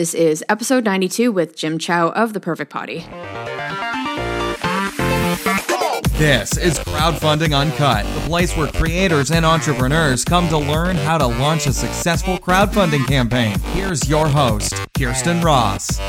This 0.00 0.14
is 0.14 0.42
episode 0.48 0.86
92 0.86 1.30
with 1.30 1.54
Jim 1.54 1.78
Chow 1.78 2.08
of 2.12 2.32
The 2.32 2.40
Perfect 2.40 2.72
Potty. 2.72 3.00
This 6.16 6.56
is 6.56 6.78
Crowdfunding 6.78 7.54
Uncut, 7.54 8.06
the 8.14 8.20
place 8.26 8.56
where 8.56 8.68
creators 8.68 9.30
and 9.30 9.44
entrepreneurs 9.44 10.24
come 10.24 10.48
to 10.48 10.56
learn 10.56 10.96
how 10.96 11.18
to 11.18 11.26
launch 11.26 11.66
a 11.66 11.74
successful 11.74 12.38
crowdfunding 12.38 13.06
campaign. 13.06 13.58
Here's 13.74 14.08
your 14.08 14.26
host, 14.26 14.72
Kirsten 14.96 15.42
Ross. 15.42 16.00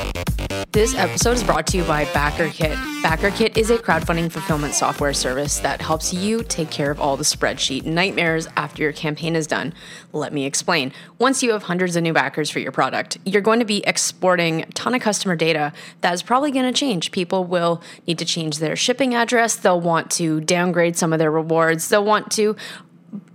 This 0.70 0.96
episode 0.96 1.32
is 1.34 1.44
brought 1.44 1.68
to 1.68 1.78
you 1.78 1.84
by 1.84 2.06
BackerKit. 2.06 2.76
BackerKit 3.02 3.58
is 3.58 3.70
a 3.70 3.78
crowdfunding 3.78 4.32
fulfillment 4.32 4.74
software 4.74 5.14
service 5.14 5.60
that 5.60 5.82
helps 5.82 6.14
you 6.14 6.44
take 6.44 6.70
care 6.70 6.92
of 6.92 7.00
all 7.00 7.18
the 7.18 7.24
spreadsheet 7.24 7.86
nightmares 7.86 8.48
after 8.56 8.84
your 8.84 8.94
campaign 8.94 9.36
is 9.36 9.48
done. 9.48 9.74
Let 10.14 10.32
me 10.34 10.46
explain. 10.46 10.94
Once 11.18 11.42
you 11.44 11.52
have 11.52 11.64
hundreds 11.64 11.96
of 11.96 12.04
new 12.04 12.14
backers 12.14 12.50
for 12.50 12.60
your 12.60 12.72
product, 12.72 13.18
you're 13.26 13.42
going 13.42 13.60
to 13.60 13.66
be 13.66 13.84
exporting 13.86 14.62
a 14.62 14.66
ton 14.68 14.94
of 14.94 15.02
customer 15.02 15.36
data 15.36 15.74
that 16.02 16.14
is 16.14 16.22
probably 16.24 16.52
going 16.52 16.72
to 16.72 16.78
change. 16.78 17.12
People 17.12 17.44
will 17.44 17.82
need 18.08 18.20
to 18.20 18.26
change 18.26 18.60
their 18.60 18.76
shipping 18.76 19.14
address, 19.14 19.56
they'll 19.56 19.82
want 19.82 20.12
to 20.12 20.42
downgrade 20.42 20.96
some 20.96 21.12
of 21.12 21.20
their 21.20 21.32
rewards, 21.32 21.90
they'll 21.90 22.06
want 22.06 22.32
to 22.32 22.56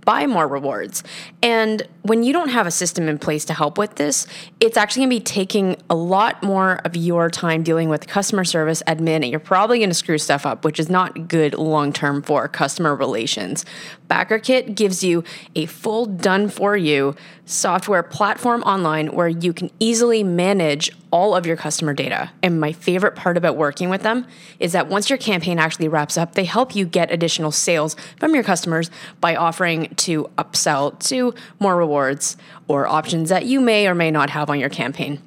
buy 0.07 0.25
more 0.25 0.47
rewards. 0.47 1.03
And 1.43 1.85
when 2.03 2.23
you 2.23 2.31
don't 2.31 2.47
have 2.47 2.65
a 2.65 2.71
system 2.71 3.09
in 3.09 3.19
place 3.19 3.43
to 3.43 3.53
help 3.53 3.77
with 3.77 3.95
this, 3.95 4.25
it's 4.61 4.77
actually 4.77 5.01
going 5.01 5.09
to 5.09 5.15
be 5.17 5.19
taking 5.19 5.75
a 5.89 5.95
lot 5.95 6.41
more 6.41 6.79
of 6.85 6.95
your 6.95 7.29
time 7.29 7.61
dealing 7.61 7.89
with 7.89 8.07
customer 8.07 8.45
service 8.45 8.81
admin, 8.87 9.17
and 9.17 9.25
you're 9.25 9.41
probably 9.41 9.79
going 9.79 9.89
to 9.89 9.93
screw 9.93 10.17
stuff 10.17 10.45
up, 10.45 10.63
which 10.63 10.79
is 10.79 10.89
not 10.89 11.27
good 11.27 11.55
long 11.55 11.91
term 11.91 12.21
for 12.21 12.47
customer 12.47 12.95
relations. 12.95 13.65
BackerKit 14.09 14.75
gives 14.75 15.03
you 15.03 15.25
a 15.55 15.65
full 15.65 16.05
done 16.05 16.47
for 16.47 16.77
you 16.77 17.13
software 17.43 18.03
platform 18.03 18.61
online 18.63 19.07
where 19.07 19.27
you 19.27 19.53
can 19.53 19.69
easily 19.79 20.23
manage 20.23 20.91
all 21.11 21.35
of 21.35 21.45
your 21.45 21.55
customer 21.55 21.93
data. 21.93 22.29
And 22.43 22.59
my 22.59 22.73
favorite 22.73 23.15
part 23.15 23.37
about 23.37 23.55
working 23.55 23.89
with 23.89 24.03
them 24.03 24.27
is 24.59 24.73
that 24.73 24.87
once 24.87 25.09
your 25.09 25.17
campaign 25.17 25.57
actually 25.57 25.87
wraps 25.87 26.17
up, 26.17 26.35
they 26.35 26.43
help 26.43 26.75
you 26.75 26.85
get 26.85 27.11
additional 27.11 27.51
sales 27.51 27.95
from 28.19 28.33
your 28.35 28.43
customers 28.43 28.91
by 29.21 29.35
offering 29.35 29.87
to 29.97 30.29
upsell 30.37 30.97
to 31.07 31.33
more 31.59 31.75
rewards 31.75 32.37
or 32.67 32.87
options 32.87 33.29
that 33.29 33.45
you 33.45 33.59
may 33.59 33.87
or 33.87 33.95
may 33.95 34.11
not 34.11 34.29
have 34.29 34.49
on 34.49 34.59
your 34.59 34.69
campaign. 34.69 35.21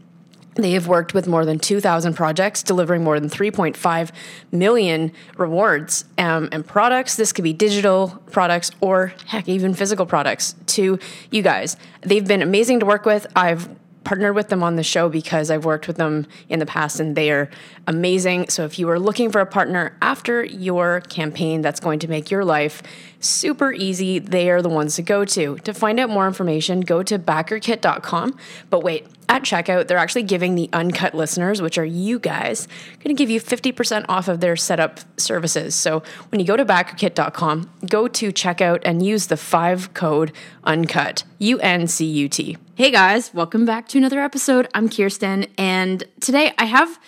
They 0.56 0.72
have 0.72 0.88
worked 0.88 1.14
with 1.14 1.26
more 1.26 1.44
than 1.44 1.58
2,000 1.58 2.14
projects, 2.14 2.62
delivering 2.62 3.04
more 3.04 3.20
than 3.20 3.30
3.5 3.30 4.10
million 4.50 5.12
rewards 5.36 6.04
um, 6.18 6.48
and 6.52 6.66
products. 6.66 7.16
This 7.16 7.32
could 7.32 7.44
be 7.44 7.52
digital 7.52 8.20
products 8.30 8.70
or, 8.80 9.14
heck, 9.26 9.48
even 9.48 9.74
physical 9.74 10.06
products 10.06 10.54
to 10.66 10.98
you 11.30 11.42
guys. 11.42 11.76
They've 12.02 12.26
been 12.26 12.42
amazing 12.42 12.80
to 12.80 12.86
work 12.86 13.06
with. 13.06 13.26
I've 13.36 13.68
partnered 14.04 14.34
with 14.34 14.48
them 14.48 14.62
on 14.62 14.76
the 14.76 14.82
show 14.82 15.08
because 15.08 15.50
I've 15.50 15.64
worked 15.64 15.86
with 15.86 15.96
them 15.96 16.26
in 16.48 16.58
the 16.58 16.66
past 16.66 17.00
and 17.00 17.14
they 17.14 17.30
are 17.30 17.48
amazing. 17.86 18.48
So 18.48 18.64
if 18.64 18.78
you 18.78 18.88
are 18.90 18.98
looking 18.98 19.30
for 19.30 19.40
a 19.40 19.46
partner 19.46 19.96
after 20.00 20.44
your 20.44 21.02
campaign 21.02 21.62
that's 21.62 21.80
going 21.80 21.98
to 22.00 22.08
make 22.08 22.30
your 22.30 22.44
life 22.44 22.82
super 23.20 23.72
easy, 23.72 24.18
they 24.18 24.50
are 24.50 24.62
the 24.62 24.68
ones 24.68 24.96
to 24.96 25.02
go 25.02 25.24
to. 25.24 25.56
To 25.58 25.74
find 25.74 26.00
out 26.00 26.10
more 26.10 26.26
information, 26.26 26.80
go 26.80 27.02
to 27.02 27.18
backerkit.com. 27.18 28.36
But 28.70 28.82
wait, 28.82 29.06
at 29.28 29.42
checkout, 29.42 29.86
they're 29.86 29.98
actually 29.98 30.24
giving 30.24 30.56
the 30.56 30.68
uncut 30.72 31.14
listeners, 31.14 31.62
which 31.62 31.78
are 31.78 31.84
you 31.84 32.18
guys, 32.18 32.66
going 33.02 33.14
to 33.14 33.18
give 33.18 33.30
you 33.30 33.40
50% 33.40 34.06
off 34.08 34.26
of 34.26 34.40
their 34.40 34.56
setup 34.56 35.00
services. 35.18 35.74
So 35.74 36.02
when 36.30 36.40
you 36.40 36.46
go 36.46 36.56
to 36.56 36.64
backerkit.com, 36.64 37.70
go 37.88 38.08
to 38.08 38.32
checkout 38.32 38.82
and 38.84 39.06
use 39.06 39.28
the 39.28 39.36
five 39.36 39.94
code 39.94 40.32
uncut, 40.64 41.22
U 41.38 41.60
N 41.60 41.86
C 41.86 42.06
U 42.06 42.28
T. 42.28 42.58
Hey 42.74 42.90
guys, 42.90 43.32
welcome 43.32 43.64
back 43.64 43.86
to 43.88 43.98
another 43.98 44.20
episode. 44.20 44.66
I'm 44.74 44.88
Kirsten, 44.88 45.46
and 45.56 46.02
today 46.20 46.52
I 46.58 46.64
have 46.64 46.98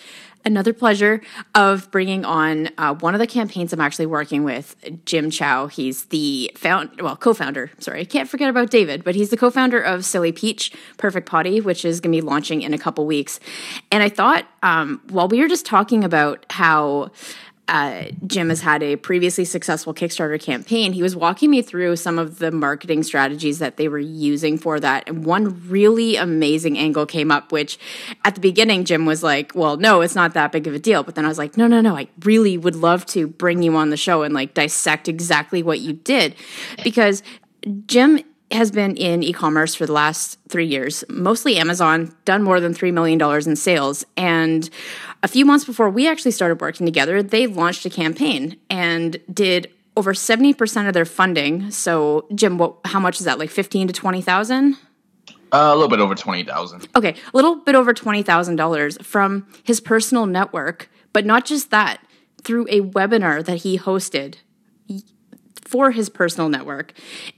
another 0.44 0.72
pleasure 0.72 1.20
of 1.54 1.90
bringing 1.90 2.24
on 2.24 2.68
uh, 2.78 2.94
one 2.94 3.14
of 3.14 3.18
the 3.18 3.26
campaigns 3.26 3.72
I'm 3.72 3.80
actually 3.80 4.06
working 4.06 4.44
with, 4.44 4.76
Jim 5.04 5.30
Chow. 5.30 5.66
He's 5.66 6.06
the 6.06 6.50
found, 6.56 7.00
well, 7.00 7.16
co-founder. 7.16 7.70
Sorry, 7.78 8.00
I 8.00 8.04
can't 8.04 8.28
forget 8.28 8.48
about 8.48 8.70
David, 8.70 9.04
but 9.04 9.14
he's 9.14 9.30
the 9.30 9.36
co-founder 9.36 9.80
of 9.80 10.04
Silly 10.04 10.32
Peach 10.32 10.72
Perfect 10.96 11.28
Potty, 11.28 11.60
which 11.60 11.84
is 11.84 12.00
going 12.00 12.12
to 12.12 12.22
be 12.22 12.26
launching 12.26 12.62
in 12.62 12.74
a 12.74 12.78
couple 12.78 13.06
weeks. 13.06 13.40
And 13.90 14.02
I 14.02 14.08
thought, 14.08 14.46
um, 14.62 15.00
while 15.10 15.28
we 15.28 15.40
were 15.40 15.48
just 15.48 15.66
talking 15.66 16.04
about 16.04 16.46
how 16.50 17.10
uh, 17.72 18.04
Jim 18.26 18.50
has 18.50 18.60
had 18.60 18.82
a 18.82 18.96
previously 18.96 19.46
successful 19.46 19.94
Kickstarter 19.94 20.38
campaign, 20.38 20.92
he 20.92 21.02
was 21.02 21.16
walking 21.16 21.50
me 21.50 21.62
through 21.62 21.96
some 21.96 22.18
of 22.18 22.38
the 22.38 22.52
marketing 22.52 23.02
strategies 23.02 23.60
that 23.60 23.78
they 23.78 23.88
were 23.88 23.98
using 23.98 24.58
for 24.58 24.78
that. 24.78 25.08
And 25.08 25.24
one 25.24 25.66
really 25.70 26.16
amazing 26.16 26.76
angle 26.76 27.06
came 27.06 27.30
up, 27.30 27.50
which 27.50 27.78
at 28.26 28.34
the 28.34 28.42
beginning, 28.42 28.84
Jim 28.84 29.06
was 29.06 29.22
like, 29.22 29.52
Well, 29.54 29.78
no, 29.78 30.02
it's 30.02 30.14
not 30.14 30.34
that 30.34 30.52
big 30.52 30.66
of 30.66 30.74
a 30.74 30.78
deal. 30.78 31.02
But 31.02 31.14
then 31.14 31.24
I 31.24 31.28
was 31.28 31.38
like, 31.38 31.56
No, 31.56 31.66
no, 31.66 31.80
no, 31.80 31.96
I 31.96 32.08
really 32.22 32.58
would 32.58 32.76
love 32.76 33.06
to 33.06 33.26
bring 33.26 33.62
you 33.62 33.74
on 33.74 33.88
the 33.88 33.96
show 33.96 34.22
and 34.22 34.34
like 34.34 34.52
dissect 34.52 35.08
exactly 35.08 35.62
what 35.62 35.80
you 35.80 35.94
did. 35.94 36.34
Because 36.84 37.22
Jim 37.86 38.20
has 38.52 38.70
been 38.70 38.96
in 38.96 39.22
e-commerce 39.22 39.74
for 39.74 39.86
the 39.86 39.92
last 39.92 40.38
three 40.48 40.66
years, 40.66 41.04
mostly 41.08 41.56
Amazon, 41.56 42.14
done 42.24 42.42
more 42.42 42.60
than 42.60 42.74
$3 42.74 42.92
million 42.92 43.20
in 43.48 43.56
sales. 43.56 44.04
And 44.16 44.68
a 45.22 45.28
few 45.28 45.44
months 45.44 45.64
before 45.64 45.90
we 45.90 46.08
actually 46.08 46.32
started 46.32 46.60
working 46.60 46.86
together, 46.86 47.22
they 47.22 47.46
launched 47.46 47.86
a 47.86 47.90
campaign 47.90 48.56
and 48.68 49.18
did 49.32 49.70
over 49.96 50.14
70% 50.14 50.88
of 50.88 50.94
their 50.94 51.04
funding. 51.04 51.70
So 51.70 52.26
Jim, 52.34 52.58
what, 52.58 52.76
how 52.84 53.00
much 53.00 53.20
is 53.20 53.26
that? 53.26 53.38
Like 53.38 53.50
15 53.50 53.88
to 53.88 53.92
20,000? 53.92 54.74
Uh, 54.74 54.76
a 55.52 55.74
little 55.74 55.88
bit 55.88 56.00
over 56.00 56.14
20,000. 56.14 56.88
Okay, 56.96 57.10
a 57.10 57.36
little 57.36 57.56
bit 57.56 57.74
over 57.74 57.92
$20,000 57.92 59.04
from 59.04 59.46
his 59.64 59.80
personal 59.80 60.24
network, 60.24 60.88
but 61.12 61.26
not 61.26 61.44
just 61.44 61.70
that, 61.70 62.00
through 62.42 62.66
a 62.70 62.80
webinar 62.80 63.44
that 63.44 63.58
he 63.58 63.78
hosted 63.78 64.36
for 65.62 65.90
his 65.90 66.08
personal 66.08 66.48
network. 66.48 66.92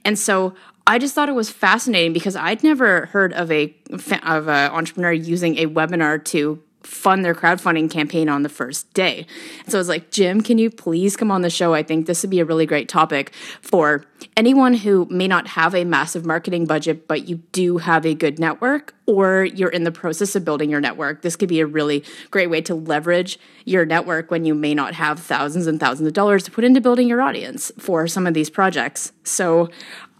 And 0.04 0.18
so 0.18 0.54
I 0.86 0.98
just 0.98 1.14
thought 1.14 1.28
it 1.28 1.34
was 1.34 1.50
fascinating 1.50 2.12
because 2.12 2.36
I'd 2.36 2.62
never 2.62 3.06
heard 3.06 3.32
of 3.32 3.50
a 3.50 3.74
of 4.22 4.48
an 4.48 4.70
entrepreneur 4.70 5.12
using 5.12 5.58
a 5.58 5.66
webinar 5.66 6.22
to 6.26 6.62
fund 6.82 7.24
their 7.24 7.34
crowdfunding 7.34 7.90
campaign 7.90 8.28
on 8.28 8.42
the 8.42 8.48
first 8.48 8.92
day. 8.92 9.26
So 9.66 9.78
I 9.78 9.80
was 9.80 9.88
like, 9.88 10.10
Jim, 10.10 10.42
can 10.42 10.58
you 10.58 10.70
please 10.70 11.16
come 11.16 11.30
on 11.30 11.42
the 11.42 11.50
show? 11.50 11.72
I 11.72 11.82
think 11.82 12.06
this 12.06 12.22
would 12.22 12.30
be 12.30 12.40
a 12.40 12.44
really 12.44 12.66
great 12.66 12.88
topic 12.88 13.32
for 13.62 14.04
anyone 14.36 14.74
who 14.74 15.06
may 15.10 15.26
not 15.26 15.48
have 15.48 15.74
a 15.74 15.84
massive 15.84 16.26
marketing 16.26 16.66
budget, 16.66 17.08
but 17.08 17.26
you 17.26 17.36
do 17.52 17.78
have 17.78 18.04
a 18.04 18.14
good 18.14 18.38
network 18.38 18.94
or 19.06 19.44
you're 19.44 19.70
in 19.70 19.84
the 19.84 19.92
process 19.92 20.36
of 20.36 20.44
building 20.44 20.70
your 20.70 20.80
network. 20.80 21.22
This 21.22 21.36
could 21.36 21.48
be 21.48 21.60
a 21.60 21.66
really 21.66 22.04
great 22.30 22.48
way 22.48 22.60
to 22.62 22.74
leverage 22.74 23.38
your 23.64 23.86
network 23.86 24.30
when 24.30 24.44
you 24.44 24.54
may 24.54 24.74
not 24.74 24.94
have 24.94 25.18
thousands 25.18 25.66
and 25.66 25.80
thousands 25.80 26.06
of 26.06 26.12
dollars 26.12 26.42
to 26.44 26.50
put 26.50 26.64
into 26.64 26.80
building 26.80 27.08
your 27.08 27.22
audience 27.22 27.72
for 27.78 28.06
some 28.06 28.26
of 28.26 28.34
these 28.34 28.50
projects. 28.50 29.12
So 29.24 29.70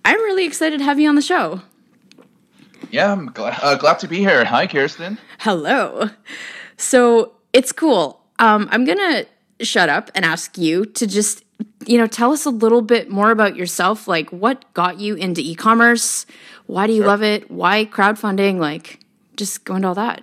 I'm 0.04 0.20
really 0.22 0.44
excited 0.44 0.78
to 0.78 0.84
have 0.84 1.00
you 1.00 1.09
on 1.09 1.15
the 1.15 1.22
show. 1.22 1.62
Yeah, 2.91 3.10
I'm 3.10 3.26
glad, 3.26 3.59
uh, 3.62 3.76
glad 3.76 3.98
to 4.00 4.09
be 4.09 4.19
here. 4.19 4.44
Hi, 4.44 4.66
Kirsten. 4.66 5.19
Hello. 5.38 6.10
So 6.76 7.32
it's 7.53 7.72
cool. 7.72 8.20
Um, 8.38 8.69
I'm 8.70 8.84
going 8.84 8.98
to 8.98 9.26
shut 9.64 9.88
up 9.88 10.10
and 10.14 10.25
ask 10.25 10.59
you 10.59 10.84
to 10.84 11.06
just, 11.06 11.44
you 11.87 11.97
know, 11.98 12.06
tell 12.06 12.32
us 12.32 12.44
a 12.44 12.50
little 12.50 12.82
bit 12.82 13.10
more 13.10 13.31
about 13.31 13.56
yourself. 13.56 14.06
Like, 14.06 14.31
what 14.31 14.72
got 14.75 15.00
you 15.00 15.14
into 15.14 15.41
e 15.41 15.54
commerce? 15.54 16.26
Why 16.66 16.87
do 16.87 16.93
you 16.93 17.00
sure. 17.00 17.09
love 17.09 17.22
it? 17.22 17.50
Why 17.50 17.84
crowdfunding? 17.84 18.59
Like, 18.59 19.00
just 19.37 19.64
go 19.64 19.76
into 19.76 19.88
all 19.88 19.94
that. 19.94 20.22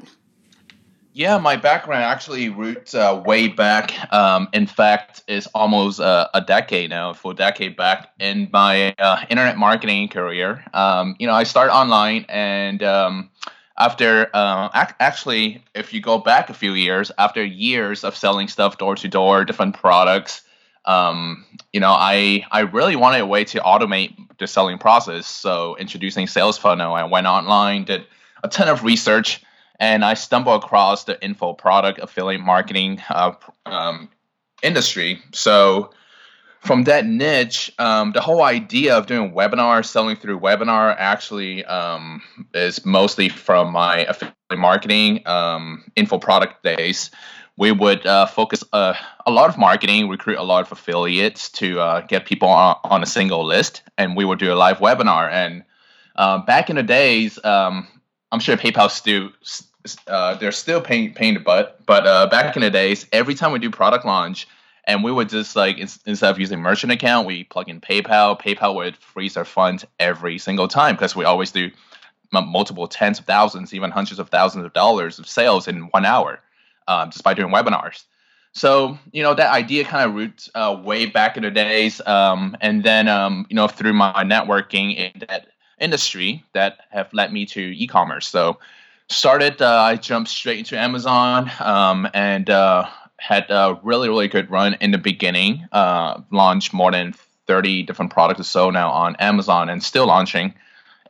Yeah, 1.14 1.40
my 1.40 1.58
background 1.58 2.06
actually 2.06 2.48
roots 2.48 2.96
uh, 2.96 3.22
way 3.26 3.50
back. 3.50 3.92
Um, 4.14 4.48
in 4.54 4.66
fact, 4.66 5.24
is 5.28 5.46
almost 5.48 6.00
uh, 6.00 6.30
a 6.34 6.40
decade 6.40 6.90
now, 6.90 7.12
full 7.12 7.34
decade 7.34 7.76
back 7.76 8.12
in 8.18 8.50
my 8.54 8.96
uh, 8.98 9.26
internet 9.30 9.58
marketing 9.58 10.08
career. 10.08 10.64
Um, 10.74 11.18
you 11.20 11.28
know, 11.28 11.34
I 11.34 11.44
started 11.44 11.74
online, 11.74 12.26
and 12.30 12.82
um, 12.82 13.30
after 13.78 14.30
uh, 14.34 14.70
ac- 14.74 14.96
actually, 15.02 15.62
if 15.76 15.94
you 15.94 16.00
go 16.00 16.18
back 16.18 16.50
a 16.50 16.54
few 16.54 16.74
years, 16.74 17.12
after 17.18 17.44
years 17.44 18.06
of 18.06 18.16
selling 18.16 18.48
stuff 18.48 18.78
door 18.78 18.96
to 18.96 19.08
door, 19.10 19.44
different 19.44 19.76
products, 19.76 20.44
um, 20.86 21.46
you 21.74 21.82
know, 21.82 21.92
I 21.92 22.46
I 22.52 22.62
really 22.62 22.96
wanted 22.96 23.20
a 23.20 23.26
way 23.26 23.44
to 23.46 23.60
automate 23.60 24.16
the 24.40 24.48
selling 24.48 24.78
process. 24.78 25.28
So 25.28 25.76
introducing 25.76 26.28
Sales 26.28 26.58
Funnel, 26.58 26.94
I 26.94 27.04
went 27.04 27.28
online, 27.28 27.84
did 27.84 28.06
a 28.46 28.48
ton 28.48 28.70
of 28.70 28.86
research 28.86 29.44
and 29.82 30.06
I 30.06 30.14
stumbled 30.14 30.64
across 30.64 31.06
the 31.06 31.22
info 31.24 31.54
product 31.54 32.00
affiliate 32.00 32.40
marketing 32.40 33.02
uh, 33.10 33.34
um, 33.66 34.10
industry. 34.62 35.20
So 35.34 35.90
from 36.60 36.84
that 36.84 37.08
niche, 37.08 37.74
um, 37.80 38.12
the 38.12 38.22
whole 38.22 38.44
idea 38.44 38.96
of 38.96 39.08
doing 39.08 39.34
webinar, 39.34 39.84
selling 39.84 40.16
through 40.16 40.40
webinar, 40.40 40.96
actually 40.98 41.66
um, 41.66 42.22
is 42.54 42.86
mostly 42.86 43.28
from 43.28 43.74
my 43.74 44.06
affiliate 44.06 44.36
marketing 44.56 45.28
um, 45.28 45.84
info 45.96 46.20
product 46.20 46.64
days. 46.64 47.10
We 47.58 47.72
would 47.72 48.06
uh, 48.06 48.28
focus 48.28 48.64
uh, 48.72 48.94
a 49.26 49.32
lot 49.32 49.50
of 49.50 49.58
marketing, 49.58 50.10
recruit 50.10 50.38
a 50.38 50.44
lot 50.44 50.64
of 50.64 50.72
affiliates 50.72 51.50
to 51.54 51.80
uh, 51.80 52.02
get 52.02 52.26
people 52.26 52.50
on, 52.50 52.78
on, 52.84 53.02
a 53.02 53.08
single 53.08 53.46
list, 53.46 53.82
and 53.98 54.16
we 54.16 54.26
would 54.26 54.40
do 54.40 54.54
a 54.54 54.56
live 54.56 54.78
webinar. 54.78 55.30
And 55.32 55.64
uh, 56.16 56.38
back 56.40 56.70
in 56.70 56.76
the 56.76 56.84
days, 56.84 57.44
um, 57.44 57.88
I'm 58.32 58.40
sure 58.40 58.56
PayPal 58.58 58.90
still 58.90 59.32
uh, 60.08 60.36
they're 60.36 60.52
still 60.52 60.82
paying 60.82 61.14
paying 61.14 61.34
the 61.34 61.40
butt. 61.40 61.80
But 61.86 62.06
uh, 62.06 62.28
back 62.28 62.56
in 62.56 62.62
the 62.62 62.70
days, 62.70 63.06
every 63.12 63.36
time 63.36 63.52
we 63.52 63.60
do 63.60 63.70
product 63.70 64.06
launch, 64.06 64.48
and 64.86 65.04
we 65.04 65.12
would 65.12 65.30
just 65.30 65.56
like 65.56 65.78
instead 65.78 66.24
of 66.30 66.40
using 66.40 66.60
merchant 66.60 66.92
account, 66.92 67.28
we 67.28 67.44
plug 67.44 67.70
in 67.70 67.82
PayPal. 67.82 68.40
PayPal 68.40 68.76
would 68.76 68.98
freeze 68.98 69.38
our 69.38 69.46
funds 69.46 69.86
every 70.00 70.38
single 70.38 70.68
time 70.68 70.96
because 70.96 71.16
we 71.16 71.26
always 71.26 71.52
do 71.52 71.72
multiple 72.32 72.88
tens 72.88 73.20
of 73.20 73.26
thousands, 73.26 73.74
even 73.74 73.92
hundreds 73.92 74.20
of 74.20 74.30
thousands 74.30 74.66
of 74.66 74.74
dollars 74.74 75.20
of 75.20 75.28
sales 75.28 75.68
in 75.68 75.84
one 75.88 76.06
hour, 76.06 76.40
um, 76.88 77.12
just 77.12 77.24
by 77.24 77.34
doing 77.34 77.52
webinars. 77.52 78.04
So 78.54 78.98
you 79.12 79.24
know 79.24 79.34
that 79.34 79.52
idea 79.52 79.86
kind 79.86 80.10
of 80.10 80.16
roots 80.16 80.50
uh, 80.56 80.80
way 80.84 81.06
back 81.06 81.38
in 81.38 81.44
the 81.44 81.52
days, 81.52 82.02
um, 82.06 82.58
and 82.60 82.84
then 82.84 83.08
um, 83.08 83.46
you 83.50 83.56
know 83.56 83.68
through 83.68 83.94
my 83.94 84.24
networking 84.24 84.96
in 84.96 85.26
that 85.28 85.48
industry 85.80 86.44
that 86.54 86.80
have 86.92 87.12
led 87.14 87.34
me 87.34 87.46
to 87.48 87.62
e-commerce. 87.62 88.28
So 88.28 88.60
started, 89.12 89.62
uh, 89.62 89.82
I 89.82 89.96
jumped 89.96 90.30
straight 90.30 90.60
into 90.60 90.78
Amazon 90.78 91.52
um, 91.60 92.08
and 92.14 92.50
uh, 92.50 92.88
had 93.18 93.50
a 93.50 93.80
really 93.84 94.10
really 94.10 94.28
good 94.28 94.50
run 94.50 94.76
in 94.82 94.92
the 94.92 94.98
beginning. 94.98 95.68
Uh, 95.72 96.22
launched 96.32 96.74
more 96.74 96.92
than 96.92 97.14
thirty 97.48 97.84
different 97.84 98.12
products 98.12 98.40
or 98.40 98.44
so 98.44 98.70
now 98.70 98.90
on 98.92 99.16
Amazon, 99.18 99.70
and 99.70 99.84
still 99.84 100.08
launching. 100.08 100.54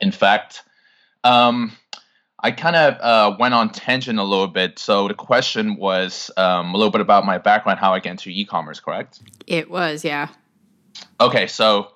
In 0.01 0.12
fact. 0.12 0.63
Um, 1.24 1.74
I 2.44 2.50
kind 2.50 2.75
of 2.75 2.98
uh, 3.00 3.38
went 3.38 3.53
on 3.53 3.69
tangent 3.69 4.18
a 4.18 4.24
little 4.24 4.48
bit. 4.48 4.80
So 4.80 5.07
the 5.07 5.13
question 5.13 5.75
was 5.75 6.31
um, 6.38 6.74
a 6.74 6.77
little 6.77 6.89
bit 6.89 7.01
about 7.01 7.24
my 7.24 7.38
background, 7.38 7.80
how 7.80 7.94
I 7.94 8.00
get 8.00 8.09
into 8.09 8.31
e-commerce, 8.31 8.80
correct? 8.80 9.21
It 9.45 9.69
was, 9.69 10.03
yeah. 10.03 10.30
Okay, 11.19 11.45
so 11.45 11.92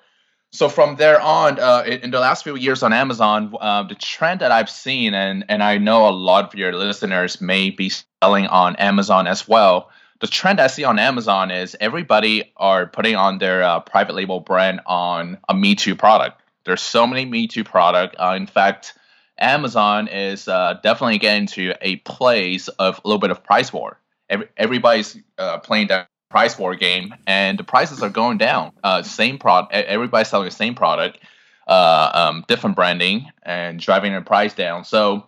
so 0.56 0.70
from 0.70 0.96
there 0.96 1.20
on, 1.20 1.60
uh, 1.60 1.84
in 1.86 2.12
the 2.12 2.20
last 2.20 2.44
few 2.44 2.56
years 2.56 2.82
on 2.82 2.94
Amazon, 2.94 3.54
uh, 3.60 3.84
the 3.84 3.96
trend 3.96 4.40
that 4.42 4.52
I've 4.52 4.70
seen, 4.70 5.14
and 5.14 5.44
and 5.50 5.62
I 5.62 5.78
know 5.78 6.08
a 6.08 6.12
lot 6.12 6.46
of 6.46 6.56
your 6.56 6.74
listeners 6.74 7.42
may 7.42 7.70
be 7.70 7.92
selling 8.22 8.48
on 8.48 8.76
Amazon 8.78 9.28
as 9.28 9.48
well. 9.48 9.90
The 10.22 10.28
trend 10.28 10.62
I 10.62 10.68
see 10.68 10.86
on 10.86 10.98
Amazon 10.98 11.52
is 11.52 11.76
everybody 11.82 12.54
are 12.56 12.88
putting 12.88 13.16
on 13.16 13.38
their 13.38 13.64
uh, 13.64 13.82
private 13.82 14.16
label 14.16 14.40
brand 14.40 14.80
on 14.86 15.38
a 15.50 15.54
Me 15.54 15.76
Too 15.76 15.96
product. 15.96 16.42
There's 16.64 16.82
so 16.82 17.06
many 17.06 17.26
Me 17.26 17.48
Too 17.48 17.66
product. 17.66 18.16
Uh, 18.18 18.34
in 18.38 18.48
fact 18.48 18.98
Amazon 19.38 20.08
is 20.08 20.48
uh, 20.48 20.80
definitely 20.82 21.18
getting 21.18 21.48
to 21.48 21.74
a 21.82 21.98
place 21.98 22.70
of 22.70 23.02
a 23.04 23.08
little 23.08 23.20
bit 23.20 23.32
of 23.32 23.44
price 23.44 23.74
war. 23.74 24.00
Every, 24.30 24.48
everybody's 24.58 25.18
uh, 25.38 25.60
playing 25.60 25.88
that 25.88 26.08
price 26.30 26.58
war 26.58 26.76
game, 26.76 27.14
and 27.28 27.58
the 27.58 27.64
prices 27.64 28.02
are 28.02 28.10
going 28.10 28.38
down. 28.38 28.72
Uh, 28.84 29.04
same 29.04 29.38
product, 29.38 29.74
everybody's 29.74 30.28
selling 30.28 30.46
the 30.46 30.52
same 30.52 30.76
product, 30.76 31.20
uh, 31.68 32.12
um, 32.14 32.46
different 32.48 32.76
branding, 32.76 33.30
and 33.44 33.80
driving 33.80 34.14
the 34.14 34.22
price 34.22 34.54
down. 34.54 34.84
So 34.84 35.26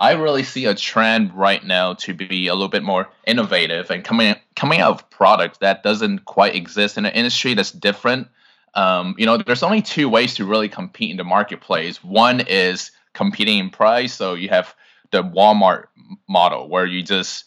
I 0.00 0.12
really 0.12 0.42
see 0.42 0.64
a 0.64 0.74
trend 0.74 1.34
right 1.34 1.62
now 1.62 1.94
to 1.94 2.14
be 2.14 2.46
a 2.46 2.54
little 2.54 2.68
bit 2.68 2.82
more 2.82 3.08
innovative 3.26 3.90
and 3.90 4.02
coming 4.02 4.34
coming 4.56 4.80
out 4.80 4.92
of 4.92 5.10
products 5.10 5.58
that 5.58 5.82
doesn't 5.82 6.24
quite 6.24 6.54
exist 6.54 6.96
in 6.96 7.04
an 7.04 7.12
industry 7.12 7.54
that's 7.54 7.70
different. 7.70 8.28
Um, 8.74 9.14
you 9.18 9.26
know, 9.26 9.36
there's 9.36 9.62
only 9.62 9.82
two 9.82 10.08
ways 10.08 10.34
to 10.36 10.46
really 10.46 10.68
compete 10.68 11.10
in 11.10 11.16
the 11.16 11.24
marketplace. 11.24 12.02
One 12.02 12.40
is 12.40 12.92
competing 13.12 13.58
in 13.58 13.70
price. 13.70 14.14
So 14.14 14.34
you 14.34 14.48
have 14.48 14.74
the 15.10 15.22
Walmart 15.22 15.86
model 16.28 16.68
where 16.68 16.86
you 16.86 17.02
just 17.02 17.44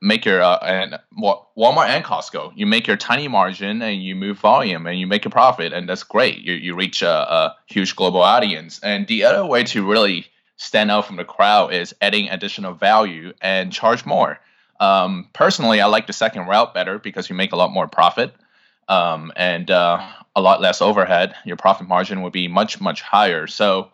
make 0.00 0.24
your 0.24 0.42
uh, 0.42 0.58
and 0.58 0.98
Walmart 1.18 1.88
and 1.88 2.04
Costco. 2.04 2.52
You 2.54 2.66
make 2.66 2.86
your 2.86 2.96
tiny 2.96 3.28
margin 3.28 3.82
and 3.82 4.02
you 4.02 4.14
move 4.14 4.38
volume 4.38 4.86
and 4.86 4.98
you 4.98 5.06
make 5.06 5.26
a 5.26 5.30
profit, 5.30 5.72
and 5.72 5.88
that's 5.88 6.02
great. 6.02 6.38
You 6.38 6.54
you 6.54 6.74
reach 6.74 7.02
a, 7.02 7.10
a 7.10 7.56
huge 7.66 7.96
global 7.96 8.22
audience. 8.22 8.80
And 8.82 9.06
the 9.06 9.24
other 9.24 9.44
way 9.44 9.64
to 9.64 9.86
really 9.86 10.26
stand 10.56 10.90
out 10.90 11.06
from 11.06 11.16
the 11.16 11.24
crowd 11.24 11.72
is 11.72 11.94
adding 12.00 12.28
additional 12.28 12.74
value 12.74 13.32
and 13.40 13.72
charge 13.72 14.04
more. 14.04 14.38
Um, 14.78 15.28
personally, 15.32 15.80
I 15.80 15.86
like 15.86 16.06
the 16.06 16.12
second 16.12 16.46
route 16.46 16.74
better 16.74 16.98
because 16.98 17.28
you 17.28 17.36
make 17.36 17.52
a 17.52 17.56
lot 17.56 17.70
more 17.70 17.88
profit 17.88 18.34
um, 18.88 19.32
and 19.36 19.70
uh, 19.70 20.06
a 20.34 20.40
lot 20.40 20.60
less 20.60 20.82
overhead. 20.82 21.34
Your 21.44 21.56
profit 21.56 21.88
margin 21.88 22.22
would 22.22 22.32
be 22.32 22.48
much 22.48 22.80
much 22.80 23.02
higher. 23.02 23.46
So 23.46 23.90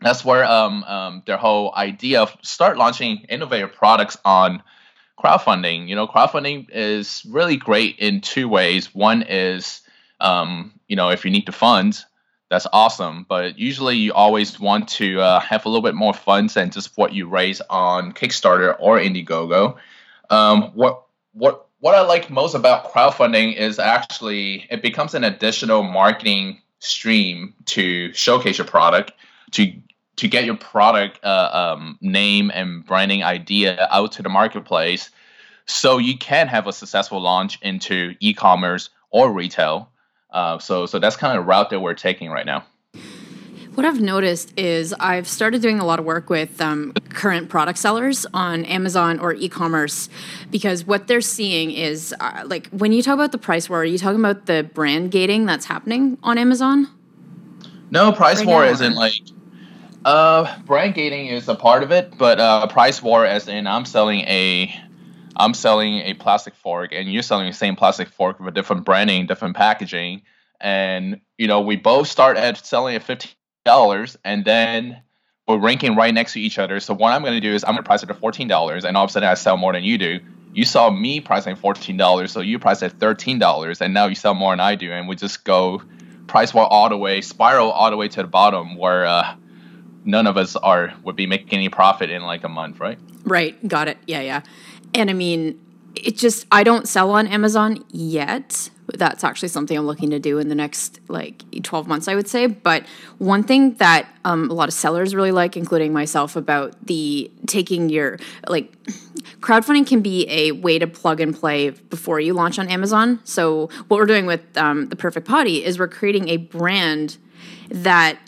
that's 0.00 0.24
where 0.24 0.44
um, 0.44 0.84
um, 0.84 1.22
their 1.26 1.36
whole 1.36 1.74
idea 1.74 2.22
of 2.22 2.36
start 2.42 2.76
launching 2.76 3.24
innovative 3.28 3.72
products 3.72 4.16
on 4.24 4.62
crowdfunding. 5.18 5.88
You 5.88 5.96
know, 5.96 6.06
crowdfunding 6.06 6.68
is 6.70 7.24
really 7.28 7.56
great 7.56 7.98
in 7.98 8.20
two 8.20 8.48
ways. 8.48 8.94
One 8.94 9.22
is, 9.22 9.80
um, 10.20 10.72
you 10.88 10.96
know, 10.96 11.10
if 11.10 11.24
you 11.24 11.30
need 11.30 11.46
the 11.46 11.52
funds, 11.52 12.06
that's 12.50 12.66
awesome. 12.72 13.26
But 13.28 13.58
usually, 13.58 13.96
you 13.96 14.12
always 14.12 14.60
want 14.60 14.88
to 14.90 15.20
uh, 15.20 15.40
have 15.40 15.66
a 15.66 15.68
little 15.68 15.82
bit 15.82 15.94
more 15.94 16.14
funds 16.14 16.54
than 16.54 16.70
just 16.70 16.96
what 16.96 17.12
you 17.12 17.28
raise 17.28 17.60
on 17.70 18.12
Kickstarter 18.12 18.76
or 18.78 18.98
Indiegogo. 18.98 19.76
Um, 20.30 20.70
what 20.74 21.04
what 21.32 21.66
what 21.80 21.94
I 21.94 22.00
like 22.02 22.30
most 22.30 22.54
about 22.54 22.92
crowdfunding 22.92 23.56
is 23.56 23.78
actually 23.78 24.66
it 24.70 24.82
becomes 24.82 25.14
an 25.14 25.24
additional 25.24 25.82
marketing 25.82 26.60
stream 26.78 27.54
to 27.66 28.12
showcase 28.12 28.58
your 28.58 28.66
product 28.66 29.12
to 29.52 29.72
to 30.16 30.28
get 30.28 30.44
your 30.44 30.56
product 30.56 31.18
uh, 31.24 31.74
um, 31.76 31.98
name 32.00 32.50
and 32.54 32.84
branding 32.84 33.22
idea 33.24 33.88
out 33.90 34.12
to 34.12 34.22
the 34.22 34.28
marketplace 34.28 35.10
so 35.66 35.98
you 35.98 36.16
can 36.16 36.46
have 36.48 36.66
a 36.66 36.72
successful 36.72 37.20
launch 37.20 37.58
into 37.62 38.14
e-commerce 38.20 38.90
or 39.10 39.32
retail. 39.32 39.90
Uh, 40.30 40.58
so 40.58 40.86
so 40.86 40.98
that's 40.98 41.16
kind 41.16 41.36
of 41.36 41.44
the 41.44 41.48
route 41.48 41.70
that 41.70 41.80
we're 41.80 41.94
taking 41.94 42.30
right 42.30 42.46
now. 42.46 42.64
What 43.74 43.84
I've 43.84 44.00
noticed 44.00 44.56
is 44.56 44.94
I've 45.00 45.26
started 45.26 45.60
doing 45.60 45.80
a 45.80 45.84
lot 45.84 45.98
of 45.98 46.04
work 46.04 46.30
with 46.30 46.60
um, 46.60 46.92
current 47.08 47.48
product 47.48 47.76
sellers 47.76 48.24
on 48.32 48.64
Amazon 48.66 49.18
or 49.18 49.34
e 49.34 49.48
commerce 49.48 50.08
because 50.50 50.84
what 50.84 51.08
they're 51.08 51.20
seeing 51.20 51.72
is 51.72 52.14
uh, 52.20 52.44
like 52.46 52.68
when 52.68 52.92
you 52.92 53.02
talk 53.02 53.14
about 53.14 53.32
the 53.32 53.38
price 53.38 53.68
war, 53.68 53.80
are 53.80 53.84
you 53.84 53.98
talking 53.98 54.20
about 54.20 54.46
the 54.46 54.68
brand 54.74 55.10
gating 55.10 55.46
that's 55.46 55.66
happening 55.66 56.18
on 56.22 56.38
Amazon? 56.38 56.88
No, 57.90 58.12
price 58.12 58.38
right 58.38 58.46
war 58.46 58.64
now, 58.64 58.70
isn't 58.70 58.94
like 58.94 59.14
uh, 60.04 60.58
brand 60.60 60.94
gating 60.94 61.26
is 61.26 61.48
a 61.48 61.54
part 61.54 61.82
of 61.82 61.90
it, 61.90 62.16
but 62.18 62.38
uh, 62.38 62.66
price 62.66 63.02
war, 63.02 63.24
as 63.24 63.48
in 63.48 63.66
I'm 63.66 63.84
selling 63.84 64.20
a, 64.20 64.74
I'm 65.36 65.54
selling 65.54 66.00
a 66.00 66.14
plastic 66.14 66.54
fork, 66.54 66.90
and 66.92 67.12
you're 67.12 67.22
selling 67.22 67.46
the 67.46 67.52
same 67.52 67.76
plastic 67.76 68.08
fork 68.08 68.38
with 68.38 68.48
a 68.48 68.52
different 68.52 68.84
branding, 68.84 69.26
different 69.26 69.56
packaging, 69.56 70.22
and 70.60 71.20
you 71.38 71.46
know 71.46 71.60
we 71.60 71.76
both 71.76 72.08
start 72.08 72.36
at 72.36 72.64
selling 72.64 72.94
at 72.94 73.02
fifteen 73.02 73.32
dollars, 73.64 74.16
and 74.24 74.44
then 74.44 75.02
we're 75.48 75.58
ranking 75.58 75.96
right 75.96 76.12
next 76.14 76.34
to 76.34 76.40
each 76.40 76.58
other. 76.58 76.80
So 76.80 76.94
what 76.94 77.12
I'm 77.12 77.22
going 77.22 77.34
to 77.34 77.40
do 77.40 77.54
is 77.54 77.64
I'm 77.64 77.72
going 77.72 77.82
to 77.82 77.86
price 77.86 78.02
it 78.02 78.10
at 78.10 78.18
fourteen 78.18 78.48
dollars, 78.48 78.84
and 78.84 78.96
all 78.96 79.04
of 79.04 79.10
a 79.10 79.12
sudden 79.12 79.28
I 79.28 79.34
sell 79.34 79.56
more 79.56 79.72
than 79.72 79.84
you 79.84 79.98
do. 79.98 80.20
You 80.52 80.64
saw 80.64 80.90
me 80.90 81.20
pricing 81.20 81.56
fourteen 81.56 81.96
dollars, 81.96 82.30
so 82.30 82.40
you 82.40 82.58
price 82.58 82.82
at 82.82 82.92
thirteen 82.92 83.38
dollars, 83.38 83.80
and 83.80 83.94
now 83.94 84.06
you 84.06 84.14
sell 84.14 84.34
more 84.34 84.52
than 84.52 84.60
I 84.60 84.74
do, 84.74 84.92
and 84.92 85.08
we 85.08 85.16
just 85.16 85.44
go 85.44 85.82
price 86.26 86.54
war 86.54 86.64
all 86.64 86.88
the 86.88 86.96
way, 86.96 87.20
spiral 87.20 87.70
all 87.70 87.90
the 87.90 87.96
way 87.96 88.08
to 88.08 88.22
the 88.22 88.28
bottom, 88.28 88.76
where 88.76 89.04
uh, 89.06 89.34
none 90.04 90.26
of 90.26 90.36
us 90.36 90.56
are 90.56 90.94
would 91.02 91.16
be 91.16 91.26
making 91.26 91.52
any 91.52 91.68
profit 91.68 92.10
in 92.10 92.22
like 92.22 92.44
a 92.44 92.48
month, 92.48 92.80
right? 92.80 92.98
Right. 93.24 93.66
Got 93.66 93.88
it. 93.88 93.98
Yeah, 94.06 94.20
yeah. 94.20 94.42
And 94.94 95.10
I 95.10 95.12
mean, 95.12 95.60
it 95.96 96.16
just 96.16 96.46
I 96.50 96.62
don't 96.62 96.88
sell 96.88 97.10
on 97.10 97.26
Amazon 97.26 97.84
yet. 97.90 98.70
That's 98.86 99.24
actually 99.24 99.48
something 99.48 99.76
I'm 99.78 99.86
looking 99.86 100.10
to 100.10 100.18
do 100.18 100.38
in 100.38 100.48
the 100.48 100.54
next 100.54 101.00
like 101.08 101.42
12 101.62 101.88
months, 101.88 102.06
I 102.06 102.14
would 102.14 102.28
say. 102.28 102.46
But 102.46 102.84
one 103.16 103.42
thing 103.42 103.74
that 103.74 104.06
um, 104.24 104.50
a 104.50 104.52
lot 104.54 104.68
of 104.68 104.74
sellers 104.74 105.14
really 105.14 105.32
like, 105.32 105.56
including 105.56 105.92
myself, 105.92 106.36
about 106.36 106.86
the 106.86 107.30
taking 107.46 107.88
your 107.88 108.18
like 108.46 108.76
crowdfunding 109.40 109.86
can 109.86 110.02
be 110.02 110.28
a 110.28 110.52
way 110.52 110.78
to 110.78 110.86
plug 110.86 111.20
and 111.20 111.34
play 111.34 111.70
before 111.70 112.20
you 112.20 112.34
launch 112.34 112.58
on 112.58 112.68
Amazon. 112.68 113.20
So 113.24 113.68
what 113.88 113.96
we're 113.96 114.06
doing 114.06 114.26
with 114.26 114.42
um, 114.58 114.88
the 114.88 114.96
Perfect 114.96 115.26
Potty 115.26 115.64
is 115.64 115.78
we're 115.78 115.88
creating 115.88 116.28
a 116.28 116.36
brand 116.36 117.16
that 117.70 118.18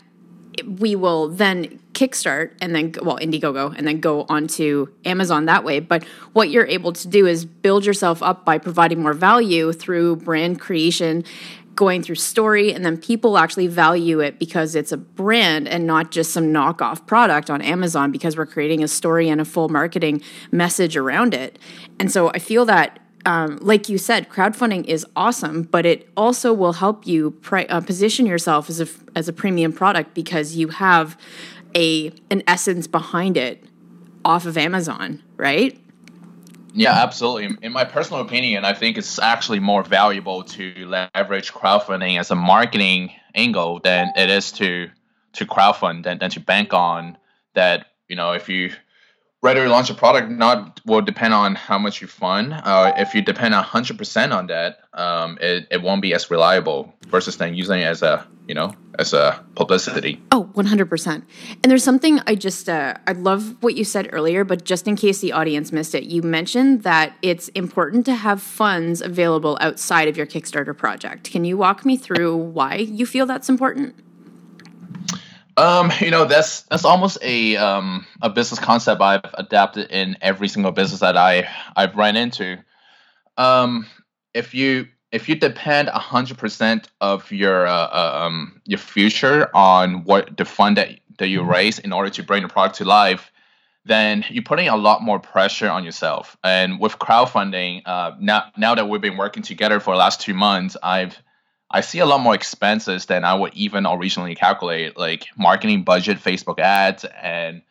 we 0.65 0.95
will 0.95 1.29
then 1.29 1.79
kickstart 1.93 2.51
and 2.61 2.75
then 2.75 2.93
well 3.01 3.17
indiegogo 3.17 3.73
and 3.75 3.87
then 3.87 3.99
go 3.99 4.25
onto 4.29 4.87
amazon 5.05 5.45
that 5.45 5.63
way. 5.63 5.79
But 5.79 6.03
what 6.33 6.49
you're 6.49 6.65
able 6.65 6.93
to 6.93 7.07
do 7.07 7.25
is 7.25 7.45
build 7.45 7.85
yourself 7.85 8.21
up 8.21 8.45
by 8.45 8.57
providing 8.57 9.01
more 9.01 9.13
value 9.13 9.71
through 9.73 10.17
brand 10.17 10.59
creation 10.59 11.23
going 11.75 12.01
through 12.01 12.15
story 12.15 12.73
and 12.73 12.83
then 12.83 12.97
people 12.97 13.37
actually 13.37 13.67
value 13.67 14.19
it 14.19 14.39
because 14.39 14.73
it's 14.73 14.91
a 14.91 14.97
brand 14.97 15.67
and 15.67 15.85
not 15.85 16.09
just 16.09 16.33
some 16.33 16.45
knockoff 16.45 17.05
product 17.05 17.51
on 17.51 17.61
amazon 17.61 18.11
because 18.11 18.35
we're 18.35 18.47
creating 18.47 18.83
a 18.83 18.87
story 18.87 19.29
and 19.29 19.39
a 19.39 19.45
full 19.45 19.69
marketing 19.69 20.21
message 20.51 20.97
around 20.97 21.33
it. 21.33 21.59
And 21.99 22.11
so 22.11 22.29
i 22.29 22.39
feel 22.39 22.65
that 22.65 22.99
um, 23.25 23.57
like 23.61 23.89
you 23.89 23.97
said, 23.97 24.29
crowdfunding 24.29 24.85
is 24.85 25.05
awesome, 25.15 25.63
but 25.63 25.85
it 25.85 26.09
also 26.15 26.53
will 26.53 26.73
help 26.73 27.05
you 27.05 27.31
pri- 27.31 27.65
uh, 27.65 27.81
position 27.81 28.25
yourself 28.25 28.69
as 28.69 28.79
a 28.79 28.87
as 29.15 29.27
a 29.27 29.33
premium 29.33 29.73
product 29.73 30.13
because 30.13 30.55
you 30.55 30.69
have 30.69 31.17
a 31.75 32.11
an 32.31 32.43
essence 32.47 32.87
behind 32.87 33.37
it 33.37 33.63
off 34.23 34.45
of 34.45 34.57
Amazon, 34.57 35.21
right? 35.35 35.77
Yeah, 36.73 36.93
absolutely. 36.93 37.57
In 37.61 37.71
my 37.71 37.85
personal 37.85 38.21
opinion, 38.21 38.63
I 38.63 38.73
think 38.73 38.97
it's 38.97 39.17
actually 39.19 39.59
more 39.59 39.83
valuable 39.83 40.43
to 40.43 40.73
leverage 40.85 41.51
crowdfunding 41.51 42.19
as 42.19 42.29
a 42.29 42.35
marketing 42.35 43.11
angle 43.33 43.79
than 43.79 44.11
it 44.15 44.29
is 44.29 44.51
to 44.53 44.89
to 45.33 45.45
crowdfund 45.45 46.03
than, 46.03 46.19
than 46.19 46.29
to 46.31 46.39
bank 46.39 46.73
on 46.73 47.17
that. 47.55 47.87
You 48.07 48.15
know, 48.15 48.31
if 48.33 48.47
you 48.47 48.71
ready 49.47 49.61
to 49.61 49.69
launch 49.69 49.89
a 49.89 49.93
product 49.93 50.29
not 50.29 50.81
will 50.85 51.01
depend 51.01 51.33
on 51.33 51.55
how 51.55 51.79
much 51.79 52.01
you 52.01 52.07
fund. 52.07 52.53
Uh, 52.53 52.91
if 52.97 53.15
you 53.15 53.21
depend 53.21 53.53
hundred 53.53 53.97
percent 53.97 54.33
on 54.33 54.47
that, 54.47 54.79
um, 54.93 55.37
it, 55.39 55.67
it 55.71 55.81
won't 55.81 56.01
be 56.01 56.13
as 56.13 56.29
reliable 56.29 56.93
versus 57.07 57.37
then 57.37 57.55
using 57.55 57.79
it 57.79 57.85
as 57.85 58.01
a 58.01 58.27
you 58.47 58.53
know 58.53 58.75
as 58.99 59.13
a 59.13 59.41
publicity. 59.55 60.21
Oh, 60.31 60.49
100%. 60.55 61.23
And 61.61 61.71
there's 61.71 61.83
something 61.83 62.19
I 62.25 62.35
just 62.35 62.67
uh, 62.67 62.95
I 63.05 63.13
love 63.13 63.55
what 63.61 63.75
you 63.75 63.85
said 63.85 64.09
earlier, 64.11 64.43
but 64.43 64.65
just 64.65 64.87
in 64.87 64.95
case 64.97 65.19
the 65.19 65.31
audience 65.31 65.71
missed 65.71 65.95
it, 65.95 66.03
you 66.03 66.21
mentioned 66.21 66.83
that 66.83 67.13
it's 67.21 67.47
important 67.49 68.05
to 68.07 68.15
have 68.15 68.41
funds 68.41 69.01
available 69.01 69.57
outside 69.61 70.09
of 70.09 70.17
your 70.17 70.25
Kickstarter 70.25 70.75
project. 70.75 71.31
Can 71.31 71.45
you 71.45 71.55
walk 71.57 71.85
me 71.85 71.95
through 71.95 72.35
why 72.35 72.75
you 72.75 73.05
feel 73.05 73.25
that's 73.25 73.47
important? 73.47 73.95
Um, 75.57 75.91
you 75.99 76.11
know, 76.11 76.25
that's 76.25 76.61
that's 76.63 76.85
almost 76.85 77.17
a 77.21 77.57
um, 77.57 78.05
a 78.21 78.29
business 78.29 78.59
concept 78.59 79.01
I've 79.01 79.33
adapted 79.33 79.89
in 79.89 80.15
every 80.21 80.47
single 80.47 80.71
business 80.71 80.99
that 80.99 81.17
I 81.17 81.49
I've 81.75 81.95
run 81.95 82.15
into. 82.15 82.57
Um, 83.37 83.87
if 84.35 84.53
you 84.53 84.87
if 85.11 85.27
you 85.27 85.35
depend 85.35 85.89
hundred 85.89 86.37
percent 86.37 86.89
of 87.01 87.31
your 87.31 87.65
uh, 87.65 87.87
uh, 87.87 88.19
um, 88.25 88.61
your 88.65 88.77
future 88.77 89.49
on 89.55 90.03
what 90.03 90.37
the 90.37 90.45
fund 90.45 90.77
that 90.77 90.99
that 91.17 91.29
you 91.29 91.41
raise 91.41 91.79
in 91.79 91.91
order 91.91 92.11
to 92.11 92.23
bring 92.23 92.43
the 92.43 92.49
product 92.49 92.75
to 92.77 92.85
life, 92.85 93.31
then 93.83 94.23
you're 94.29 94.43
putting 94.43 94.67
a 94.67 94.77
lot 94.77 95.01
more 95.01 95.19
pressure 95.19 95.69
on 95.69 95.83
yourself. 95.83 96.37
And 96.43 96.79
with 96.79 96.99
crowdfunding, 96.99 97.81
uh, 97.87 98.11
now 98.19 98.51
now 98.57 98.75
that 98.75 98.87
we've 98.89 99.01
been 99.01 99.17
working 99.17 99.41
together 99.41 99.79
for 99.79 99.95
the 99.95 99.97
last 99.97 100.21
two 100.21 100.35
months, 100.35 100.77
I've 100.83 101.19
I 101.69 101.81
see 101.81 101.99
a 101.99 102.05
lot 102.05 102.21
more 102.21 102.33
expenses 102.33 103.07
than 103.07 103.25
I 103.25 103.33
would 103.33 103.53
even 103.53 103.85
originally 103.85 104.35
calculate, 104.35 104.97
like 104.97 105.27
marketing 105.37 105.83
budget, 105.83 106.17
Facebook 106.17 106.59
ads, 106.59 107.05
and 107.21 107.61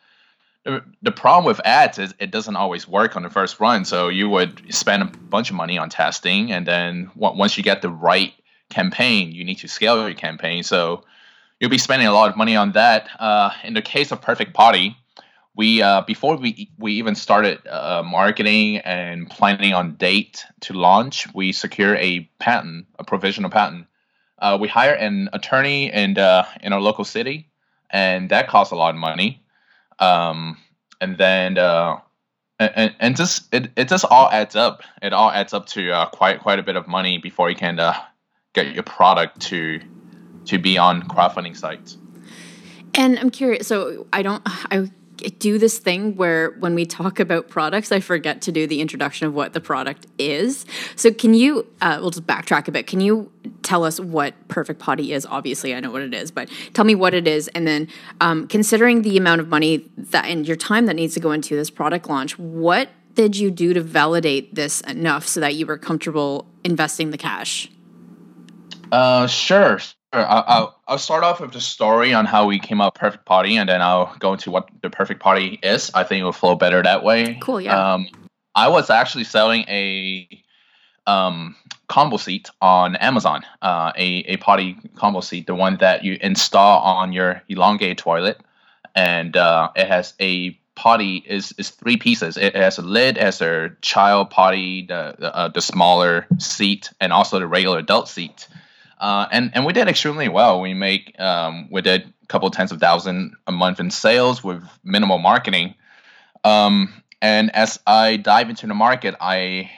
the, 0.63 0.83
the 1.01 1.11
problem 1.11 1.45
with 1.45 1.65
ads 1.65 1.97
is 1.97 2.13
it 2.19 2.29
doesn't 2.29 2.57
always 2.57 2.87
work 2.87 3.15
on 3.15 3.23
the 3.23 3.29
first 3.29 3.59
run. 3.59 3.85
So 3.85 4.09
you 4.09 4.29
would 4.29 4.73
spend 4.73 5.01
a 5.01 5.05
bunch 5.05 5.49
of 5.49 5.55
money 5.55 5.77
on 5.77 5.89
testing, 5.89 6.51
and 6.51 6.67
then 6.67 7.09
once 7.15 7.57
you 7.57 7.63
get 7.63 7.81
the 7.81 7.89
right 7.89 8.33
campaign, 8.69 9.31
you 9.31 9.45
need 9.45 9.59
to 9.59 9.67
scale 9.67 10.05
your 10.05 10.13
campaign. 10.13 10.63
So 10.63 11.03
you'll 11.59 11.71
be 11.71 11.77
spending 11.77 12.07
a 12.07 12.13
lot 12.13 12.29
of 12.29 12.37
money 12.37 12.55
on 12.55 12.73
that. 12.73 13.09
Uh, 13.19 13.51
in 13.63 13.73
the 13.73 13.81
case 13.81 14.11
of 14.11 14.21
Perfect 14.21 14.53
Potty, 14.53 14.97
we 15.57 15.81
uh, 15.81 16.01
before 16.01 16.37
we 16.37 16.69
we 16.77 16.93
even 16.93 17.15
started 17.15 17.65
uh, 17.67 18.03
marketing 18.05 18.77
and 18.77 19.27
planning 19.27 19.73
on 19.73 19.95
date 19.95 20.45
to 20.61 20.73
launch, 20.73 21.27
we 21.33 21.51
secure 21.51 21.95
a 21.95 22.29
patent, 22.39 22.85
a 22.99 23.03
provisional 23.03 23.49
patent. 23.49 23.87
Uh, 24.37 24.57
we 24.61 24.67
hire 24.67 24.93
an 24.93 25.29
attorney 25.33 25.91
in 25.91 26.17
uh, 26.19 26.45
in 26.61 26.73
our 26.73 26.79
local 26.79 27.03
city, 27.03 27.49
and 27.89 28.29
that 28.29 28.47
costs 28.47 28.71
a 28.71 28.75
lot 28.75 28.93
of 28.93 29.01
money. 29.01 29.43
Um, 29.97 30.59
and 31.01 31.17
then 31.17 31.57
uh, 31.57 31.97
and, 32.59 32.95
and 32.99 33.17
just 33.17 33.51
it, 33.51 33.71
it 33.75 33.89
just 33.89 34.05
all 34.05 34.29
adds 34.29 34.55
up. 34.55 34.83
It 35.01 35.11
all 35.11 35.31
adds 35.31 35.53
up 35.53 35.65
to 35.69 35.91
uh, 35.91 36.05
quite 36.09 36.39
quite 36.39 36.59
a 36.59 36.63
bit 36.63 36.75
of 36.75 36.87
money 36.87 37.17
before 37.17 37.49
you 37.49 37.55
can 37.55 37.77
get 38.53 38.75
your 38.75 38.83
product 38.83 39.41
to 39.49 39.81
to 40.45 40.59
be 40.59 40.77
on 40.77 41.01
crowdfunding 41.01 41.57
sites. 41.57 41.97
And 42.93 43.17
I'm 43.17 43.31
curious. 43.31 43.67
So 43.67 44.05
I 44.13 44.21
don't. 44.21 44.43
I 44.45 44.91
do 45.17 45.57
this 45.57 45.79
thing 45.79 46.15
where 46.15 46.51
when 46.59 46.75
we 46.75 46.85
talk 46.85 47.19
about 47.19 47.49
products, 47.49 47.91
I 47.91 47.99
forget 47.99 48.41
to 48.43 48.51
do 48.51 48.67
the 48.67 48.81
introduction 48.81 49.27
of 49.27 49.33
what 49.33 49.53
the 49.53 49.61
product 49.61 50.07
is. 50.17 50.65
So, 50.95 51.11
can 51.11 51.33
you, 51.33 51.67
uh, 51.81 51.97
we'll 51.99 52.11
just 52.11 52.27
backtrack 52.27 52.67
a 52.67 52.71
bit. 52.71 52.87
Can 52.87 52.99
you 52.99 53.31
tell 53.63 53.83
us 53.83 53.99
what 53.99 54.33
Perfect 54.47 54.79
Potty 54.79 55.13
is? 55.13 55.25
Obviously, 55.25 55.75
I 55.75 55.79
know 55.79 55.91
what 55.91 56.01
it 56.01 56.13
is, 56.13 56.31
but 56.31 56.49
tell 56.73 56.85
me 56.85 56.95
what 56.95 57.13
it 57.13 57.27
is. 57.27 57.47
And 57.49 57.67
then, 57.67 57.87
um, 58.21 58.47
considering 58.47 59.01
the 59.01 59.17
amount 59.17 59.41
of 59.41 59.47
money 59.47 59.89
that 59.97 60.25
and 60.25 60.47
your 60.47 60.57
time 60.57 60.85
that 60.85 60.95
needs 60.95 61.13
to 61.15 61.19
go 61.19 61.31
into 61.31 61.55
this 61.55 61.69
product 61.69 62.09
launch, 62.09 62.37
what 62.37 62.89
did 63.13 63.35
you 63.35 63.49
do 63.49 63.73
to 63.73 63.81
validate 63.81 64.53
this 64.53 64.81
enough 64.81 65.27
so 65.27 65.39
that 65.39 65.55
you 65.55 65.65
were 65.65 65.77
comfortable 65.77 66.47
investing 66.63 67.09
the 67.11 67.17
cash? 67.17 67.69
Uh, 68.91 69.27
sure. 69.27 69.79
I'll, 70.13 70.79
I'll 70.87 70.97
start 70.97 71.23
off 71.23 71.41
with 71.41 71.51
the 71.51 71.61
story 71.61 72.13
on 72.13 72.25
how 72.25 72.47
we 72.47 72.59
came 72.59 72.79
up 72.79 72.95
Perfect 72.95 73.25
Potty, 73.25 73.57
and 73.57 73.67
then 73.67 73.81
I'll 73.81 74.15
go 74.19 74.33
into 74.33 74.51
what 74.51 74.69
the 74.81 74.89
Perfect 74.89 75.21
Potty 75.21 75.59
is. 75.61 75.91
I 75.93 76.03
think 76.03 76.21
it 76.21 76.23
will 76.23 76.31
flow 76.31 76.55
better 76.55 76.81
that 76.81 77.03
way. 77.03 77.37
Cool, 77.41 77.61
yeah. 77.61 77.93
Um, 77.93 78.07
I 78.55 78.69
was 78.69 78.89
actually 78.89 79.25
selling 79.25 79.65
a 79.67 80.27
um, 81.05 81.55
combo 81.87 82.17
seat 82.17 82.49
on 82.61 82.95
Amazon, 82.95 83.43
uh, 83.61 83.91
a, 83.95 84.05
a 84.05 84.37
potty 84.37 84.77
combo 84.95 85.21
seat, 85.21 85.47
the 85.47 85.55
one 85.55 85.77
that 85.77 86.03
you 86.03 86.17
install 86.21 86.81
on 86.81 87.13
your 87.13 87.43
elongated 87.49 87.97
toilet. 87.97 88.39
And 88.95 89.37
uh, 89.37 89.69
it 89.75 89.87
has 89.87 90.13
a 90.19 90.59
potty 90.75 91.17
is 91.17 91.53
is 91.57 91.69
three 91.69 91.97
pieces. 91.97 92.37
It 92.37 92.55
has 92.55 92.77
a 92.77 92.81
lid, 92.81 93.17
it 93.17 93.23
has 93.23 93.41
a 93.41 93.71
child 93.81 94.29
potty, 94.29 94.85
the 94.85 95.15
the, 95.19 95.35
uh, 95.35 95.47
the 95.49 95.61
smaller 95.61 96.25
seat, 96.39 96.91
and 96.99 97.13
also 97.13 97.39
the 97.39 97.47
regular 97.47 97.79
adult 97.79 98.09
seat. 98.09 98.47
Uh, 98.99 99.27
and 99.31 99.51
and 99.53 99.65
we 99.65 99.73
did 99.73 99.87
extremely 99.87 100.29
well. 100.29 100.61
We 100.61 100.73
make 100.73 101.19
um, 101.19 101.69
we 101.71 101.81
did 101.81 102.13
a 102.23 102.25
couple 102.27 102.49
tens 102.49 102.71
of 102.71 102.79
thousand 102.79 103.35
a 103.45 103.51
month 103.51 103.79
in 103.79 103.91
sales 103.91 104.43
with 104.43 104.63
minimal 104.83 105.17
marketing. 105.17 105.75
Um, 106.43 106.93
and 107.21 107.53
as 107.55 107.79
I 107.85 108.17
dive 108.17 108.49
into 108.49 108.67
the 108.67 108.73
market, 108.73 109.15
I 109.21 109.69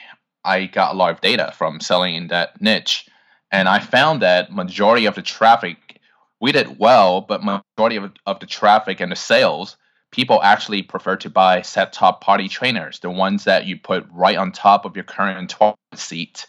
I 0.44 0.66
got 0.66 0.94
a 0.94 0.96
lot 0.96 1.10
of 1.10 1.20
data 1.20 1.52
from 1.56 1.80
selling 1.80 2.14
in 2.14 2.28
that 2.28 2.60
niche, 2.60 3.08
and 3.50 3.68
I 3.68 3.80
found 3.80 4.22
that 4.22 4.52
majority 4.52 5.06
of 5.06 5.14
the 5.14 5.22
traffic 5.22 6.00
we 6.40 6.52
did 6.52 6.78
well, 6.78 7.20
but 7.20 7.44
majority 7.44 7.96
of, 7.96 8.12
of 8.24 8.40
the 8.40 8.46
traffic 8.46 9.00
and 9.00 9.12
the 9.12 9.16
sales 9.16 9.76
people 10.10 10.42
actually 10.42 10.82
prefer 10.82 11.16
to 11.16 11.30
buy 11.30 11.62
set 11.62 11.92
top 11.92 12.20
potty 12.20 12.48
trainers, 12.48 12.98
the 13.00 13.10
ones 13.10 13.44
that 13.44 13.66
you 13.66 13.78
put 13.78 14.06
right 14.12 14.36
on 14.36 14.52
top 14.52 14.84
of 14.84 14.96
your 14.96 15.04
current 15.04 15.48
toilet 15.50 15.76
seat 15.94 16.46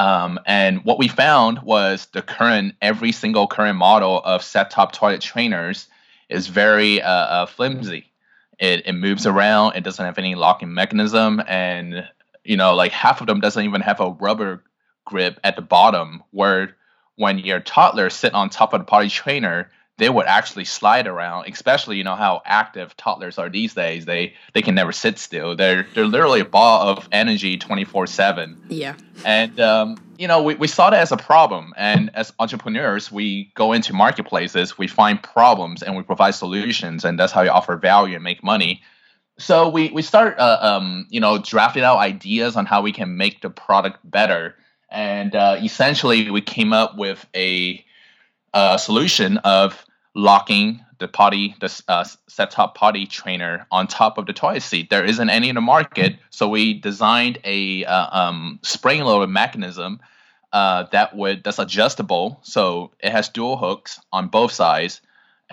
um, 0.00 0.40
and 0.46 0.82
what 0.82 0.98
we 0.98 1.08
found 1.08 1.60
was 1.60 2.06
the 2.14 2.22
current, 2.22 2.74
every 2.80 3.12
single 3.12 3.46
current 3.46 3.76
model 3.76 4.22
of 4.24 4.42
set 4.42 4.70
top 4.70 4.92
toilet 4.92 5.20
trainers 5.20 5.88
is 6.30 6.46
very 6.46 7.02
uh, 7.02 7.10
uh, 7.10 7.46
flimsy. 7.46 8.10
It, 8.58 8.86
it 8.86 8.94
moves 8.94 9.26
around. 9.26 9.76
It 9.76 9.84
doesn't 9.84 10.02
have 10.02 10.16
any 10.16 10.34
locking 10.34 10.72
mechanism, 10.72 11.42
and 11.46 12.08
you 12.44 12.56
know, 12.56 12.74
like 12.74 12.92
half 12.92 13.20
of 13.20 13.26
them 13.26 13.40
doesn't 13.40 13.62
even 13.62 13.82
have 13.82 14.00
a 14.00 14.08
rubber 14.08 14.64
grip 15.04 15.38
at 15.44 15.56
the 15.56 15.62
bottom. 15.62 16.22
Where 16.30 16.76
when 17.16 17.38
your 17.38 17.60
toddler 17.60 18.08
sit 18.08 18.32
on 18.32 18.48
top 18.48 18.72
of 18.72 18.80
the 18.80 18.84
potty 18.86 19.10
trainer, 19.10 19.70
they 20.00 20.08
would 20.08 20.24
actually 20.24 20.64
slide 20.64 21.06
around, 21.06 21.46
especially 21.46 21.98
you 21.98 22.04
know 22.04 22.16
how 22.16 22.40
active 22.46 22.96
toddlers 22.96 23.36
are 23.36 23.50
these 23.50 23.74
days. 23.74 24.06
They 24.06 24.32
they 24.54 24.62
can 24.62 24.74
never 24.74 24.92
sit 24.92 25.18
still. 25.18 25.54
They're 25.54 25.86
they're 25.94 26.06
literally 26.06 26.40
a 26.40 26.44
ball 26.46 26.88
of 26.88 27.06
energy 27.12 27.58
twenty 27.58 27.84
four 27.84 28.06
seven. 28.06 28.56
Yeah. 28.68 28.94
And 29.26 29.60
um, 29.60 29.96
you 30.16 30.26
know 30.26 30.42
we, 30.42 30.54
we 30.54 30.68
saw 30.68 30.88
that 30.88 31.00
as 31.00 31.12
a 31.12 31.18
problem. 31.18 31.74
And 31.76 32.10
as 32.14 32.32
entrepreneurs, 32.38 33.12
we 33.12 33.52
go 33.54 33.74
into 33.74 33.92
marketplaces, 33.92 34.78
we 34.78 34.86
find 34.86 35.22
problems, 35.22 35.82
and 35.82 35.94
we 35.98 36.02
provide 36.02 36.34
solutions, 36.34 37.04
and 37.04 37.18
that's 37.18 37.32
how 37.32 37.42
you 37.42 37.50
offer 37.50 37.76
value 37.76 38.14
and 38.14 38.24
make 38.24 38.42
money. 38.42 38.82
So 39.38 39.68
we 39.68 39.90
we 39.90 40.00
start 40.00 40.38
uh, 40.38 40.58
um, 40.62 41.08
you 41.10 41.20
know 41.20 41.36
drafting 41.36 41.84
out 41.84 41.98
ideas 41.98 42.56
on 42.56 42.64
how 42.64 42.80
we 42.80 42.92
can 42.92 43.18
make 43.18 43.42
the 43.42 43.50
product 43.50 43.98
better. 44.02 44.56
And 44.90 45.36
uh, 45.36 45.58
essentially, 45.62 46.30
we 46.30 46.40
came 46.40 46.72
up 46.72 46.96
with 46.96 47.24
a, 47.32 47.84
a 48.52 48.76
solution 48.76 49.36
of 49.38 49.86
locking 50.20 50.84
the 50.98 51.08
potty, 51.08 51.56
the 51.60 51.82
uh, 51.88 52.04
set 52.28 52.50
top 52.50 52.76
potty 52.76 53.06
trainer 53.06 53.66
on 53.70 53.86
top 53.86 54.18
of 54.18 54.26
the 54.26 54.32
toilet 54.32 54.62
seat. 54.62 54.90
There 54.90 55.04
isn't 55.04 55.30
any 55.30 55.48
in 55.48 55.54
the 55.54 55.60
market, 55.60 56.16
so 56.28 56.48
we 56.48 56.74
designed 56.74 57.38
a 57.42 57.84
uh, 57.86 58.18
um, 58.20 58.60
spring 58.62 59.00
loaded 59.00 59.30
mechanism 59.30 60.00
uh, 60.52 60.84
that 60.92 61.16
would 61.16 61.42
that's 61.42 61.58
adjustable. 61.58 62.38
So 62.42 62.92
it 63.00 63.12
has 63.12 63.28
dual 63.28 63.56
hooks 63.56 63.98
on 64.12 64.28
both 64.28 64.52
sides, 64.52 65.00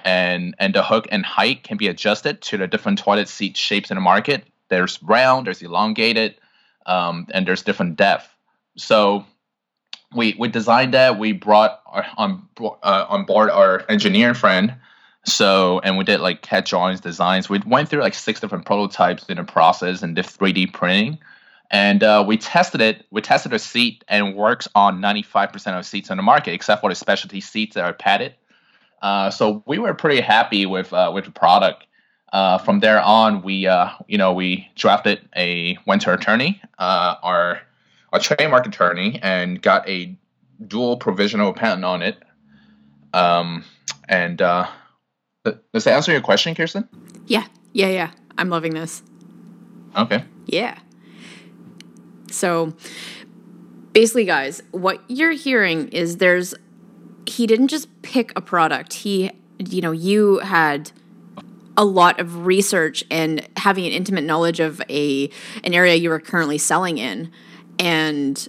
and 0.03 0.53
and 0.59 0.75
the 0.75 0.83
hook 0.83 1.07
and 1.11 1.25
height 1.25 1.63
can 1.63 1.77
be 1.77 1.87
adjusted 1.87 2.41
to 2.41 2.57
the 2.57 2.67
different 2.67 2.99
toilet 2.99 3.29
seat 3.29 3.55
shapes 3.55 3.89
in 3.89 3.95
the 3.95 4.01
market. 4.01 4.43
There's 4.69 5.01
round, 5.01 5.47
there's 5.47 5.61
elongated, 5.61 6.35
um, 6.85 7.27
and 7.33 7.47
there's 7.47 7.63
different 7.63 7.95
depth. 7.95 8.27
So 8.75 9.25
we 10.17 10.35
we 10.37 10.47
designed 10.49 10.93
that. 10.93 11.17
We 11.17 11.31
brought 11.31 11.81
our, 11.85 12.05
on 12.17 12.47
uh, 12.59 13.05
on 13.07 13.25
board 13.25 13.49
our 13.49 13.85
engineer 13.87 14.33
friend. 14.33 14.75
So 15.23 15.79
and 15.79 15.97
we 15.97 16.03
did 16.03 16.19
like 16.19 16.41
CAD 16.41 16.65
drawings, 16.65 16.99
designs. 16.99 17.49
We 17.49 17.59
went 17.65 17.89
through 17.89 18.01
like 18.01 18.13
six 18.13 18.39
different 18.39 18.65
prototypes 18.65 19.25
in 19.25 19.37
the 19.37 19.43
process 19.43 20.01
and 20.01 20.15
did 20.15 20.25
3D 20.25 20.73
printing. 20.73 21.19
And 21.69 22.01
uh, 22.01 22.23
we 22.25 22.37
tested 22.37 22.79
it. 22.79 23.05
We 23.11 23.21
tested 23.21 23.53
a 23.53 23.59
seat 23.59 24.05
and 24.07 24.35
works 24.35 24.69
on 24.73 25.01
95% 25.01 25.77
of 25.77 25.85
seats 25.85 26.09
on 26.09 26.15
the 26.15 26.23
market, 26.23 26.53
except 26.53 26.79
for 26.79 26.89
the 26.89 26.95
specialty 26.95 27.41
seats 27.41 27.75
that 27.75 27.83
are 27.83 27.93
padded. 27.93 28.35
Uh, 29.01 29.29
so 29.29 29.63
we 29.65 29.77
were 29.77 29.93
pretty 29.93 30.21
happy 30.21 30.65
with 30.65 30.93
uh, 30.93 31.11
with 31.13 31.25
the 31.25 31.31
product. 31.31 31.83
Uh, 32.33 32.57
from 32.57 32.79
there 32.81 33.01
on, 33.01 33.41
we 33.41 33.67
uh, 33.67 33.89
you 34.07 34.17
know 34.17 34.33
we 34.33 34.67
drafted 34.75 35.27
a 35.35 35.77
went 35.85 36.01
to 36.03 36.13
attorney. 36.13 36.61
Uh, 36.77 37.15
our 37.21 37.61
a 38.17 38.35
trademark 38.35 38.65
attorney 38.65 39.19
and 39.21 39.61
got 39.61 39.87
a 39.87 40.17
dual 40.65 40.97
provisional 40.97 41.53
patent 41.53 41.85
on 41.85 42.01
it. 42.01 42.17
Um, 43.13 43.63
and 44.09 44.41
uh, 44.41 44.67
does 45.43 45.83
that 45.83 45.93
answer 45.93 46.11
your 46.11 46.21
question, 46.21 46.55
Kirsten? 46.55 46.87
Yeah, 47.25 47.45
yeah, 47.73 47.89
yeah. 47.89 48.11
I'm 48.37 48.49
loving 48.49 48.73
this. 48.73 49.03
Okay. 49.95 50.23
Yeah. 50.45 50.77
So 52.29 52.73
basically, 53.93 54.25
guys, 54.25 54.61
what 54.71 55.01
you're 55.07 55.31
hearing 55.31 55.89
is 55.89 56.17
there's, 56.17 56.53
he 57.25 57.47
didn't 57.47 57.69
just 57.69 58.01
pick 58.01 58.31
a 58.35 58.41
product. 58.41 58.93
He, 58.93 59.31
you 59.59 59.81
know, 59.81 59.91
you 59.91 60.39
had 60.39 60.91
a 61.77 61.85
lot 61.85 62.19
of 62.19 62.45
research 62.45 63.03
and 63.11 63.47
having 63.57 63.85
an 63.85 63.91
intimate 63.91 64.23
knowledge 64.23 64.59
of 64.59 64.81
a 64.89 65.29
an 65.63 65.75
area 65.75 65.93
you 65.93 66.09
were 66.09 66.19
currently 66.19 66.57
selling 66.57 66.97
in 66.97 67.31
and 67.79 68.47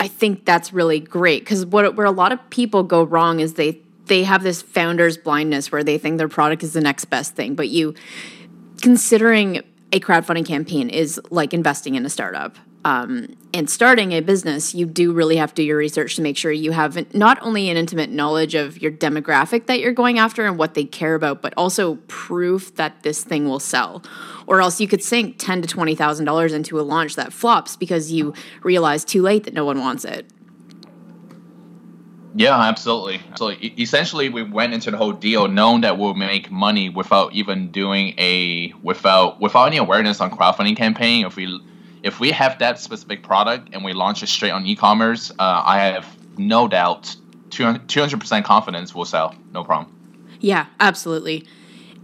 i 0.00 0.08
think 0.08 0.44
that's 0.44 0.72
really 0.72 1.00
great 1.00 1.42
because 1.42 1.64
what 1.66 1.94
where 1.96 2.06
a 2.06 2.10
lot 2.10 2.32
of 2.32 2.50
people 2.50 2.82
go 2.82 3.02
wrong 3.02 3.40
is 3.40 3.54
they 3.54 3.80
they 4.06 4.24
have 4.24 4.42
this 4.42 4.62
founder's 4.62 5.16
blindness 5.16 5.72
where 5.72 5.82
they 5.82 5.98
think 5.98 6.18
their 6.18 6.28
product 6.28 6.62
is 6.62 6.72
the 6.72 6.80
next 6.80 7.06
best 7.06 7.34
thing. 7.34 7.54
But 7.54 7.68
you 7.68 7.94
considering 8.82 9.62
a 9.92 10.00
crowdfunding 10.00 10.46
campaign 10.46 10.90
is 10.90 11.20
like 11.30 11.54
investing 11.54 11.94
in 11.94 12.04
a 12.04 12.10
startup 12.10 12.56
um, 12.84 13.34
and 13.54 13.70
starting 13.70 14.12
a 14.12 14.20
business, 14.20 14.74
you 14.74 14.84
do 14.84 15.12
really 15.12 15.36
have 15.36 15.54
to 15.54 15.62
do 15.62 15.62
your 15.62 15.78
research 15.78 16.16
to 16.16 16.22
make 16.22 16.36
sure 16.36 16.52
you 16.52 16.72
have 16.72 17.14
not 17.14 17.38
only 17.40 17.70
an 17.70 17.78
intimate 17.78 18.10
knowledge 18.10 18.54
of 18.54 18.80
your 18.82 18.92
demographic 18.92 19.66
that 19.66 19.80
you're 19.80 19.92
going 19.92 20.18
after 20.18 20.44
and 20.44 20.58
what 20.58 20.74
they 20.74 20.84
care 20.84 21.14
about, 21.14 21.40
but 21.40 21.54
also 21.56 21.96
proof 22.08 22.74
that 22.76 23.02
this 23.02 23.24
thing 23.24 23.48
will 23.48 23.60
sell. 23.60 24.02
Or 24.46 24.60
else 24.60 24.80
you 24.80 24.88
could 24.88 25.02
sink 25.02 25.38
ten 25.38 25.62
to 25.62 25.68
twenty 25.68 25.94
thousand 25.94 26.26
dollars 26.26 26.52
into 26.52 26.78
a 26.78 26.82
launch 26.82 27.16
that 27.16 27.32
flops 27.32 27.76
because 27.76 28.12
you 28.12 28.34
realize 28.62 29.04
too 29.04 29.22
late 29.22 29.44
that 29.44 29.54
no 29.54 29.64
one 29.64 29.80
wants 29.80 30.04
it. 30.04 30.26
Yeah, 32.36 32.58
absolutely. 32.60 33.22
So 33.36 33.54
essentially, 33.78 34.28
we 34.28 34.42
went 34.42 34.74
into 34.74 34.90
the 34.90 34.96
whole 34.96 35.12
deal 35.12 35.46
knowing 35.46 35.82
that 35.82 35.98
we'll 35.98 36.14
make 36.14 36.50
money 36.50 36.88
without 36.88 37.32
even 37.32 37.70
doing 37.70 38.14
a 38.18 38.74
without 38.82 39.40
without 39.40 39.66
any 39.66 39.76
awareness 39.76 40.20
on 40.20 40.30
crowdfunding 40.32 40.76
campaign. 40.76 41.24
If 41.24 41.36
we 41.36 41.60
if 42.04 42.20
we 42.20 42.30
have 42.30 42.58
that 42.58 42.78
specific 42.78 43.22
product 43.22 43.70
and 43.72 43.82
we 43.82 43.94
launch 43.94 44.22
it 44.22 44.28
straight 44.28 44.50
on 44.50 44.64
e-commerce, 44.66 45.32
uh, 45.38 45.62
I 45.64 45.78
have 45.78 46.06
no 46.38 46.68
doubt 46.68 47.16
200% 47.48 48.44
confidence 48.44 48.94
will 48.94 49.06
sell. 49.06 49.34
No 49.52 49.64
problem. 49.64 49.90
Yeah, 50.38 50.66
absolutely. 50.80 51.46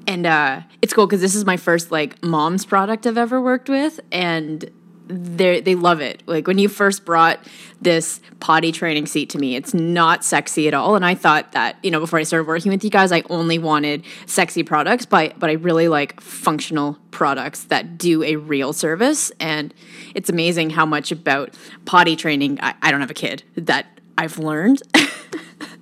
And 0.07 0.25
uh, 0.25 0.63
it's 0.81 0.95
cool 0.95 1.07
because 1.07 1.21
this 1.21 1.35
is 1.35 1.45
my 1.45 1.59
first 1.59 1.93
like 1.93 2.23
mom's 2.23 2.65
product 2.65 3.07
I've 3.07 3.19
ever 3.19 3.41
worked 3.41 3.69
with, 3.69 4.01
and 4.11 4.71
they 5.11 5.61
they 5.61 5.75
love 5.75 6.01
it. 6.01 6.23
Like 6.27 6.47
when 6.47 6.59
you 6.59 6.69
first 6.69 7.05
brought 7.05 7.47
this 7.81 8.21
potty 8.39 8.73
training 8.73 9.07
seat 9.07 9.31
to 9.31 9.39
me, 9.39 9.57
it's 9.57 9.75
not 9.75 10.25
sexy 10.25 10.69
at 10.69 10.75
all. 10.75 10.97
And 10.97 11.05
I 11.05 11.15
thought 11.15 11.53
that 11.53 11.77
you 11.83 11.91
know 11.91 12.01
before 12.01 12.19
I 12.19 12.23
started 12.23 12.47
working 12.47 12.71
with 12.71 12.85
you 12.85 12.91
guys, 12.91 13.13
I 13.13 13.23
only 13.29 13.59
wanted 13.59 14.05
sexy 14.27 14.63
products, 14.63 15.07
but 15.07 15.39
but 15.39 15.51
I 15.51 15.55
really 15.55 15.89
like 15.89 16.21
functional 16.21 16.99
products 17.11 17.65
that 17.65 17.99
do 17.99 18.23
a 18.23 18.37
real 18.37 18.73
service. 18.73 19.33
And 19.41 19.75
it's 20.15 20.31
amazing 20.31 20.71
how 20.71 20.87
much 20.87 21.13
about 21.13 21.55
potty 21.85 22.17
training. 22.17 22.59
I, 22.63 22.75
I 22.83 22.91
don't 22.91 23.01
have 23.01 23.11
a 23.11 23.15
kid 23.15 23.43
that 23.57 23.87
I've 24.17 24.39
learned. 24.39 24.83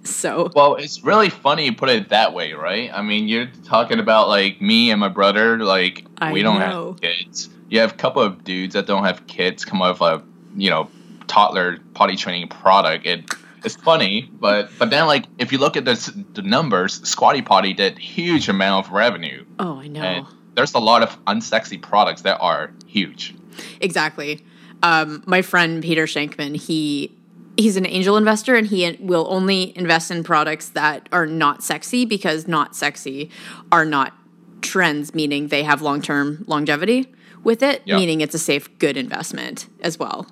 so 0.05 0.51
well 0.55 0.77
it's 0.77 1.05
really 1.05 1.29
funny 1.29 1.67
you 1.67 1.75
put 1.75 1.91
it 1.91 2.09
that 2.09 2.33
way 2.33 2.55
right 2.55 2.91
i 2.95 3.03
mean 3.03 3.29
you're 3.29 3.47
talking 3.65 3.99
about 3.99 4.27
like 4.27 4.61
me 4.61 4.91
and 4.91 4.99
my 4.99 5.09
brother 5.09 5.59
like 5.59 6.05
I 6.17 6.33
we 6.33 6.43
don't 6.43 6.59
know. 6.59 6.93
have 6.93 7.01
kids 7.01 7.51
you 7.69 7.81
have 7.81 7.93
a 7.93 7.97
couple 7.97 8.23
of 8.23 8.45
dudes 8.45 8.75
that 8.75 8.87
don't 8.87 9.05
have 9.05 9.27
kids 9.27 9.65
come 9.65 9.83
up 9.83 10.01
with 10.01 10.09
a 10.09 10.23
you 10.57 10.71
know 10.71 10.89
toddler 11.27 11.79
potty 11.95 12.17
training 12.17 12.49
product. 12.49 13.07
It 13.07 13.31
it's 13.65 13.77
funny, 13.77 14.31
but 14.33 14.71
but 14.79 14.91
then 14.91 15.07
like 15.07 15.27
if 15.39 15.53
you 15.53 15.59
look 15.59 15.77
at 15.77 15.85
the 15.85 16.25
the 16.35 16.43
numbers, 16.43 17.07
Squatty 17.09 17.43
Potty 17.43 17.73
did 17.73 17.99
huge 17.99 18.49
amount 18.49 18.87
of 18.87 18.93
revenue. 18.93 19.45
Oh, 19.59 19.79
I 19.79 19.89
know. 19.89 20.03
And 20.03 20.27
there's 20.55 20.75
a 20.75 20.79
lot 20.79 21.03
of 21.03 21.25
unsexy 21.27 21.81
products 21.81 22.23
that 22.23 22.39
are 22.41 22.73
huge. 22.87 23.35
Exactly. 23.81 24.45
Um, 24.83 25.23
my 25.27 25.43
friend 25.43 25.83
Peter 25.83 26.07
Shankman, 26.07 26.57
he 26.57 27.15
he's 27.57 27.77
an 27.77 27.87
angel 27.87 28.17
investor 28.17 28.55
and 28.55 28.69
he 28.69 28.97
will 29.01 29.27
only 29.29 29.77
invest 29.77 30.11
in 30.11 30.23
products 30.23 30.71
that 30.71 31.09
are 31.11 31.27
not 31.27 31.63
sexy 31.63 32.05
because 32.05 32.47
not 32.47 32.77
sexy 32.77 33.31
are 33.73 33.85
not 33.85 34.15
trends, 34.61 35.15
meaning 35.15 35.49
they 35.49 35.65
have 35.65 35.83
long 35.83 36.01
term 36.01 36.45
longevity 36.47 37.13
with 37.45 37.63
it, 37.63 37.83
Yeah. 37.85 37.97
meaning 37.97 38.21
it's 38.21 38.35
a 38.35 38.39
safe, 38.39 38.69
good 38.79 38.97
investment 38.97 39.69
as 39.81 39.99
well. 39.99 40.27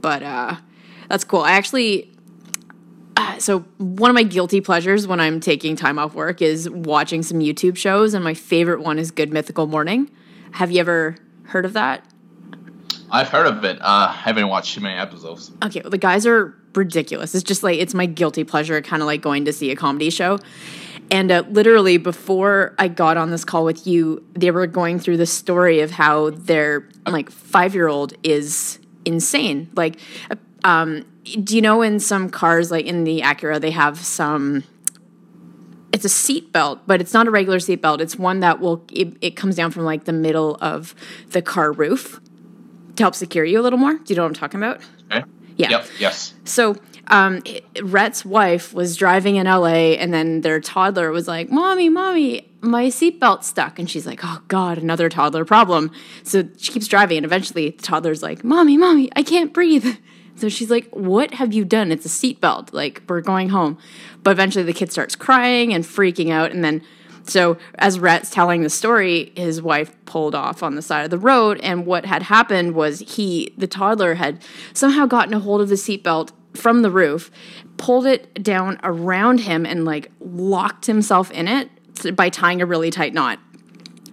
But 0.00 0.22
uh, 0.22 0.56
that's 1.08 1.24
cool. 1.24 1.40
I 1.40 1.52
actually, 1.52 2.12
uh, 3.16 3.38
so 3.38 3.60
one 3.78 4.10
of 4.10 4.14
my 4.14 4.22
guilty 4.22 4.60
pleasures 4.60 5.06
when 5.06 5.20
I'm 5.20 5.40
taking 5.40 5.76
time 5.76 5.98
off 5.98 6.14
work 6.14 6.40
is 6.42 6.68
watching 6.70 7.22
some 7.22 7.38
YouTube 7.40 7.76
shows, 7.76 8.14
and 8.14 8.22
my 8.22 8.34
favorite 8.34 8.80
one 8.82 8.98
is 8.98 9.10
Good 9.10 9.32
Mythical 9.32 9.66
Morning. 9.66 10.10
Have 10.52 10.70
you 10.70 10.80
ever 10.80 11.16
heard 11.44 11.64
of 11.64 11.72
that? 11.74 12.04
I've 13.10 13.28
heard 13.28 13.46
of 13.46 13.64
it. 13.64 13.78
Uh, 13.80 14.08
haven't 14.08 14.48
watched 14.48 14.74
too 14.74 14.80
many 14.80 14.98
episodes. 14.98 15.52
Okay, 15.64 15.80
well, 15.82 15.90
the 15.90 15.98
guys 15.98 16.26
are 16.26 16.54
ridiculous. 16.74 17.34
It's 17.34 17.44
just 17.44 17.62
like 17.62 17.78
it's 17.78 17.94
my 17.94 18.06
guilty 18.06 18.42
pleasure, 18.44 18.80
kind 18.82 19.00
of 19.02 19.06
like 19.06 19.22
going 19.22 19.44
to 19.44 19.52
see 19.52 19.70
a 19.70 19.76
comedy 19.76 20.10
show. 20.10 20.38
And 21.10 21.30
uh, 21.30 21.44
literally, 21.48 21.98
before 21.98 22.74
I 22.78 22.88
got 22.88 23.16
on 23.16 23.30
this 23.30 23.44
call 23.44 23.64
with 23.64 23.86
you, 23.86 24.24
they 24.34 24.50
were 24.50 24.66
going 24.66 24.98
through 24.98 25.18
the 25.18 25.26
story 25.26 25.80
of 25.80 25.92
how 25.92 26.30
their 26.30 26.88
like 27.06 27.30
five 27.30 27.74
year 27.74 27.88
old 27.88 28.14
is 28.22 28.78
insane. 29.04 29.70
Like, 29.74 29.98
uh, 30.30 30.36
um, 30.64 31.06
do 31.42 31.54
you 31.54 31.62
know 31.62 31.82
in 31.82 32.00
some 32.00 32.28
cars, 32.28 32.70
like 32.70 32.86
in 32.86 33.04
the 33.04 33.20
Acura, 33.20 33.60
they 33.60 33.70
have 33.70 33.98
some. 33.98 34.64
It's 35.92 36.04
a 36.04 36.10
seat 36.10 36.52
belt, 36.52 36.80
but 36.86 37.00
it's 37.00 37.14
not 37.14 37.26
a 37.26 37.30
regular 37.30 37.60
seat 37.60 37.80
belt. 37.80 38.00
It's 38.00 38.16
one 38.16 38.40
that 38.40 38.60
will 38.60 38.84
it, 38.92 39.16
it 39.20 39.30
comes 39.36 39.54
down 39.54 39.70
from 39.70 39.84
like 39.84 40.04
the 40.04 40.12
middle 40.12 40.58
of 40.60 40.94
the 41.30 41.40
car 41.40 41.72
roof 41.72 42.20
to 42.96 43.02
help 43.02 43.14
secure 43.14 43.44
you 43.44 43.60
a 43.60 43.62
little 43.62 43.78
more. 43.78 43.94
Do 43.94 44.04
you 44.08 44.16
know 44.16 44.22
what 44.22 44.28
I'm 44.28 44.34
talking 44.34 44.62
about? 44.62 44.80
Okay. 45.10 45.24
Yeah. 45.56 45.70
Yep. 45.70 45.86
Yes. 45.98 46.34
So, 46.44 46.76
um, 47.08 47.42
Rhett's 47.82 48.24
wife 48.24 48.74
was 48.74 48.96
driving 48.96 49.36
in 49.36 49.46
LA, 49.46 49.94
and 49.94 50.12
then 50.12 50.40
their 50.40 50.60
toddler 50.60 51.10
was 51.12 51.28
like, 51.28 51.50
"Mommy, 51.50 51.88
mommy, 51.88 52.50
my 52.60 52.86
seatbelt 52.86 53.44
stuck," 53.44 53.78
and 53.78 53.88
she's 53.88 54.06
like, 54.06 54.20
"Oh 54.24 54.42
God, 54.48 54.78
another 54.78 55.08
toddler 55.08 55.44
problem." 55.44 55.92
So 56.24 56.48
she 56.58 56.72
keeps 56.72 56.88
driving, 56.88 57.18
and 57.18 57.26
eventually 57.26 57.70
the 57.70 57.82
toddler's 57.82 58.22
like, 58.22 58.42
"Mommy, 58.42 58.76
mommy, 58.76 59.10
I 59.14 59.22
can't 59.22 59.52
breathe." 59.52 59.86
So 60.38 60.50
she's 60.50 60.70
like, 60.70 60.86
"What 60.90 61.32
have 61.32 61.54
you 61.54 61.64
done? 61.64 61.90
It's 61.90 62.04
a 62.04 62.10
seatbelt. 62.10 62.74
Like 62.74 63.00
we're 63.08 63.22
going 63.22 63.48
home." 63.48 63.78
But 64.22 64.32
eventually 64.32 64.66
the 64.66 64.74
kid 64.74 64.92
starts 64.92 65.16
crying 65.16 65.72
and 65.72 65.82
freaking 65.82 66.30
out, 66.30 66.52
and 66.52 66.62
then. 66.62 66.82
So, 67.24 67.56
as 67.78 67.98
Rhett's 67.98 68.28
telling 68.28 68.62
the 68.62 68.68
story, 68.68 69.32
his 69.34 69.60
wife 69.62 69.96
pulled 70.04 70.34
off 70.34 70.62
on 70.62 70.74
the 70.74 70.82
side 70.82 71.04
of 71.04 71.10
the 71.10 71.18
road, 71.18 71.58
and 71.60 71.86
what 71.86 72.04
had 72.04 72.24
happened 72.24 72.74
was 72.74 73.00
he, 73.00 73.52
the 73.56 73.66
toddler, 73.66 74.14
had 74.14 74.44
somehow 74.74 75.06
gotten 75.06 75.32
a 75.32 75.40
hold 75.40 75.62
of 75.62 75.70
the 75.70 75.74
seatbelt 75.74 76.30
from 76.56 76.82
the 76.82 76.90
roof, 76.90 77.30
pulled 77.76 78.06
it 78.06 78.42
down 78.42 78.78
around 78.82 79.40
him, 79.40 79.64
and 79.66 79.84
like 79.84 80.10
locked 80.20 80.86
himself 80.86 81.30
in 81.30 81.48
it 81.48 81.70
by 82.16 82.28
tying 82.28 82.60
a 82.60 82.66
really 82.66 82.90
tight 82.90 83.14
knot. 83.14 83.38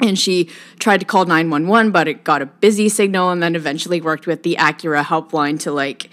And 0.01 0.17
she 0.17 0.49
tried 0.79 0.99
to 0.99 1.05
call 1.05 1.25
911, 1.25 1.91
but 1.91 2.07
it 2.07 2.23
got 2.23 2.41
a 2.41 2.45
busy 2.45 2.89
signal 2.89 3.29
and 3.29 3.41
then 3.41 3.55
eventually 3.55 4.01
worked 4.01 4.27
with 4.27 4.43
the 4.43 4.57
Acura 4.59 5.03
helpline 5.03 5.59
to 5.61 5.71
like 5.71 6.09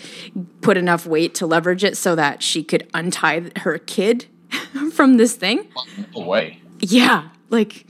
put 0.60 0.76
enough 0.76 1.06
weight 1.06 1.34
to 1.36 1.46
leverage 1.46 1.82
it 1.82 1.96
so 1.96 2.14
that 2.14 2.42
she 2.42 2.62
could 2.62 2.88
untie 2.94 3.50
her 3.56 3.78
kid 3.78 4.26
from 4.92 5.16
this 5.16 5.34
thing. 5.34 5.66
No 6.14 6.26
way. 6.26 6.60
Yeah. 6.78 7.30
Like, 7.48 7.86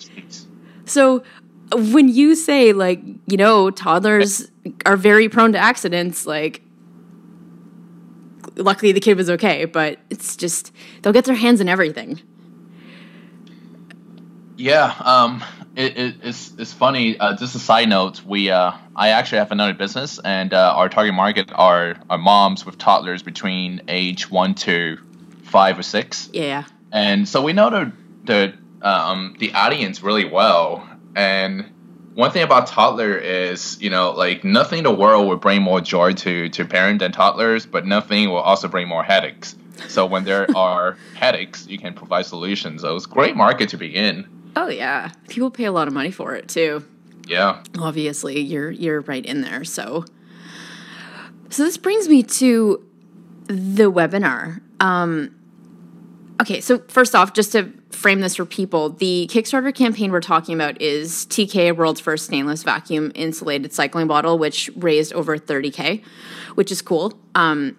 so 0.87 1.23
when 1.73 2.09
you 2.09 2.35
say, 2.35 2.73
like, 2.73 3.01
you 3.27 3.37
know, 3.37 3.71
toddlers 3.71 4.51
are 4.87 4.97
very 4.97 5.29
prone 5.29 5.53
to 5.53 5.59
accidents, 5.59 6.27
like, 6.27 6.63
luckily 8.61 8.93
the 8.93 9.01
kid 9.01 9.17
was 9.17 9.29
okay, 9.31 9.65
but 9.65 9.99
it's 10.11 10.37
just, 10.37 10.73
they'll 11.03 11.13
get 11.13 11.25
their 11.25 11.35
hands 11.35 11.61
in 11.61 11.69
everything. 11.69 12.21
Yeah, 14.57 14.95
um, 15.01 15.43
it, 15.75 15.97
it, 15.97 16.15
it's 16.23 16.53
it's 16.59 16.73
funny. 16.73 17.19
Uh, 17.19 17.35
just 17.35 17.55
a 17.55 17.59
side 17.59 17.89
note, 17.89 18.23
we 18.25 18.51
uh, 18.51 18.73
I 18.95 19.09
actually 19.11 19.39
have 19.39 19.53
another 19.53 19.73
business, 19.73 20.19
and 20.23 20.53
uh, 20.53 20.75
our 20.77 20.91
target 20.91 21.15
market 21.15 21.51
are 21.55 21.97
are 22.11 22.19
moms 22.19 22.67
with 22.67 22.77
toddlers 22.77 23.23
between 23.23 23.81
age 23.89 24.31
one 24.31 24.55
to 24.57 24.99
five 25.45 25.79
or 25.79 25.83
six, 25.83 26.29
Yeah. 26.33 26.65
and 26.93 27.27
so 27.27 27.41
we 27.41 27.55
know 27.55 27.71
the 27.71 27.93
the 28.25 28.55
um, 28.87 29.35
the 29.39 29.55
audience 29.55 30.03
really 30.03 30.27
well. 30.27 30.87
And 31.17 31.65
one 32.21 32.31
thing 32.31 32.43
about 32.43 32.67
toddler 32.67 33.17
is, 33.17 33.81
you 33.81 33.89
know, 33.89 34.11
like 34.13 34.45
nothing 34.45 34.79
in 34.79 34.85
the 34.85 34.93
world 34.93 35.27
will 35.27 35.39
bring 35.39 35.63
more 35.63 35.81
joy 35.81 36.13
to 36.13 36.51
to 36.51 36.65
parent 36.67 36.99
than 36.99 37.13
toddlers, 37.13 37.65
but 37.65 37.87
nothing 37.87 38.29
will 38.29 38.37
also 38.37 38.69
bring 38.69 38.87
more 38.87 39.03
headaches. 39.03 39.57
So 39.89 40.05
when 40.05 40.25
there 40.25 40.47
are 40.57 40.99
headaches, 41.15 41.67
you 41.67 41.79
can 41.79 41.95
provide 41.95 42.27
solutions. 42.27 42.83
So 42.83 42.95
it's 42.95 43.07
a 43.07 43.09
great 43.09 43.37
market 43.37 43.71
to 43.71 43.79
be 43.79 43.89
in. 43.97 44.29
Oh, 44.55 44.69
yeah. 44.69 45.13
People 45.29 45.51
pay 45.51 45.65
a 45.65 45.73
lot 45.73 45.89
of 45.89 45.95
money 45.95 46.11
for 46.11 46.35
it, 46.35 46.49
too. 46.49 46.85
Yeah. 47.27 47.63
obviously 47.79 48.41
you're 48.41 48.73
you're 48.73 49.03
right 49.03 49.25
in 49.25 49.41
there 49.43 49.63
so 49.63 50.05
so 51.49 51.63
this 51.63 51.77
brings 51.77 52.09
me 52.09 52.25
to 52.25 52.85
the 53.47 53.93
webinar 53.93 54.61
um 54.81 55.33
okay 56.43 56.61
so 56.61 56.81
first 56.89 57.15
off 57.15 57.33
just 57.33 57.53
to 57.53 57.73
frame 58.01 58.21
this 58.21 58.37
for 58.37 58.47
people, 58.47 58.89
the 58.89 59.29
Kickstarter 59.31 59.75
campaign 59.75 60.11
we're 60.11 60.21
talking 60.21 60.55
about 60.55 60.81
is 60.81 61.27
TK 61.27 61.77
World's 61.77 62.01
first 62.01 62.25
stainless 62.25 62.63
vacuum 62.63 63.13
insulated 63.15 63.73
cycling 63.75 64.07
bottle, 64.07 64.39
which 64.39 64.71
raised 64.75 65.13
over 65.13 65.37
30K, 65.37 66.03
which 66.55 66.73
is 66.73 66.81
cool. 66.81 67.13
Um, 67.35 67.77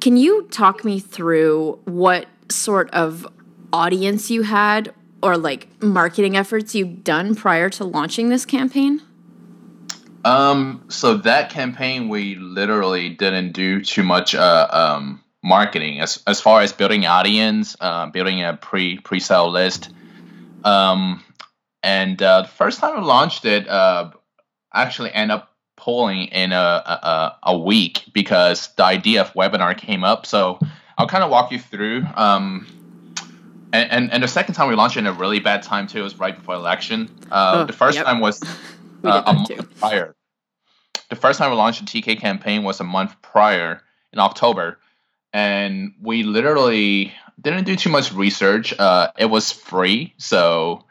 can 0.00 0.16
you 0.16 0.48
talk 0.50 0.82
me 0.82 0.98
through 0.98 1.78
what 1.84 2.26
sort 2.50 2.90
of 2.92 3.26
audience 3.72 4.30
you 4.30 4.42
had 4.42 4.94
or 5.22 5.36
like 5.36 5.68
marketing 5.82 6.38
efforts 6.38 6.74
you've 6.74 7.04
done 7.04 7.34
prior 7.34 7.68
to 7.68 7.84
launching 7.84 8.30
this 8.30 8.46
campaign? 8.46 9.02
Um, 10.24 10.84
so 10.88 11.18
that 11.18 11.50
campaign, 11.50 12.08
we 12.08 12.34
literally 12.34 13.10
didn't 13.10 13.52
do 13.52 13.82
too 13.82 14.02
much 14.02 14.34
uh, 14.34 14.68
um, 14.70 15.22
marketing 15.42 16.00
as 16.00 16.22
as 16.26 16.40
far 16.40 16.60
as 16.60 16.72
building 16.72 17.06
audience, 17.06 17.76
uh, 17.80 18.06
building 18.06 18.42
a 18.42 18.54
pre 18.56 18.98
pre 18.98 19.20
sale 19.20 19.50
list. 19.50 19.90
Um, 20.64 21.24
and 21.82 22.20
uh, 22.22 22.42
the 22.42 22.48
first 22.48 22.80
time 22.80 23.00
we 23.00 23.06
launched 23.06 23.44
it, 23.44 23.66
uh, 23.68 24.10
actually 24.72 25.12
end 25.12 25.32
up 25.32 25.56
pulling 25.76 26.26
in 26.26 26.52
a, 26.52 26.56
a 26.56 27.38
a 27.44 27.58
week 27.58 28.04
because 28.12 28.68
the 28.76 28.84
idea 28.84 29.22
of 29.22 29.32
webinar 29.32 29.76
came 29.76 30.04
up. 30.04 30.26
So 30.26 30.58
I'll 30.98 31.08
kind 31.08 31.24
of 31.24 31.30
walk 31.30 31.50
you 31.50 31.58
through. 31.58 32.04
Um, 32.14 32.66
and, 33.72 33.90
and, 33.90 34.12
and 34.12 34.22
the 34.22 34.28
second 34.28 34.54
time 34.54 34.68
we 34.68 34.74
launched 34.74 34.96
it 34.96 35.00
in 35.00 35.06
a 35.06 35.12
really 35.12 35.40
bad 35.40 35.62
time 35.62 35.86
too. 35.86 36.00
It 36.00 36.02
was 36.02 36.18
right 36.18 36.36
before 36.36 36.56
election. 36.56 37.08
Uh, 37.30 37.60
oh, 37.60 37.64
the 37.64 37.72
first 37.72 37.96
yep. 37.96 38.04
time 38.04 38.20
was 38.20 38.42
uh, 39.04 39.22
a 39.26 39.32
month 39.32 39.48
too. 39.48 39.62
prior. 39.78 40.14
The 41.08 41.16
first 41.16 41.38
time 41.38 41.50
we 41.50 41.56
launched 41.56 41.80
the 41.80 42.02
TK 42.02 42.20
campaign 42.20 42.62
was 42.64 42.80
a 42.80 42.84
month 42.84 43.14
prior 43.22 43.80
in 44.12 44.18
October, 44.18 44.78
and 45.32 45.94
we 46.00 46.22
literally 46.22 47.12
didn't 47.40 47.64
do 47.64 47.76
too 47.76 47.90
much 47.90 48.12
research. 48.12 48.78
Uh, 48.78 49.08
it 49.18 49.26
was 49.26 49.50
free, 49.50 50.14
so 50.18 50.84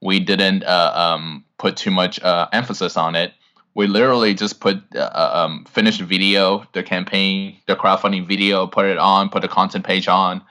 we 0.00 0.20
didn't 0.20 0.64
uh, 0.64 0.92
um, 0.94 1.44
put 1.58 1.76
too 1.76 1.90
much 1.90 2.20
uh, 2.22 2.48
emphasis 2.52 2.96
on 2.96 3.14
it. 3.14 3.32
We 3.74 3.86
literally 3.86 4.34
just 4.34 4.60
put 4.60 4.82
uh, 4.94 4.98
uh, 4.98 5.30
um, 5.44 5.64
finished 5.64 6.00
video, 6.00 6.64
the 6.72 6.82
campaign, 6.82 7.58
the 7.66 7.74
crowdfunding 7.74 8.26
video, 8.26 8.66
put 8.66 8.86
it 8.86 8.98
on, 8.98 9.30
put 9.30 9.42
the 9.42 9.48
content 9.48 9.84
page 9.84 10.06
on, 10.06 10.42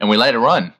and 0.00 0.08
we 0.08 0.16
let 0.16 0.34
it 0.34 0.38
run 0.38 0.72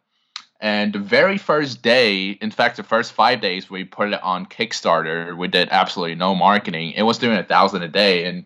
and 0.61 0.92
the 0.92 0.98
very 0.98 1.38
first 1.38 1.80
day, 1.80 2.30
in 2.30 2.50
fact, 2.50 2.76
the 2.76 2.83
first 2.83 3.12
five 3.12 3.40
days, 3.40 3.70
we 3.70 3.85
put 3.85 4.12
it 4.12 4.22
on 4.22 4.44
Kickstarter. 4.44 5.35
We 5.37 5.48
did 5.48 5.68
absolutely 5.70 6.16
no 6.16 6.35
marketing. 6.35 6.92
It 6.92 7.02
was 7.02 7.16
doing 7.16 7.38
a 7.38 7.44
thousand 7.44 7.83
a 7.83 7.88
day, 7.88 8.26
and 8.26 8.44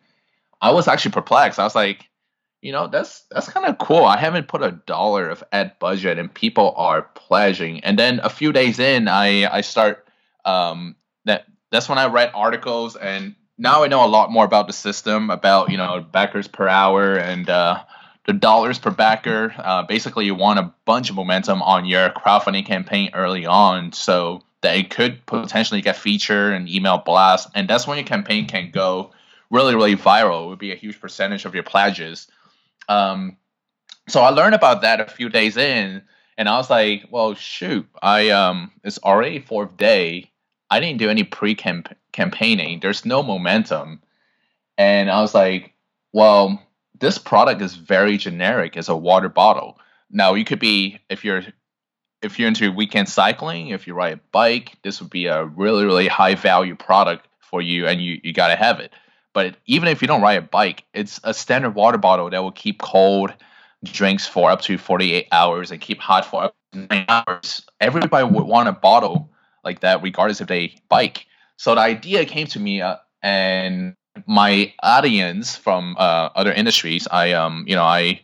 I 0.63 0.71
was 0.71 0.87
actually 0.87 1.11
perplexed. 1.11 1.59
I 1.59 1.65
was 1.65 1.75
like, 1.75 2.09
you 2.65 2.73
know, 2.73 2.87
that's 2.87 3.25
that's 3.31 3.51
kind 3.51 3.67
of 3.67 3.77
cool. 3.77 4.07
I 4.07 4.17
haven't 4.17 4.49
put 4.49 4.63
a 4.63 4.71
dollar 4.71 5.29
of 5.29 5.45
ad 5.53 5.79
budget, 5.79 6.19
and 6.19 6.33
people 6.33 6.73
are 6.79 7.03
pledging. 7.15 7.85
And 7.85 7.99
then 7.99 8.21
a 8.23 8.31
few 8.31 8.53
days 8.53 8.79
in, 8.79 9.07
I 9.07 9.45
I 9.55 9.61
start 9.61 10.09
um, 10.47 10.97
that 11.27 11.45
that's 11.71 11.91
when 11.91 11.99
I 11.99 12.07
read 12.07 12.31
articles, 12.35 12.97
and 12.97 13.35
now 13.59 13.85
I 13.85 13.89
know 13.89 14.03
a 14.03 14.09
lot 14.09 14.33
more 14.33 14.47
about 14.47 14.67
the 14.67 14.73
system, 14.73 15.29
about 15.29 15.71
you 15.71 15.77
know 15.77 16.01
backers 16.11 16.49
per 16.49 16.67
hour, 16.67 17.17
and 17.17 17.51
uh, 17.51 17.85
the 18.25 18.33
dollars 18.33 18.79
per 18.79 18.91
backer. 18.91 19.55
Uh, 19.59 19.83
basically, 19.83 20.25
you 20.25 20.35
want 20.35 20.59
a 20.59 20.73
bunch 20.87 21.11
of 21.11 21.17
momentum 21.17 21.61
on 21.61 21.85
your 21.85 22.09
crowdfunding 22.09 22.65
campaign 22.65 23.11
early 23.13 23.45
on 23.45 23.93
so 23.93 24.41
that 24.63 24.75
it 24.79 24.89
could 24.89 25.27
potentially 25.27 25.83
get 25.83 25.97
featured 25.97 26.55
and 26.55 26.67
email 26.71 26.97
blast. 26.97 27.51
And 27.55 27.69
that's 27.69 27.87
when 27.87 27.99
your 27.99 28.07
campaign 28.07 28.47
can 28.47 28.71
go 28.71 29.11
really, 29.51 29.75
really 29.75 29.97
viral. 29.97 30.47
It 30.47 30.49
would 30.49 30.59
be 30.59 30.73
a 30.73 30.77
huge 30.77 30.99
percentage 30.99 31.45
of 31.45 31.53
your 31.53 31.63
pledges. 31.63 32.27
Um, 32.89 33.37
so 34.09 34.21
I 34.21 34.31
learned 34.31 34.55
about 34.55 34.83
that 34.83 35.01
a 35.01 35.07
few 35.07 35.29
days 35.29 35.57
in, 35.57 36.03
and 36.37 36.49
I 36.49 36.57
was 36.57 36.71
like, 36.71 37.07
well, 37.11 37.35
shoot, 37.35 37.87
I 38.03 38.31
um, 38.31 38.73
it's 38.83 38.99
already 38.99 39.39
fourth 39.39 39.77
day. 39.77 40.31
I 40.71 40.81
didn't 40.81 40.99
do 40.99 41.11
any 41.11 41.23
pre 41.23 41.55
campaigning. 41.55 42.81
There's 42.81 43.05
no 43.05 43.23
momentum. 43.23 44.03
And 44.77 45.11
I 45.11 45.21
was 45.21 45.35
like, 45.35 45.73
well, 46.13 46.61
this 46.99 47.19
product 47.19 47.63
is 47.63 47.75
very 47.75 48.17
generic 48.17 48.77
as 48.77 48.89
a 48.89 48.97
water 48.97 49.29
bottle. 49.29 49.79
Now 50.11 50.35
you 50.35 50.45
could 50.45 50.61
be 50.61 50.99
if 51.09 51.25
you're 51.25 51.43
if 52.23 52.39
you're 52.39 52.49
into 52.49 52.73
weekend 52.73 53.09
cycling, 53.09 53.69
if 53.69 53.87
you 53.87 53.95
ride 53.95 54.15
a 54.15 54.21
bike, 54.33 54.77
this 54.83 55.01
would 55.01 55.11
be 55.11 55.27
a 55.27 55.45
really 55.45 55.85
really 55.85 56.09
high 56.09 56.35
value 56.35 56.75
product 56.75 57.29
for 57.41 57.63
you, 57.63 57.87
and 57.87 58.01
you 58.01 58.21
you 58.23 58.33
gotta 58.33 58.57
have 58.57 58.81
it. 58.81 58.93
But 59.35 59.57
even 59.67 59.89
if 59.89 60.01
you 60.01 60.09
don't 60.09 60.23
ride 60.23 60.39
a 60.39 60.43
bike, 60.43 60.85
it's 60.95 61.21
a 61.25 61.35
standard 61.35 61.75
water 61.75 61.99
bottle 61.99 62.31
that 62.31 62.43
will 62.43 62.53
keep 62.53 62.81
cold 62.81 63.35
drinks 63.85 64.27
for 64.27 64.51
up 64.51 64.63
to 64.63 64.79
48 64.79 65.29
hours 65.31 65.71
and 65.71 65.81
keep 65.81 66.01
hot 66.01 66.25
for 66.25 66.45
up 66.45 66.57
to 66.73 66.87
nine 66.91 67.05
hours. 67.09 67.67
Everybody 67.81 68.27
would 68.27 68.45
want 68.45 68.69
a 68.69 68.73
bottle 68.73 69.31
like 69.63 69.81
that, 69.81 70.03
regardless 70.03 70.41
if 70.41 70.49
they 70.49 70.77
bike. 70.89 71.27
So 71.57 71.75
the 71.75 71.83
idea 71.83 72.25
came 72.25 72.47
to 72.49 72.61
me, 72.61 72.81
uh, 72.81 72.97
and 73.23 73.95
my 74.27 74.73
audience 74.83 75.57
from 75.57 75.97
uh, 75.99 76.31
other 76.35 76.53
industries, 76.53 77.09
I 77.11 77.33
um 77.33 77.65
you 77.67 77.75
know 77.75 77.85
I 77.85 78.21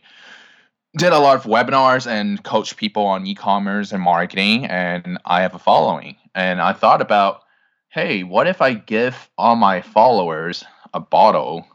did 0.97 1.13
a 1.13 1.19
lot 1.19 1.37
of 1.37 1.43
webinars 1.43 2.07
and 2.07 2.43
coach 2.43 2.75
people 2.75 3.05
on 3.05 3.25
e-commerce 3.25 3.91
and 3.91 4.01
marketing, 4.01 4.65
and 4.65 5.17
I 5.25 5.41
have 5.41 5.55
a 5.55 5.59
following. 5.59 6.17
And 6.35 6.61
I 6.61 6.73
thought 6.73 7.01
about, 7.01 7.41
hey, 7.89 8.23
what 8.23 8.47
if 8.47 8.61
I 8.61 8.73
give 8.73 9.29
all 9.37 9.55
my 9.55 9.81
followers 9.81 10.63
a 10.93 10.99
bottle, 10.99 11.67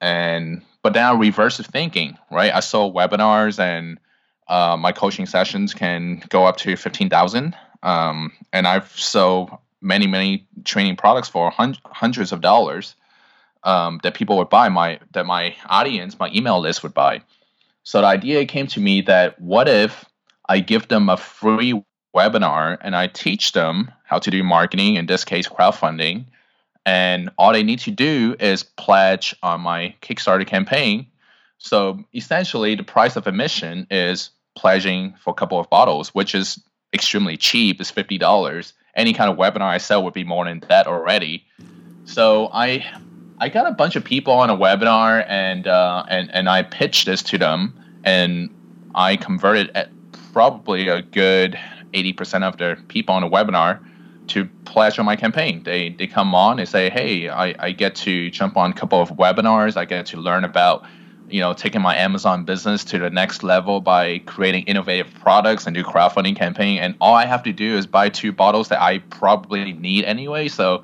and 0.00 0.62
but 0.82 0.94
then 0.94 1.04
I 1.04 1.12
reverse 1.12 1.58
thinking, 1.58 2.18
right? 2.30 2.52
I 2.54 2.60
saw 2.60 2.90
webinars 2.92 3.58
and 3.58 3.98
uh, 4.48 4.76
my 4.76 4.92
coaching 4.92 5.26
sessions 5.26 5.74
can 5.74 6.22
go 6.28 6.46
up 6.46 6.56
to 6.58 6.76
fifteen 6.76 7.08
thousand, 7.08 7.56
um, 7.82 8.32
and 8.52 8.66
I've 8.66 8.90
sold 8.98 9.50
many 9.80 10.06
many 10.06 10.46
training 10.64 10.96
products 10.96 11.28
for 11.28 11.50
hun- 11.50 11.76
hundreds 11.86 12.32
of 12.32 12.40
dollars 12.40 12.96
um, 13.62 14.00
that 14.02 14.14
people 14.14 14.36
would 14.38 14.50
buy, 14.50 14.68
my 14.68 15.00
that 15.12 15.26
my 15.26 15.54
audience, 15.68 16.18
my 16.18 16.30
email 16.34 16.60
list 16.60 16.82
would 16.82 16.94
buy. 16.94 17.22
So 17.82 18.00
the 18.00 18.06
idea 18.06 18.44
came 18.46 18.66
to 18.68 18.80
me 18.80 19.02
that 19.02 19.40
what 19.40 19.68
if 19.68 20.04
I 20.48 20.60
give 20.60 20.88
them 20.88 21.08
a 21.08 21.16
free 21.16 21.82
webinar 22.14 22.76
and 22.80 22.96
I 22.96 23.06
teach 23.06 23.52
them 23.52 23.90
how 24.04 24.18
to 24.18 24.30
do 24.30 24.42
marketing, 24.42 24.96
in 24.96 25.06
this 25.06 25.24
case, 25.24 25.48
crowdfunding, 25.48 26.26
and 26.86 27.30
all 27.38 27.52
they 27.52 27.62
need 27.62 27.80
to 27.80 27.90
do 27.90 28.36
is 28.40 28.62
pledge 28.62 29.34
on 29.42 29.60
my 29.60 29.94
Kickstarter 30.02 30.46
campaign. 30.46 31.06
So 31.58 32.02
essentially, 32.14 32.74
the 32.74 32.82
price 32.82 33.16
of 33.16 33.26
admission 33.26 33.86
is 33.90 34.30
pledging 34.56 35.14
for 35.22 35.30
a 35.30 35.34
couple 35.34 35.60
of 35.60 35.68
bottles, 35.68 36.14
which 36.14 36.34
is 36.34 36.62
extremely 36.92 37.36
cheap. 37.36 37.80
It's 37.80 37.90
fifty 37.90 38.18
dollars. 38.18 38.72
Any 38.94 39.12
kind 39.12 39.30
of 39.30 39.36
webinar 39.36 39.62
I 39.62 39.78
sell 39.78 40.02
would 40.04 40.14
be 40.14 40.24
more 40.24 40.44
than 40.44 40.60
that 40.68 40.86
already. 40.86 41.44
So 42.04 42.50
I 42.52 42.84
I 43.38 43.48
got 43.48 43.66
a 43.66 43.72
bunch 43.72 43.96
of 43.96 44.04
people 44.04 44.32
on 44.32 44.50
a 44.50 44.56
webinar 44.56 45.24
and 45.28 45.66
uh, 45.66 46.04
and 46.08 46.30
and 46.32 46.48
I 46.48 46.62
pitched 46.62 47.06
this 47.06 47.22
to 47.24 47.38
them 47.38 47.78
and 48.04 48.50
I 48.94 49.16
converted 49.16 49.70
at 49.74 49.90
probably 50.32 50.88
a 50.88 51.02
good 51.02 51.58
eighty 51.94 52.12
percent 52.12 52.44
of 52.44 52.56
the 52.56 52.76
people 52.88 53.14
on 53.14 53.22
the 53.22 53.28
webinar 53.28 53.80
to 54.30 54.48
pledge 54.64 54.98
on 54.98 55.04
my 55.04 55.16
campaign. 55.16 55.62
They 55.64 55.90
they 55.90 56.06
come 56.06 56.34
on, 56.34 56.56
they 56.56 56.64
say, 56.64 56.90
hey, 56.90 57.28
I, 57.28 57.54
I 57.58 57.72
get 57.72 57.94
to 57.96 58.30
jump 58.30 58.56
on 58.56 58.70
a 58.70 58.74
couple 58.74 59.00
of 59.00 59.10
webinars. 59.10 59.76
I 59.76 59.84
get 59.84 60.06
to 60.06 60.16
learn 60.16 60.44
about 60.44 60.84
you 61.28 61.40
know 61.40 61.52
taking 61.52 61.82
my 61.82 61.96
Amazon 61.96 62.44
business 62.44 62.84
to 62.84 62.98
the 62.98 63.10
next 63.10 63.42
level 63.42 63.80
by 63.80 64.18
creating 64.20 64.64
innovative 64.64 65.12
products 65.14 65.66
and 65.66 65.74
do 65.74 65.84
crowdfunding 65.84 66.36
campaign. 66.36 66.78
And 66.78 66.96
all 67.00 67.14
I 67.14 67.26
have 67.26 67.42
to 67.44 67.52
do 67.52 67.76
is 67.76 67.86
buy 67.86 68.08
two 68.08 68.32
bottles 68.32 68.68
that 68.68 68.80
I 68.80 68.98
probably 68.98 69.72
need 69.72 70.04
anyway. 70.04 70.48
So 70.48 70.82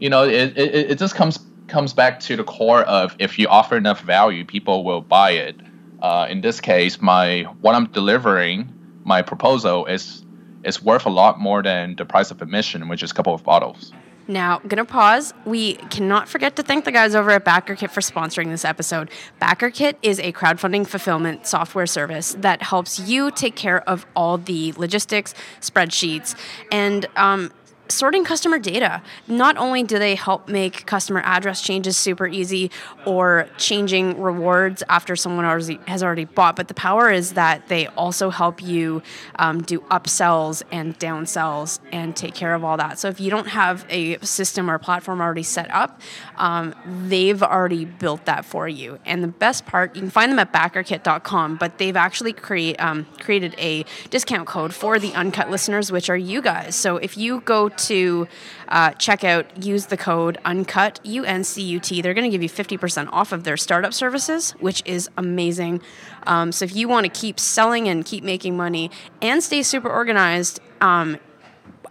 you 0.00 0.10
know 0.10 0.24
it, 0.24 0.56
it, 0.56 0.90
it 0.92 0.98
just 0.98 1.14
comes 1.14 1.38
comes 1.68 1.92
back 1.92 2.20
to 2.20 2.36
the 2.36 2.44
core 2.44 2.82
of 2.82 3.16
if 3.18 3.38
you 3.38 3.48
offer 3.48 3.76
enough 3.76 4.00
value, 4.00 4.44
people 4.44 4.84
will 4.84 5.00
buy 5.00 5.30
it. 5.30 5.60
Uh, 6.00 6.26
in 6.28 6.40
this 6.40 6.60
case, 6.60 7.00
my 7.00 7.42
what 7.60 7.74
I'm 7.74 7.86
delivering, 7.86 8.72
my 9.04 9.22
proposal 9.22 9.86
is 9.86 10.23
is 10.64 10.82
worth 10.82 11.06
a 11.06 11.10
lot 11.10 11.40
more 11.40 11.62
than 11.62 11.96
the 11.96 12.04
price 12.04 12.30
of 12.30 12.42
admission, 12.42 12.88
which 12.88 13.02
is 13.02 13.10
a 13.10 13.14
couple 13.14 13.34
of 13.34 13.44
bottles. 13.44 13.92
Now, 14.26 14.60
gonna 14.66 14.86
pause. 14.86 15.34
We 15.44 15.74
cannot 15.74 16.28
forget 16.28 16.56
to 16.56 16.62
thank 16.62 16.86
the 16.86 16.92
guys 16.92 17.14
over 17.14 17.30
at 17.30 17.44
BackerKit 17.44 17.90
for 17.90 18.00
sponsoring 18.00 18.46
this 18.46 18.64
episode. 18.64 19.10
BackerKit 19.40 19.96
is 20.02 20.18
a 20.18 20.32
crowdfunding 20.32 20.86
fulfillment 20.86 21.46
software 21.46 21.86
service 21.86 22.34
that 22.38 22.62
helps 22.62 22.98
you 22.98 23.30
take 23.30 23.54
care 23.54 23.86
of 23.88 24.06
all 24.16 24.38
the 24.38 24.72
logistics, 24.78 25.34
spreadsheets, 25.60 26.34
and 26.72 27.06
um, 27.16 27.52
sorting 27.88 28.24
customer 28.24 28.58
data. 28.58 29.02
Not 29.28 29.56
only 29.56 29.82
do 29.82 29.98
they 29.98 30.14
help 30.14 30.48
make 30.48 30.86
customer 30.86 31.20
address 31.20 31.60
changes 31.60 31.96
super 31.96 32.26
easy 32.26 32.70
or 33.04 33.48
changing 33.58 34.20
rewards 34.20 34.82
after 34.88 35.16
someone 35.16 35.44
has 35.86 36.02
already 36.02 36.24
bought, 36.24 36.56
but 36.56 36.68
the 36.68 36.74
power 36.74 37.10
is 37.10 37.34
that 37.34 37.68
they 37.68 37.86
also 37.88 38.30
help 38.30 38.62
you 38.62 39.02
um, 39.36 39.62
do 39.62 39.80
upsells 39.82 40.62
and 40.72 40.98
downsells 40.98 41.78
and 41.92 42.16
take 42.16 42.34
care 42.34 42.54
of 42.54 42.64
all 42.64 42.76
that. 42.76 42.98
So 42.98 43.08
if 43.08 43.20
you 43.20 43.30
don't 43.30 43.48
have 43.48 43.84
a 43.88 44.18
system 44.18 44.70
or 44.70 44.78
platform 44.78 45.20
already 45.20 45.42
set 45.42 45.70
up, 45.70 46.00
um, 46.36 46.74
they've 47.06 47.42
already 47.42 47.84
built 47.84 48.24
that 48.24 48.44
for 48.44 48.66
you. 48.68 48.98
And 49.04 49.22
the 49.22 49.28
best 49.28 49.66
part, 49.66 49.94
you 49.94 50.02
can 50.02 50.10
find 50.10 50.32
them 50.32 50.38
at 50.38 50.52
backerkit.com, 50.52 51.56
but 51.56 51.78
they've 51.78 51.96
actually 51.96 52.32
create, 52.32 52.76
um, 52.80 53.06
created 53.20 53.54
a 53.58 53.84
discount 54.10 54.46
code 54.46 54.74
for 54.74 54.98
the 54.98 55.12
uncut 55.14 55.50
listeners, 55.50 55.92
which 55.92 56.08
are 56.08 56.16
you 56.16 56.40
guys. 56.40 56.74
So 56.74 56.96
if 56.96 57.16
you 57.16 57.40
go 57.40 57.68
to 57.68 57.83
uh, 57.90 58.90
checkout, 58.92 59.64
use 59.64 59.86
the 59.86 59.96
code 59.96 60.38
UNCUT, 60.44 61.00
U 61.04 61.24
N 61.24 61.44
C 61.44 61.62
U 61.62 61.80
T. 61.80 62.02
They're 62.02 62.14
going 62.14 62.30
to 62.30 62.30
give 62.30 62.42
you 62.42 62.48
50% 62.48 63.08
off 63.12 63.32
of 63.32 63.44
their 63.44 63.56
startup 63.56 63.94
services, 63.94 64.52
which 64.52 64.82
is 64.84 65.08
amazing. 65.16 65.80
Um, 66.26 66.52
so 66.52 66.64
if 66.64 66.74
you 66.74 66.88
want 66.88 67.04
to 67.04 67.20
keep 67.20 67.38
selling 67.38 67.88
and 67.88 68.04
keep 68.04 68.24
making 68.24 68.56
money 68.56 68.90
and 69.20 69.42
stay 69.42 69.62
super 69.62 69.90
organized, 69.90 70.60
um, 70.80 71.18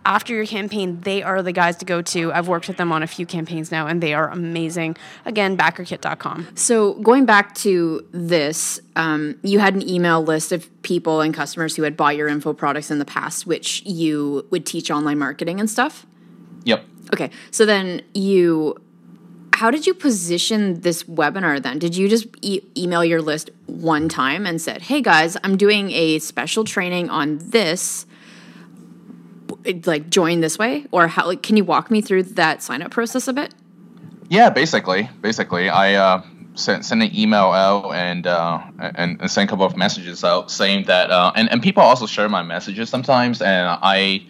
after 0.06 0.34
your 0.34 0.46
campaign, 0.46 1.00
they 1.02 1.24
are 1.24 1.42
the 1.42 1.52
guys 1.52 1.78
to 1.78 1.86
go 1.86 2.02
to. 2.02 2.32
I've 2.34 2.48
worked 2.48 2.68
with 2.68 2.78
them 2.78 2.92
on 2.92 3.04
a 3.04 3.08
few 3.08 3.26
campaigns 3.26 3.72
now, 3.72 3.88
and 3.88 4.02
they 4.02 4.14
are 4.14 4.30
amazing. 4.30 4.98
Again, 5.26 5.58
backerkit.com. 5.58 6.50
So, 6.56 6.96
going 6.96 7.26
back 7.26 7.56
to 7.56 8.06
this, 8.12 8.82
um, 8.96 9.40
you 9.44 9.60
had 9.60 9.76
an 9.76 9.88
email 9.88 10.22
list 10.22 10.52
of 10.52 10.70
people 10.84 11.22
and 11.22 11.34
customers 11.34 11.76
who 11.76 11.84
had 11.84 11.96
bought 11.96 12.16
your 12.16 12.28
info 12.28 12.54
products 12.54 12.92
in 12.92 13.00
the 13.00 13.06
past, 13.06 13.48
which 13.48 13.82
you 13.86 14.46
would 14.52 14.66
teach 14.66 14.92
online 14.92 15.18
marketing 15.18 15.60
and 15.60 15.70
stuff? 15.70 16.06
Yep. 16.66 16.84
Okay. 17.14 17.30
So, 17.52 17.66
then 17.66 18.02
you 18.14 18.78
how 19.54 19.70
did 19.70 19.86
you 19.86 19.94
position 19.94 20.82
this 20.82 21.04
webinar 21.04 21.62
then? 21.62 21.78
Did 21.78 21.96
you 21.96 22.10
just 22.10 22.26
e- 22.42 22.62
email 22.76 23.06
your 23.06 23.22
list 23.22 23.52
one 23.68 24.10
time 24.10 24.46
and 24.46 24.60
said, 24.60 24.82
"Hey 24.82 25.02
guys, 25.02 25.38
I'm 25.44 25.56
doing 25.56 25.92
a 25.92 26.20
special 26.20 26.64
training 26.64 27.10
on 27.10 27.38
this 27.40 28.06
like 29.86 30.10
join 30.10 30.42
this 30.42 30.58
way? 30.58 30.86
Or 30.92 31.08
how 31.08 31.28
like 31.28 31.44
can 31.44 31.58
you 31.58 31.64
walk 31.64 31.92
me 31.92 32.02
through 32.02 32.24
that 32.24 32.62
sign 32.62 32.82
up 32.82 32.92
process 32.92 33.28
a 33.28 33.34
bit? 33.34 33.54
Yeah 34.30 34.50
basically 34.50 35.10
basically. 35.22 35.70
I 35.70 35.96
uh 35.96 36.24
sent, 36.56 36.92
an 36.92 37.16
email 37.16 37.52
out 37.52 37.94
and 37.94 38.28
uh 38.28 38.62
and, 38.80 39.20
and 39.22 39.38
a 39.38 39.48
couple 39.48 39.66
of 39.66 39.76
messages 39.76 40.24
out 40.24 40.52
saying 40.52 40.86
that 40.86 41.10
uh 41.10 41.32
and, 41.36 41.52
and 41.52 41.62
people 41.62 41.84
also 41.84 42.06
share 42.06 42.30
my 42.30 42.44
messages 42.44 42.90
sometimes 42.90 43.42
and 43.42 43.68
i 43.82 44.26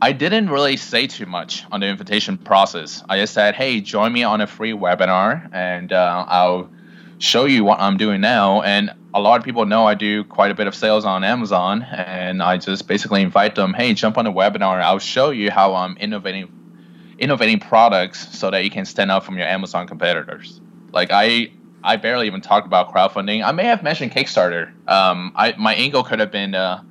I 0.00 0.12
didn't 0.12 0.48
really 0.50 0.76
say 0.76 1.08
too 1.08 1.26
much 1.26 1.64
on 1.72 1.80
the 1.80 1.88
invitation 1.88 2.38
process. 2.38 3.02
I 3.08 3.18
just 3.18 3.34
said, 3.34 3.56
"Hey, 3.56 3.80
join 3.80 4.12
me 4.12 4.22
on 4.22 4.40
a 4.40 4.46
free 4.46 4.70
webinar, 4.70 5.48
and 5.52 5.92
uh, 5.92 6.24
I'll 6.28 6.70
show 7.18 7.44
you 7.44 7.64
what 7.64 7.80
I'm 7.80 7.96
doing 7.96 8.20
now." 8.20 8.62
And 8.62 8.92
a 9.14 9.20
lot 9.20 9.38
of 9.38 9.44
people 9.44 9.66
know 9.66 9.86
I 9.86 9.94
do 9.94 10.24
quite 10.24 10.50
a 10.50 10.54
bit 10.54 10.66
of 10.66 10.74
sales 10.74 11.04
on 11.04 11.24
Amazon, 11.24 11.82
and 11.82 12.42
I 12.42 12.58
just 12.58 12.86
basically 12.86 13.22
invite 13.22 13.54
them, 13.54 13.74
hey, 13.74 13.94
jump 13.94 14.18
on 14.18 14.24
the 14.24 14.32
webinar. 14.32 14.80
I'll 14.82 14.98
show 14.98 15.30
you 15.30 15.50
how 15.50 15.74
I'm 15.74 15.96
innovating, 15.96 16.50
innovating 17.18 17.58
products 17.58 18.38
so 18.38 18.50
that 18.50 18.64
you 18.64 18.70
can 18.70 18.84
stand 18.84 19.10
out 19.10 19.24
from 19.24 19.36
your 19.38 19.46
Amazon 19.46 19.86
competitors. 19.86 20.60
Like 20.92 21.08
I, 21.10 21.52
I 21.82 21.96
barely 21.96 22.26
even 22.26 22.40
talked 22.40 22.66
about 22.66 22.92
crowdfunding. 22.92 23.44
I 23.44 23.52
may 23.52 23.64
have 23.64 23.82
mentioned 23.82 24.12
Kickstarter. 24.12 24.72
Um, 24.88 25.32
I 25.34 25.54
my 25.58 25.74
angle 25.74 26.04
could 26.04 26.20
have 26.20 26.30
been, 26.30 26.54
uh, 26.54 26.82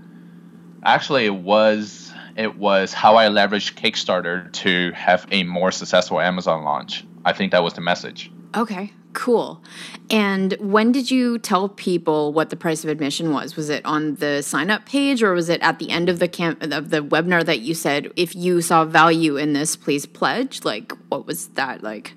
actually, 0.83 1.25
it 1.25 1.35
was 1.35 2.11
it 2.35 2.57
was 2.57 2.93
how 2.93 3.15
I 3.15 3.27
leveraged 3.27 3.75
Kickstarter 3.75 4.51
to 4.53 4.91
have 4.91 5.27
a 5.31 5.43
more 5.43 5.71
successful 5.71 6.19
Amazon 6.19 6.63
launch. 6.63 7.05
I 7.25 7.33
think 7.33 7.51
that 7.51 7.63
was 7.63 7.73
the 7.73 7.81
message. 7.81 8.31
Okay. 8.57 8.91
Cool. 9.13 9.61
And 10.09 10.53
when 10.59 10.91
did 10.91 11.09
you 11.09 11.39
tell 11.39 11.69
people 11.69 12.33
what 12.33 12.49
the 12.49 12.55
price 12.55 12.83
of 12.83 12.89
admission 12.89 13.31
was? 13.31 13.55
Was 13.55 13.69
it 13.69 13.85
on 13.85 14.15
the 14.15 14.41
sign 14.41 14.69
up 14.69 14.85
page 14.85 15.23
or 15.23 15.33
was 15.33 15.49
it 15.49 15.61
at 15.61 15.79
the 15.79 15.89
end 15.89 16.09
of 16.09 16.19
the 16.19 16.27
camp 16.27 16.61
of 16.61 16.89
the 16.89 17.03
webinar 17.03 17.45
that 17.45 17.59
you 17.59 17.73
said 17.73 18.11
if 18.15 18.35
you 18.35 18.61
saw 18.61 18.83
value 18.83 19.37
in 19.37 19.53
this 19.53 19.75
please 19.75 20.05
pledge? 20.05 20.65
Like 20.65 20.91
what 21.09 21.25
was 21.25 21.49
that 21.49 21.83
like? 21.83 22.13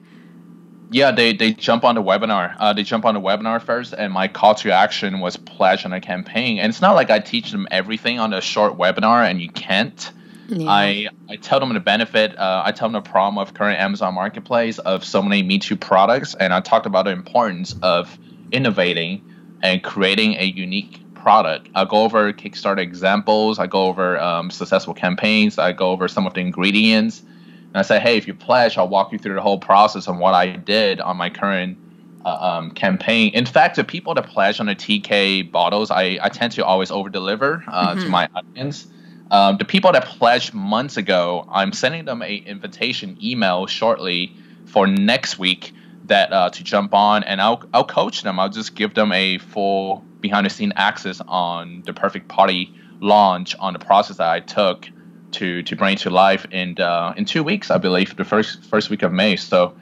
Yeah, 0.91 1.13
they 1.13 1.33
they 1.33 1.53
jump 1.53 1.85
on 1.85 1.95
the 1.95 2.03
webinar. 2.03 2.57
Uh, 2.59 2.73
they 2.73 2.83
jump 2.83 3.05
on 3.05 3.15
the 3.15 3.21
webinar 3.21 3.63
first, 3.63 3.95
and 3.97 4.13
my 4.13 4.27
call 4.27 4.57
to 4.57 4.73
action 4.73 5.21
was 5.21 5.37
pledge 5.37 5.85
on 5.85 5.93
a 5.93 6.01
campaign. 6.01 6.59
And 6.59 6.69
it's 6.69 6.81
not 6.81 6.97
like 6.97 7.11
I 7.11 7.21
teach 7.21 7.53
them 7.53 7.69
everything 7.71 8.19
on 8.19 8.33
a 8.33 8.41
short 8.41 8.77
webinar, 8.77 9.29
and 9.29 9.41
you 9.41 9.51
can't. 9.51 10.11
Yeah. 10.51 10.71
I 10.71 11.09
I 11.29 11.37
tell 11.37 11.61
them 11.61 11.73
the 11.73 11.81
benefit. 11.81 12.37
Uh, 12.39 12.63
I 12.65 12.73
tell 12.73 12.89
them 12.89 13.03
the 13.03 13.09
problem 13.09 13.39
of 13.39 13.55
current 13.55 13.79
Amazon 13.79 14.15
Marketplace 14.15 14.79
of 14.79 15.05
so 15.05 15.23
many 15.23 15.43
Me 15.43 15.59
Too 15.59 15.77
products, 15.77 16.35
and 16.35 16.53
I 16.53 16.61
talked 16.61 16.87
about 16.87 17.05
the 17.05 17.13
importance 17.13 17.75
of 17.83 18.19
innovating 18.53 19.25
and 19.63 19.83
creating 19.83 20.35
a 20.35 20.45
unique 20.45 21.01
product. 21.15 21.69
I 21.75 21.85
go 21.85 22.03
over 22.03 22.33
Kickstarter 22.33 22.81
examples. 22.81 23.59
I 23.59 23.67
go 23.67 23.85
over 23.85 24.19
um, 24.19 24.51
successful 24.51 24.95
campaigns. 24.95 25.59
I 25.59 25.73
go 25.73 25.91
over 25.91 26.09
some 26.09 26.27
of 26.27 26.35
the 26.35 26.41
ingredients, 26.41 27.21
and 27.21 27.77
I 27.77 27.83
say, 27.83 28.01
hey, 28.01 28.17
if 28.17 28.27
you 28.27 28.35
pledge, 28.35 28.77
I'll 28.79 28.89
walk 28.89 29.13
you 29.13 29.19
through 29.19 29.35
the 29.35 29.43
whole 29.43 29.59
process 29.59 30.09
on 30.09 30.19
what 30.19 30.35
I 30.35 30.57
did 30.57 31.01
on 31.01 31.17
my 31.17 31.31
current 31.31 31.79
uh, 32.25 32.29
um, 32.29 32.71
campaign. 32.73 33.33
In 33.35 33.47
fact, 33.47 33.77
the 33.77 33.85
people 33.85 34.15
that 34.15 34.27
pledge 34.27 34.61
on 34.61 34.67
the 34.67 34.75
TK 34.75 35.51
bottles, 35.51 35.91
I, 35.91 36.19
I 36.21 36.29
tend 36.29 36.53
to 36.53 36.65
always 36.65 36.91
over 36.91 37.09
deliver 37.09 37.65
uh, 37.69 37.91
mm-hmm. 37.91 38.01
to 38.01 38.09
my 38.09 38.29
audience. 38.35 38.87
Um, 39.31 39.59
the 39.59 39.65
people 39.65 39.93
that 39.93 40.07
pledged 40.07 40.55
months 40.55 40.97
ago, 40.97 41.47
I'm 41.51 41.73
sending 41.73 42.05
them 42.05 42.23
a 42.23 42.35
invitation 42.35 43.17
email 43.23 43.67
shortly 43.67 44.35
for 44.67 44.87
next 44.87 45.39
week 45.39 45.73
that 46.07 46.33
uh, 46.33 46.51
to 46.51 46.65
jump 46.65 46.95
on, 46.95 47.23
and 47.25 47.41
I'll 47.41 47.63
I'll 47.73 47.85
coach 47.85 48.23
them. 48.23 48.41
I'll 48.41 48.49
just 48.49 48.75
give 48.75 48.95
them 48.95 49.13
a 49.13 49.39
full 49.39 50.05
behind 50.21 50.47
the 50.47 50.51
scene 50.51 50.73
access 50.77 51.21
on 51.29 51.83
the 51.87 51.93
Perfect 51.93 52.29
Potty 52.29 52.75
launch 53.01 53.55
on 53.59 53.73
the 53.73 53.79
process 53.79 54.19
that 54.19 54.29
I 54.29 54.41
took 54.41 54.89
to 55.33 55.63
to 55.63 55.77
bring 55.77 55.95
it 55.95 56.01
to 56.01 56.11
life 56.11 56.47
in 56.51 56.81
uh, 56.81 57.15
in 57.17 57.25
two 57.25 57.45
weeks, 57.45 57.71
I 57.71 57.79
believe, 57.79 58.17
the 58.17 58.25
first 58.25 58.65
first 58.65 58.91
week 58.91 59.03
of 59.03 59.13
May. 59.13 59.37
So 59.37 59.77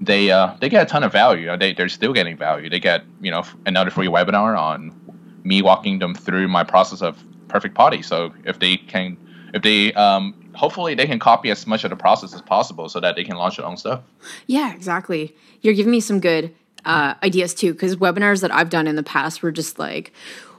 they 0.00 0.30
uh, 0.30 0.54
they 0.60 0.68
get 0.70 0.82
a 0.82 0.86
ton 0.86 1.04
of 1.04 1.12
value. 1.12 1.54
They 1.56 1.74
they're 1.74 1.90
still 1.90 2.14
getting 2.14 2.36
value. 2.36 2.70
They 2.70 2.80
get 2.80 3.04
you 3.20 3.30
know 3.30 3.44
another 3.66 3.90
free 3.90 4.08
webinar 4.08 4.58
on 4.58 4.98
me 5.44 5.60
walking 5.60 5.98
them 5.98 6.14
through 6.14 6.48
my 6.48 6.64
process 6.64 7.02
of 7.02 7.22
perfect 7.48 7.74
potty. 7.74 8.02
So 8.02 8.32
if 8.44 8.58
they 8.58 8.76
can, 8.76 9.16
if 9.52 9.62
they, 9.62 9.92
um, 9.94 10.50
hopefully 10.54 10.94
they 10.94 11.06
can 11.06 11.18
copy 11.18 11.50
as 11.50 11.66
much 11.66 11.84
of 11.84 11.90
the 11.90 11.96
process 11.96 12.34
as 12.34 12.42
possible 12.42 12.88
so 12.88 13.00
that 13.00 13.16
they 13.16 13.24
can 13.24 13.36
launch 13.36 13.56
their 13.56 13.66
own 13.66 13.76
stuff. 13.76 14.02
Yeah, 14.46 14.74
exactly. 14.74 15.34
You're 15.60 15.74
giving 15.74 15.90
me 15.90 16.00
some 16.00 16.20
good 16.20 16.54
uh, 16.84 17.14
ideas 17.22 17.54
too, 17.54 17.72
because 17.72 17.96
webinars 17.96 18.40
that 18.42 18.52
I've 18.52 18.70
done 18.70 18.86
in 18.86 18.96
the 18.96 19.02
past 19.02 19.42
were 19.42 19.52
just 19.52 19.78
like, 19.78 20.12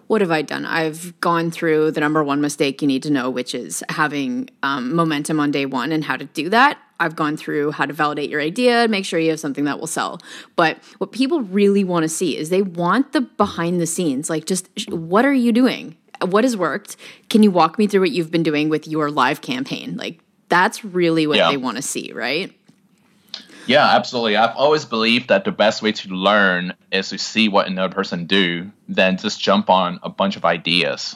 what 0.08 0.21
have 0.21 0.32
I 0.32 0.43
done? 0.43 0.65
I've 0.65 1.19
gone 1.19 1.50
through 1.50 1.91
the 1.91 2.00
number 2.00 2.24
one 2.24 2.39
mistake 2.39 2.82
you 2.82 2.88
need 2.88 3.02
to 3.04 3.10
know, 3.10 3.30
which 3.30 3.56
is 3.56 3.84
having 3.89 4.50
um, 4.62 4.95
momentum 4.95 5.39
on 5.39 5.50
day 5.50 5.65
one 5.65 5.91
and 5.91 6.04
how 6.04 6.15
to 6.15 6.26
do 6.26 6.50
that. 6.50 6.78
I've 7.00 7.15
gone 7.15 7.38
through 7.38 7.71
how 7.71 7.86
to 7.86 7.93
validate 7.93 8.30
your 8.30 8.39
idea, 8.39 8.88
make 8.88 9.04
sure 9.04 9.19
you 9.19 9.32
have 9.32 9.39
something 9.39 9.65
that 9.65 9.80
will 9.80 9.88
sell. 9.88 10.21
But 10.56 10.78
what 11.00 11.12
people 11.12 11.41
really 11.41 11.84
want 11.84 12.04
to 12.04 12.10
see 12.10 12.38
is 12.38 12.50
they 12.50 12.62
want 12.62 13.12
the 13.12 13.21
behind 13.21 13.82
the 13.82 13.88
scenes, 13.88 14.30
like 14.30 14.45
just 14.45 14.69
what 14.91 15.26
are 15.26 15.34
you 15.34 15.52
doing? 15.52 15.98
What 16.21 16.43
has 16.43 16.56
worked? 16.56 16.97
Can 17.30 17.43
you 17.43 17.51
walk 17.51 17.78
me 17.78 17.88
through 17.88 18.01
what 18.01 18.12
you've 18.12 18.32
been 18.32 18.43
doing 18.43 18.69
with 18.69 18.88
your 18.88 19.12
live 19.12 19.41
campaign? 19.41 19.97
Like 19.97 20.19
that's 20.49 20.84
really 20.86 21.28
what 21.28 21.38
yeah. 21.38 21.49
they 21.49 21.58
want 21.58 21.78
to 21.78 21.82
see, 21.82 22.12
right? 22.13 22.54
Yeah, 23.67 23.95
absolutely. 23.95 24.38
I've 24.38 24.56
always 24.56 24.86
believed 24.86 25.30
that 25.30 25.43
the 25.43 25.51
best 25.51 25.82
way 25.82 25.91
to 25.91 26.10
learn 26.10 26.75
is 26.91 27.10
to 27.10 27.17
see 27.17 27.49
what 27.49 27.67
another 27.67 27.93
person 27.93 28.25
do 28.25 28.71
than 28.88 29.17
just 29.17 29.41
jump 29.41 29.69
on 29.69 29.99
a 30.04 30.10
bunch 30.10 30.36
of 30.36 30.45
ideas. 30.45 31.15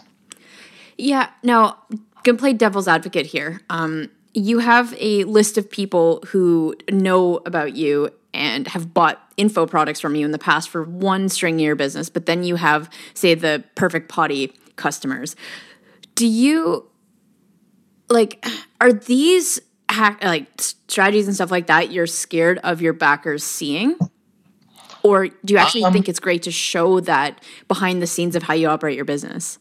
Yeah. 0.97 1.29
Now, 1.43 1.77
gonna 2.23 2.38
play 2.38 2.53
devil's 2.53 2.88
advocate 2.88 3.27
here. 3.27 3.62
Um, 3.69 4.09
you 4.33 4.59
have 4.59 4.95
a 4.99 5.23
list 5.25 5.57
of 5.57 5.69
people 5.69 6.23
who 6.27 6.75
know 6.91 7.41
about 7.45 7.75
you 7.75 8.09
and 8.33 8.67
have 8.67 8.93
bought 8.93 9.21
info 9.38 9.65
products 9.65 9.99
from 9.99 10.15
you 10.15 10.25
in 10.25 10.31
the 10.31 10.39
past 10.39 10.69
for 10.69 10.83
one 10.83 11.29
string 11.29 11.55
in 11.55 11.65
your 11.65 11.75
business, 11.75 12.09
but 12.09 12.25
then 12.25 12.43
you 12.43 12.55
have, 12.55 12.89
say, 13.13 13.33
the 13.33 13.63
perfect 13.75 14.09
potty 14.09 14.53
customers. 14.79 15.35
Do 16.15 16.27
you 16.27 16.89
like 18.09 18.43
are 18.81 18.91
these 18.91 19.59
hack 19.89 20.23
like 20.23 20.47
strategies 20.59 21.27
and 21.27 21.35
stuff 21.35 21.51
like 21.51 21.67
that 21.67 21.91
you're 21.91 22.07
scared 22.07 22.59
of 22.63 22.81
your 22.81 22.93
backers 22.93 23.43
seeing? 23.43 23.95
Or 25.03 25.27
do 25.27 25.53
you 25.53 25.57
actually 25.57 25.83
um, 25.83 25.93
think 25.93 26.09
it's 26.09 26.19
great 26.19 26.43
to 26.43 26.51
show 26.51 26.99
that 27.01 27.43
behind 27.67 28.01
the 28.01 28.07
scenes 28.07 28.35
of 28.35 28.43
how 28.43 28.53
you 28.53 28.67
operate 28.67 28.95
your 28.95 29.05
business? 29.05 29.57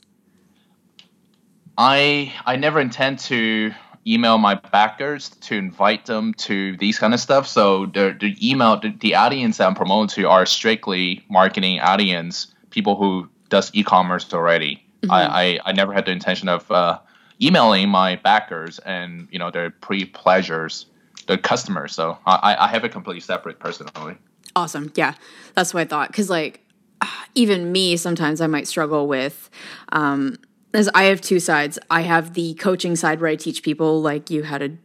I 1.77 2.35
I 2.45 2.57
never 2.57 2.81
intend 2.81 3.21
to 3.21 3.73
email 4.07 4.39
my 4.39 4.55
backers 4.55 5.29
to 5.29 5.55
invite 5.55 6.07
them 6.07 6.35
to 6.35 6.77
these 6.79 6.99
kind 6.99 7.15
of 7.15 7.21
stuff. 7.21 7.47
So 7.47 7.87
the 7.87 8.17
the 8.19 8.35
email 8.43 8.81
the, 8.81 8.91
the 8.99 9.15
audience 9.15 9.59
that 9.59 9.67
I'm 9.67 9.75
promoting 9.75 10.09
to 10.23 10.29
are 10.29 10.47
strictly 10.47 11.25
marketing 11.29 11.81
audience, 11.81 12.53
people 12.71 12.97
who 12.97 13.29
does 13.49 13.71
e-commerce 13.75 14.33
already. 14.33 14.88
Mm-hmm. 15.03 15.11
I, 15.11 15.27
I, 15.27 15.59
I 15.67 15.73
never 15.73 15.93
had 15.93 16.07
the 16.07 16.13
intention 16.13 16.49
of 16.49 16.71
uh, 16.71 16.99
emailing 17.41 17.89
my 17.89 18.17
backers 18.17 18.79
and 18.81 19.29
you 19.31 19.39
know 19.39 19.51
their 19.51 19.71
pre 19.71 20.05
pleasures, 20.05 20.87
the 21.27 21.39
customers. 21.39 21.95
So 21.95 22.19
I, 22.27 22.57
I 22.59 22.69
have 22.69 22.85
it 22.85 22.91
completely 22.91 23.21
separate 23.21 23.59
personally. 23.59 24.17
Awesome. 24.57 24.93
Yeah, 24.95 25.15
that's 25.55 25.73
what 25.73 25.81
I 25.81 25.85
thought. 25.85 26.09
Because 26.09 26.31
like 26.31 26.65
even 27.35 27.71
me, 27.73 27.97
sometimes 27.97 28.41
I 28.41 28.47
might 28.47 28.67
struggle 28.67 29.07
with. 29.07 29.51
Um, 29.91 30.39
as 30.75 30.89
I 30.95 31.05
have 31.05 31.21
two 31.21 31.41
sides. 31.41 31.79
I 31.91 32.03
have 32.03 32.35
the 32.35 32.55
coaching 32.55 32.97
side 32.97 33.21
where 33.21 33.31
I 33.31 33.37
teach 33.37 33.63
people 33.63 34.03
like 34.03 34.31
you 34.31 34.45
how 34.45 34.59
to, 34.59 34.77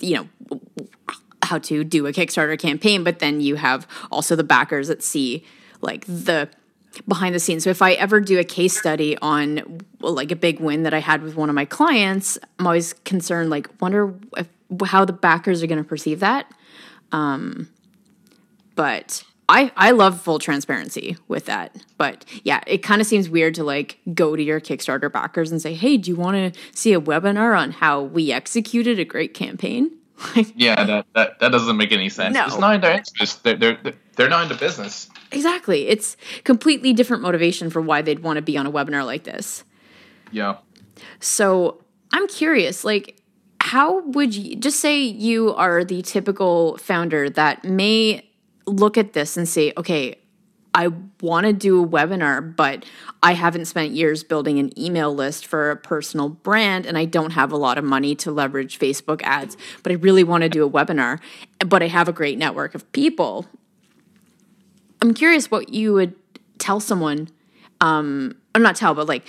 you 0.00 0.16
know, 0.16 0.58
how 1.42 1.58
to 1.58 1.84
do 1.84 2.06
a 2.06 2.12
Kickstarter 2.12 2.58
campaign, 2.58 3.04
but 3.04 3.20
then 3.20 3.40
you 3.40 3.56
have 3.56 3.86
also 4.10 4.36
the 4.36 4.44
backers 4.44 4.88
that 4.88 5.02
see 5.02 5.44
like 5.80 6.04
the 6.06 6.48
behind 7.06 7.34
the 7.34 7.40
scenes. 7.40 7.64
So 7.64 7.70
if 7.70 7.82
I 7.82 7.92
ever 7.92 8.20
do 8.20 8.38
a 8.38 8.44
case 8.44 8.78
study 8.78 9.16
on 9.18 9.80
like 10.00 10.30
a 10.30 10.36
big 10.36 10.60
win 10.60 10.82
that 10.84 10.94
I 10.94 11.00
had 11.00 11.22
with 11.22 11.36
one 11.36 11.48
of 11.48 11.54
my 11.54 11.64
clients, 11.64 12.38
I'm 12.58 12.66
always 12.66 12.92
concerned 13.04 13.50
like 13.50 13.68
wonder 13.80 14.14
if, 14.36 14.48
how 14.84 15.04
the 15.04 15.12
backers 15.12 15.62
are 15.62 15.66
going 15.66 15.82
to 15.82 15.88
perceive 15.88 16.20
that. 16.20 16.50
Um, 17.12 17.68
but 18.74 19.24
I 19.48 19.72
I 19.76 19.92
love 19.92 20.20
full 20.20 20.38
transparency 20.38 21.16
with 21.26 21.46
that. 21.46 21.74
But 21.96 22.24
yeah, 22.44 22.60
it 22.66 22.78
kind 22.78 23.00
of 23.00 23.06
seems 23.06 23.28
weird 23.28 23.54
to 23.54 23.64
like 23.64 23.98
go 24.14 24.36
to 24.36 24.42
your 24.42 24.60
Kickstarter 24.60 25.10
backers 25.10 25.50
and 25.50 25.60
say, 25.60 25.74
"Hey, 25.74 25.96
do 25.96 26.10
you 26.10 26.16
want 26.16 26.54
to 26.54 26.60
see 26.72 26.92
a 26.92 27.00
webinar 27.00 27.58
on 27.58 27.72
how 27.72 28.02
we 28.02 28.30
executed 28.30 28.98
a 28.98 29.04
great 29.04 29.34
campaign?" 29.34 29.97
Yeah, 30.54 30.82
that, 30.84 31.06
that 31.14 31.38
that 31.40 31.52
doesn't 31.52 31.76
make 31.76 31.92
any 31.92 32.08
sense. 32.08 32.34
No. 32.34 32.46
It's 32.46 32.58
not 32.58 32.74
in 32.74 32.80
their 32.80 32.96
interest. 32.96 33.44
They're, 33.44 33.56
they're 33.56 33.78
they're 34.16 34.28
not 34.28 34.44
into 34.44 34.56
business. 34.56 35.08
Exactly. 35.30 35.88
It's 35.88 36.16
completely 36.44 36.92
different 36.92 37.22
motivation 37.22 37.70
for 37.70 37.80
why 37.80 38.02
they'd 38.02 38.20
want 38.20 38.36
to 38.36 38.42
be 38.42 38.56
on 38.56 38.66
a 38.66 38.72
webinar 38.72 39.04
like 39.04 39.24
this. 39.24 39.64
Yeah. 40.32 40.56
So 41.20 41.82
I'm 42.12 42.26
curious, 42.26 42.84
like, 42.84 43.20
how 43.60 44.00
would 44.00 44.34
you 44.34 44.56
just 44.56 44.80
say 44.80 45.00
you 45.00 45.54
are 45.54 45.84
the 45.84 46.02
typical 46.02 46.78
founder 46.78 47.30
that 47.30 47.64
may 47.64 48.28
look 48.66 48.98
at 48.98 49.12
this 49.12 49.36
and 49.36 49.48
say, 49.48 49.72
okay, 49.76 50.18
I 50.74 50.92
want 51.20 51.46
to 51.46 51.52
do 51.52 51.82
a 51.82 51.86
webinar, 51.86 52.54
but 52.54 52.84
I 53.22 53.32
haven't 53.32 53.64
spent 53.64 53.92
years 53.92 54.22
building 54.22 54.58
an 54.58 54.78
email 54.78 55.14
list 55.14 55.46
for 55.46 55.70
a 55.70 55.76
personal 55.76 56.28
brand 56.28 56.86
and 56.86 56.96
I 56.96 57.04
don't 57.04 57.30
have 57.30 57.52
a 57.52 57.56
lot 57.56 57.78
of 57.78 57.84
money 57.84 58.14
to 58.16 58.30
leverage 58.30 58.78
Facebook 58.78 59.20
ads, 59.22 59.56
but 59.82 59.92
I 59.92 59.96
really 59.96 60.24
want 60.24 60.42
to 60.42 60.48
do 60.48 60.64
a 60.64 60.70
webinar, 60.70 61.20
but 61.66 61.82
I 61.82 61.88
have 61.88 62.08
a 62.08 62.12
great 62.12 62.38
network 62.38 62.74
of 62.74 62.90
people. 62.92 63.46
I'm 65.02 65.14
curious 65.14 65.50
what 65.50 65.70
you 65.70 65.94
would 65.94 66.14
tell 66.58 66.80
someone, 66.80 67.28
um, 67.80 68.36
or 68.54 68.60
not 68.60 68.76
tell, 68.76 68.94
but 68.94 69.08
like 69.08 69.26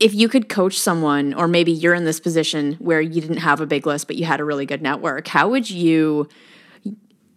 if 0.00 0.14
you 0.14 0.28
could 0.28 0.48
coach 0.48 0.78
someone, 0.78 1.34
or 1.34 1.48
maybe 1.48 1.72
you're 1.72 1.94
in 1.94 2.04
this 2.04 2.20
position 2.20 2.74
where 2.74 3.00
you 3.00 3.20
didn't 3.20 3.38
have 3.38 3.60
a 3.60 3.66
big 3.66 3.86
list, 3.86 4.06
but 4.06 4.16
you 4.16 4.24
had 4.24 4.40
a 4.40 4.44
really 4.44 4.66
good 4.66 4.82
network, 4.82 5.28
how 5.28 5.48
would 5.48 5.68
you 5.68 6.28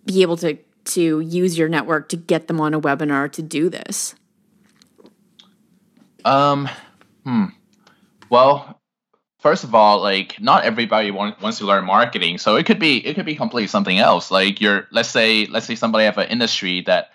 be 0.05 0.21
able 0.21 0.37
to 0.37 0.57
to 0.85 1.19
use 1.19 1.57
your 1.57 1.69
network 1.69 2.09
to 2.09 2.17
get 2.17 2.47
them 2.47 2.59
on 2.59 2.73
a 2.73 2.81
webinar 2.81 3.31
to 3.33 3.41
do 3.41 3.69
this? 3.69 4.15
Um, 6.25 6.69
hmm. 7.23 7.45
Well, 8.29 8.79
first 9.39 9.63
of 9.63 9.75
all, 9.75 10.01
like 10.01 10.39
not 10.39 10.63
everybody 10.63 11.11
want, 11.11 11.41
wants 11.41 11.57
to 11.59 11.65
learn 11.65 11.85
marketing, 11.85 12.37
so 12.37 12.55
it 12.55 12.65
could 12.65 12.79
be 12.79 13.05
it 13.05 13.15
could 13.15 13.25
be 13.25 13.35
completely 13.35 13.67
something 13.67 13.97
else. 13.97 14.31
Like 14.31 14.61
you're, 14.61 14.87
let's 14.91 15.09
say 15.09 15.45
let's 15.47 15.65
say 15.65 15.75
somebody 15.75 16.05
have 16.05 16.17
an 16.17 16.29
industry 16.29 16.81
that 16.81 17.11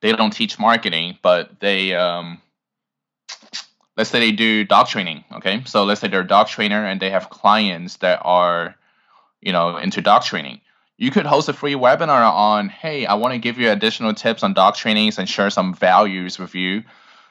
they 0.00 0.12
don't 0.12 0.32
teach 0.32 0.58
marketing, 0.58 1.18
but 1.22 1.60
they 1.60 1.94
um, 1.94 2.40
let's 3.96 4.10
say 4.10 4.20
they 4.20 4.32
do 4.32 4.64
dog 4.64 4.88
training. 4.88 5.24
Okay, 5.32 5.62
so 5.64 5.84
let's 5.84 6.00
say 6.00 6.08
they're 6.08 6.20
a 6.20 6.26
dog 6.26 6.48
trainer 6.48 6.84
and 6.84 7.00
they 7.00 7.10
have 7.10 7.30
clients 7.30 7.96
that 7.96 8.20
are, 8.24 8.74
you 9.40 9.52
know, 9.52 9.76
into 9.76 10.02
dog 10.02 10.22
training 10.24 10.60
you 10.98 11.12
could 11.12 11.26
host 11.26 11.48
a 11.48 11.52
free 11.52 11.74
webinar 11.74 12.28
on, 12.30 12.68
hey, 12.68 13.06
I 13.06 13.14
want 13.14 13.32
to 13.32 13.38
give 13.38 13.56
you 13.56 13.70
additional 13.70 14.12
tips 14.14 14.42
on 14.42 14.52
dog 14.52 14.74
trainings 14.74 15.16
and 15.16 15.28
share 15.28 15.48
some 15.48 15.72
values 15.72 16.38
with 16.40 16.56
you. 16.56 16.82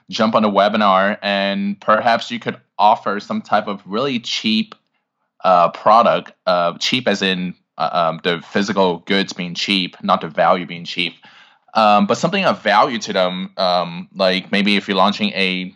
Jump 0.10 0.36
on 0.36 0.44
the 0.44 0.50
webinar, 0.50 1.18
and 1.22 1.80
perhaps 1.82 2.32
you 2.32 2.40
could 2.40 2.58
offer 2.80 3.20
some 3.20 3.42
type 3.42 3.68
of 3.68 3.82
really 3.86 4.20
cheap 4.22 4.74
uh, 5.44 5.70
product, 5.72 6.32
uh, 6.46 6.78
cheap 6.78 7.10
as 7.10 7.22
in 7.22 7.54
uh, 7.78 7.90
um, 7.92 8.22
the 8.24 8.42
physical 8.42 9.00
goods 9.00 9.34
being 9.34 9.54
cheap, 9.54 10.02
not 10.02 10.22
the 10.22 10.30
value 10.30 10.66
being 10.66 10.86
cheap, 10.86 11.16
um, 11.74 12.08
but 12.08 12.18
something 12.18 12.46
of 12.46 12.64
value 12.64 13.00
to 13.00 13.12
them. 13.12 13.52
Um, 13.58 14.08
like 14.16 14.50
maybe 14.50 14.78
if 14.78 14.88
you're 14.88 14.96
launching 14.96 15.32
a 15.32 15.76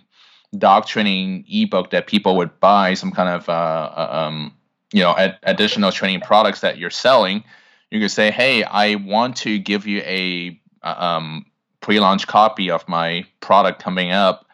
dog 0.58 0.86
training 0.86 1.43
ebook 1.49 1.89
that 1.89 2.08
people 2.08 2.38
would 2.38 2.58
buy, 2.62 2.93
some 2.93 3.12
kind 3.12 3.27
of 3.27 3.49
uh, 3.49 3.51
uh, 3.51 4.27
um, 4.27 4.54
you 4.93 5.01
know 5.04 5.13
ad- 5.17 5.39
additional 5.43 5.91
training 5.91 6.21
products 6.21 6.62
that 6.62 6.77
you're 6.77 6.89
selling 6.89 7.43
you 7.91 7.99
could 7.99 8.12
say, 8.12 8.32
"Hey, 8.32 8.63
I 8.63 8.95
want 8.95 9.38
to 9.38 9.60
give 9.60 9.86
you 9.86 9.99
a 9.99 10.60
uh, 10.82 10.95
um, 10.97 11.45
pre-launch 11.82 12.25
copy 12.25 12.71
of 12.71 12.88
my 12.88 13.25
product 13.41 13.84
coming 13.84 14.12
up." 14.12 14.47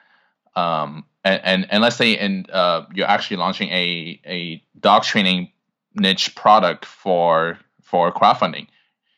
Um, 0.55 1.05
and, 1.23 1.41
and, 1.43 1.67
and 1.71 1.81
let's 1.83 1.95
say 1.95 2.17
and 2.17 2.49
uh, 2.49 2.85
you're 2.93 3.07
actually 3.07 3.37
launching 3.37 3.69
a 3.69 4.19
a 4.25 4.63
dog 4.79 5.03
training 5.03 5.51
niche 5.93 6.35
product 6.35 6.85
for 6.85 7.59
for 7.81 8.11
crowdfunding. 8.11 8.67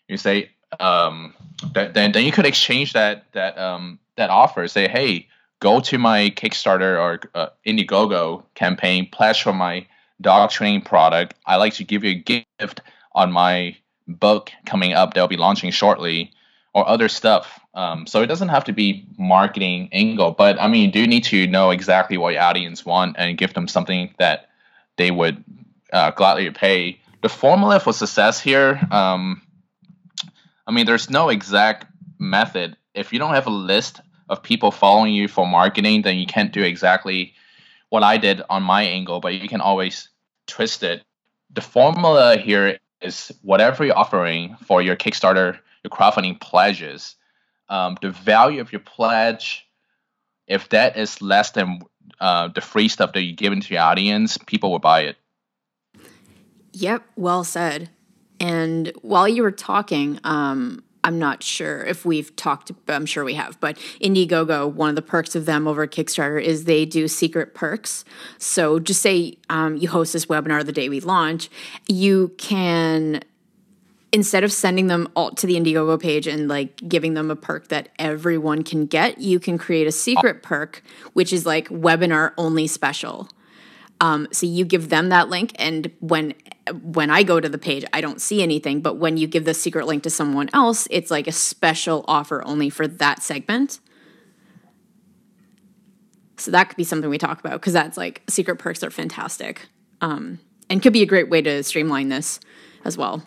You 0.08 0.17
say 0.17 0.51
um, 0.79 1.34
that, 1.73 1.93
then 1.93 2.12
then 2.12 2.25
you 2.25 2.32
could 2.32 2.45
exchange 2.45 2.93
that 2.93 3.32
that 3.34 3.58
um, 3.58 3.99
that 4.17 4.29
offer. 4.29 4.67
Say, 4.67 4.88
hey, 4.88 5.27
go 5.60 5.79
to 5.79 5.97
my 5.97 6.29
Kickstarter 6.32 6.99
or 6.99 7.19
uh, 7.36 7.49
Indiegogo 7.65 8.43
campaign, 8.55 9.08
pledge 9.12 9.41
for 9.41 9.53
my 9.53 9.88
dog 10.21 10.49
training 10.49 10.82
product. 10.82 11.36
I 11.45 11.55
like 11.55 11.73
to 11.75 11.84
give 11.84 12.03
you 12.03 12.12
a 12.12 12.41
gift 12.60 12.82
on 13.13 13.32
my 13.32 13.75
book 14.09 14.51
coming 14.65 14.93
up 14.93 15.13
they'll 15.13 15.27
be 15.27 15.37
launching 15.37 15.71
shortly 15.71 16.31
or 16.73 16.87
other 16.87 17.09
stuff. 17.09 17.59
Um, 17.73 18.05
so 18.07 18.21
it 18.21 18.27
doesn't 18.27 18.49
have 18.49 18.65
to 18.65 18.73
be 18.73 19.05
marketing 19.17 19.89
angle, 19.91 20.31
but 20.31 20.59
I 20.61 20.67
mean, 20.67 20.85
you 20.85 20.91
do 20.91 21.07
need 21.07 21.23
to 21.25 21.47
know 21.47 21.71
exactly 21.71 22.17
what 22.17 22.33
your 22.33 22.41
audience 22.43 22.85
want 22.85 23.15
and 23.17 23.37
give 23.37 23.53
them 23.53 23.67
something 23.67 24.13
that 24.19 24.49
they 24.97 25.11
would 25.11 25.43
uh, 25.93 26.11
gladly 26.11 26.49
pay. 26.51 26.99
The 27.21 27.29
formula 27.29 27.79
for 27.79 27.93
success 27.93 28.39
here, 28.39 28.79
um, 28.91 29.41
I 30.67 30.71
mean, 30.71 30.85
there's 30.85 31.09
no 31.09 31.29
exact 31.29 31.87
method. 32.19 32.77
If 32.93 33.13
you 33.13 33.19
don't 33.19 33.33
have 33.33 33.47
a 33.47 33.51
list 33.51 34.01
of 34.29 34.43
people 34.43 34.71
following 34.71 35.13
you 35.13 35.27
for 35.27 35.47
marketing, 35.47 36.03
then 36.03 36.17
you 36.17 36.25
can't 36.25 36.51
do 36.51 36.61
exactly 36.61 37.33
what 37.89 38.03
I 38.03 38.17
did 38.17 38.41
on 38.49 38.61
my 38.61 38.83
angle, 38.83 39.19
but 39.19 39.33
you 39.33 39.47
can 39.49 39.61
always 39.61 40.09
twist 40.47 40.83
it. 40.83 41.03
The 41.51 41.61
formula 41.61 42.37
here 42.37 42.77
is 43.01 43.31
whatever 43.41 43.85
you're 43.85 43.97
offering 43.97 44.55
for 44.65 44.81
your 44.81 44.95
Kickstarter, 44.95 45.59
your 45.83 45.91
crowdfunding 45.91 46.39
pledges, 46.39 47.15
um, 47.69 47.97
the 48.01 48.12
value 48.12 48.62
of 48.62 48.71
your 48.71 48.81
pledge, 48.81 49.67
if 50.47 50.69
that 50.69 50.97
is 50.97 51.21
less 51.21 51.51
than 51.51 51.81
uh, 52.19 52.49
the 52.49 52.62
free 52.62 52.88
stuff 52.88 53.13
that 53.13 53.21
you 53.21 53.35
give 53.35 53.53
into 53.53 53.73
your 53.73 53.83
audience, 53.83 54.38
people 54.38 54.71
will 54.71 54.79
buy 54.79 55.01
it. 55.01 55.17
Yep, 56.73 57.03
well 57.15 57.43
said. 57.43 57.89
And 58.39 58.91
while 59.01 59.27
you 59.27 59.43
were 59.43 59.51
talking, 59.51 60.19
um, 60.23 60.83
I'm 61.09 61.17
not 61.17 61.41
sure 61.41 61.83
if 61.85 62.05
we've 62.05 62.35
talked, 62.35 62.71
but 62.85 62.93
I'm 62.93 63.07
sure 63.07 63.23
we 63.23 63.33
have, 63.33 63.59
but 63.59 63.77
Indiegogo, 63.99 64.71
one 64.71 64.89
of 64.89 64.95
the 64.95 65.01
perks 65.01 65.35
of 65.35 65.47
them 65.47 65.67
over 65.67 65.87
Kickstarter 65.87 66.39
is 66.39 66.65
they 66.65 66.85
do 66.85 67.07
secret 67.07 67.55
perks. 67.55 68.05
So 68.37 68.77
just 68.77 69.01
say 69.01 69.39
um, 69.49 69.75
you 69.75 69.89
host 69.89 70.13
this 70.13 70.27
webinar 70.27 70.63
the 70.63 70.71
day 70.71 70.87
we 70.87 70.99
launch, 70.99 71.49
you 71.87 72.31
can 72.37 73.21
instead 74.11 74.43
of 74.43 74.51
sending 74.51 74.85
them 74.85 75.07
all 75.15 75.31
to 75.31 75.47
the 75.47 75.55
Indiegogo 75.55 75.99
page 75.99 76.27
and 76.27 76.47
like 76.47 76.87
giving 76.87 77.15
them 77.15 77.31
a 77.31 77.35
perk 77.35 77.69
that 77.69 77.89
everyone 77.97 78.63
can 78.63 78.85
get, 78.85 79.17
you 79.17 79.39
can 79.39 79.57
create 79.57 79.87
a 79.87 79.91
secret 79.91 80.43
perk, 80.43 80.83
which 81.13 81.33
is 81.33 81.43
like 81.43 81.69
webinar 81.69 82.33
only 82.37 82.67
special. 82.67 83.27
Um, 84.01 84.27
so 84.31 84.45
you 84.45 84.63
give 84.63 84.89
them 84.89 85.09
that 85.09 85.29
link, 85.29 85.51
and 85.55 85.91
when 85.99 86.33
when 86.71 87.09
I 87.09 87.23
go 87.23 87.39
to 87.39 87.49
the 87.49 87.57
page, 87.57 87.83
I 87.91 88.01
don't 88.01 88.21
see 88.21 88.41
anything. 88.41 88.81
But 88.81 88.95
when 88.95 89.17
you 89.17 89.27
give 89.27 89.45
the 89.45 89.53
secret 89.53 89.88
link 89.88 90.03
to 90.03 90.09
someone 90.09 90.49
else, 90.53 90.88
it's 90.91 91.12
like 91.12 91.27
a 91.27 91.31
special 91.31 92.05
offer 92.07 92.45
only 92.45 92.69
for 92.69 92.88
that 92.88 93.21
segment. 93.21 93.79
So 96.38 96.51
that 96.51 96.69
could 96.69 96.77
be 96.77 96.85
something 96.85 97.09
we 97.09 97.17
talk 97.17 97.39
about 97.39 97.53
because 97.53 97.73
that's 97.73 97.97
like 97.97 98.21
secret 98.29 98.57
perks 98.57 98.83
are 98.83 98.89
fantastic, 98.89 99.67
um, 99.99 100.39
and 100.69 100.81
could 100.81 100.93
be 100.93 101.01
a 101.01 101.07
great 101.07 101.29
way 101.29 101.41
to 101.41 101.63
streamline 101.63 102.07
this 102.07 102.39
as 102.85 102.97
well. 102.97 103.23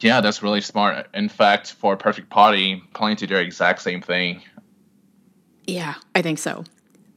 Yeah, 0.00 0.20
that's 0.20 0.44
really 0.44 0.60
smart. 0.60 1.08
In 1.12 1.28
fact, 1.28 1.72
for 1.72 1.96
Perfect 1.96 2.30
Potty, 2.30 2.82
planning 2.94 3.16
to 3.16 3.26
do 3.26 3.34
the 3.34 3.40
exact 3.40 3.82
same 3.82 4.00
thing. 4.00 4.42
Yeah, 5.66 5.94
I 6.14 6.22
think 6.22 6.38
so. 6.38 6.62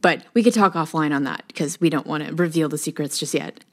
But 0.01 0.23
we 0.33 0.41
could 0.41 0.53
talk 0.53 0.73
offline 0.73 1.13
on 1.15 1.23
that 1.25 1.43
because 1.47 1.79
we 1.79 1.89
don't 1.89 2.07
want 2.07 2.25
to 2.25 2.33
reveal 2.33 2.69
the 2.69 2.77
secrets 2.77 3.19
just 3.19 3.35
yet. 3.35 3.63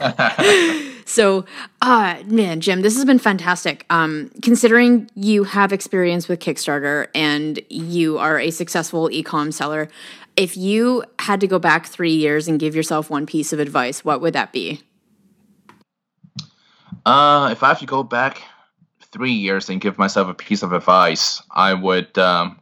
so, 1.04 1.44
uh, 1.82 2.22
man, 2.24 2.60
Jim, 2.60 2.80
this 2.80 2.96
has 2.96 3.04
been 3.04 3.18
fantastic. 3.18 3.84
Um, 3.90 4.30
considering 4.42 5.10
you 5.14 5.44
have 5.44 5.72
experience 5.72 6.28
with 6.28 6.40
Kickstarter 6.40 7.08
and 7.14 7.60
you 7.68 8.16
are 8.18 8.40
a 8.40 8.50
successful 8.50 9.10
e-com 9.10 9.52
seller, 9.52 9.88
if 10.36 10.56
you 10.56 11.04
had 11.18 11.40
to 11.40 11.46
go 11.46 11.58
back 11.58 11.86
three 11.86 12.14
years 12.14 12.48
and 12.48 12.58
give 12.58 12.74
yourself 12.74 13.10
one 13.10 13.26
piece 13.26 13.52
of 13.52 13.60
advice, 13.60 14.04
what 14.04 14.20
would 14.22 14.32
that 14.32 14.52
be? 14.52 14.80
Uh, 17.04 17.50
if 17.52 17.62
I 17.62 17.68
have 17.68 17.80
to 17.80 17.86
go 17.86 18.02
back 18.02 18.42
three 19.12 19.32
years 19.32 19.68
and 19.68 19.80
give 19.80 19.98
myself 19.98 20.28
a 20.28 20.34
piece 20.34 20.62
of 20.62 20.72
advice, 20.72 21.42
I 21.50 21.74
would. 21.74 22.16
Um, 22.18 22.60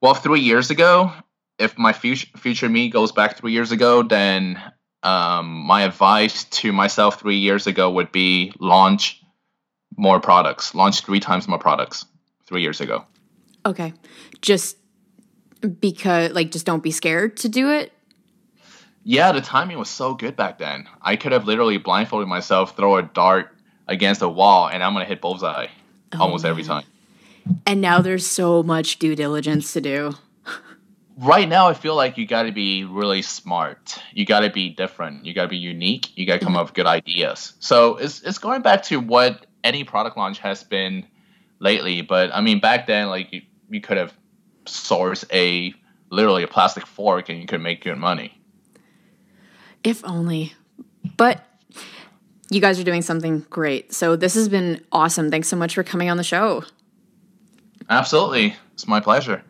well, 0.00 0.14
three 0.14 0.40
years 0.40 0.70
ago, 0.70 1.12
if 1.58 1.76
my 1.78 1.92
future 1.92 2.26
future 2.36 2.68
me 2.68 2.88
goes 2.88 3.12
back 3.12 3.36
three 3.36 3.52
years 3.52 3.72
ago, 3.72 4.02
then 4.02 4.60
um, 5.02 5.46
my 5.46 5.82
advice 5.82 6.44
to 6.44 6.72
myself 6.72 7.20
three 7.20 7.36
years 7.36 7.66
ago 7.66 7.90
would 7.90 8.12
be 8.12 8.52
launch 8.58 9.22
more 9.96 10.20
products, 10.20 10.74
launch 10.74 11.04
three 11.04 11.20
times 11.20 11.48
more 11.48 11.58
products 11.58 12.04
three 12.46 12.62
years 12.62 12.80
ago. 12.80 13.04
Okay. 13.66 13.92
Just 14.40 14.76
because, 15.80 16.32
like, 16.32 16.50
just 16.50 16.64
don't 16.64 16.82
be 16.82 16.90
scared 16.90 17.36
to 17.38 17.48
do 17.48 17.70
it. 17.70 17.92
Yeah, 19.04 19.32
the 19.32 19.40
timing 19.40 19.78
was 19.78 19.88
so 19.88 20.14
good 20.14 20.36
back 20.36 20.58
then. 20.58 20.88
I 21.02 21.16
could 21.16 21.32
have 21.32 21.46
literally 21.46 21.78
blindfolded 21.78 22.28
myself, 22.28 22.76
throw 22.76 22.96
a 22.96 23.02
dart 23.02 23.54
against 23.86 24.22
a 24.22 24.28
wall, 24.28 24.68
and 24.68 24.82
I'm 24.82 24.92
gonna 24.92 25.06
hit 25.06 25.20
bullseye 25.20 25.68
oh, 26.12 26.20
almost 26.20 26.44
man. 26.44 26.50
every 26.50 26.62
time. 26.62 26.84
And 27.66 27.80
now 27.80 28.02
there's 28.02 28.26
so 28.26 28.62
much 28.62 28.98
due 28.98 29.16
diligence 29.16 29.72
to 29.72 29.80
do. 29.80 30.12
Right 31.18 31.48
now, 31.48 31.68
I 31.68 31.74
feel 31.74 31.96
like 31.96 32.16
you 32.16 32.26
got 32.26 32.44
to 32.44 32.52
be 32.52 32.84
really 32.84 33.22
smart. 33.22 34.00
You 34.12 34.24
got 34.24 34.40
to 34.40 34.50
be 34.50 34.68
different. 34.70 35.26
You 35.26 35.34
got 35.34 35.42
to 35.42 35.48
be 35.48 35.56
unique. 35.56 36.16
You 36.16 36.26
got 36.26 36.34
to 36.34 36.38
come 36.40 36.48
mm-hmm. 36.50 36.58
up 36.58 36.66
with 36.66 36.74
good 36.74 36.86
ideas. 36.86 37.54
So 37.60 37.96
it's 37.96 38.22
it's 38.22 38.38
going 38.38 38.62
back 38.62 38.84
to 38.84 39.00
what 39.00 39.46
any 39.64 39.84
product 39.84 40.16
launch 40.16 40.38
has 40.38 40.62
been 40.62 41.06
lately. 41.58 42.02
But 42.02 42.30
I 42.32 42.40
mean, 42.40 42.60
back 42.60 42.86
then, 42.86 43.08
like 43.08 43.32
you, 43.32 43.42
you 43.68 43.80
could 43.80 43.96
have 43.96 44.12
sourced 44.64 45.24
a 45.32 45.74
literally 46.10 46.42
a 46.42 46.48
plastic 46.48 46.86
fork 46.86 47.28
and 47.28 47.40
you 47.40 47.46
could 47.46 47.60
make 47.60 47.82
good 47.82 47.98
money. 47.98 48.40
If 49.84 50.04
only. 50.04 50.54
But 51.16 51.44
you 52.50 52.60
guys 52.60 52.78
are 52.80 52.84
doing 52.84 53.02
something 53.02 53.40
great. 53.50 53.92
So 53.92 54.16
this 54.16 54.34
has 54.34 54.48
been 54.48 54.84
awesome. 54.92 55.30
Thanks 55.30 55.48
so 55.48 55.56
much 55.56 55.74
for 55.74 55.82
coming 55.82 56.08
on 56.10 56.16
the 56.16 56.24
show. 56.24 56.64
Absolutely. 57.90 58.56
It's 58.72 58.86
my 58.86 59.00
pleasure. 59.00 59.42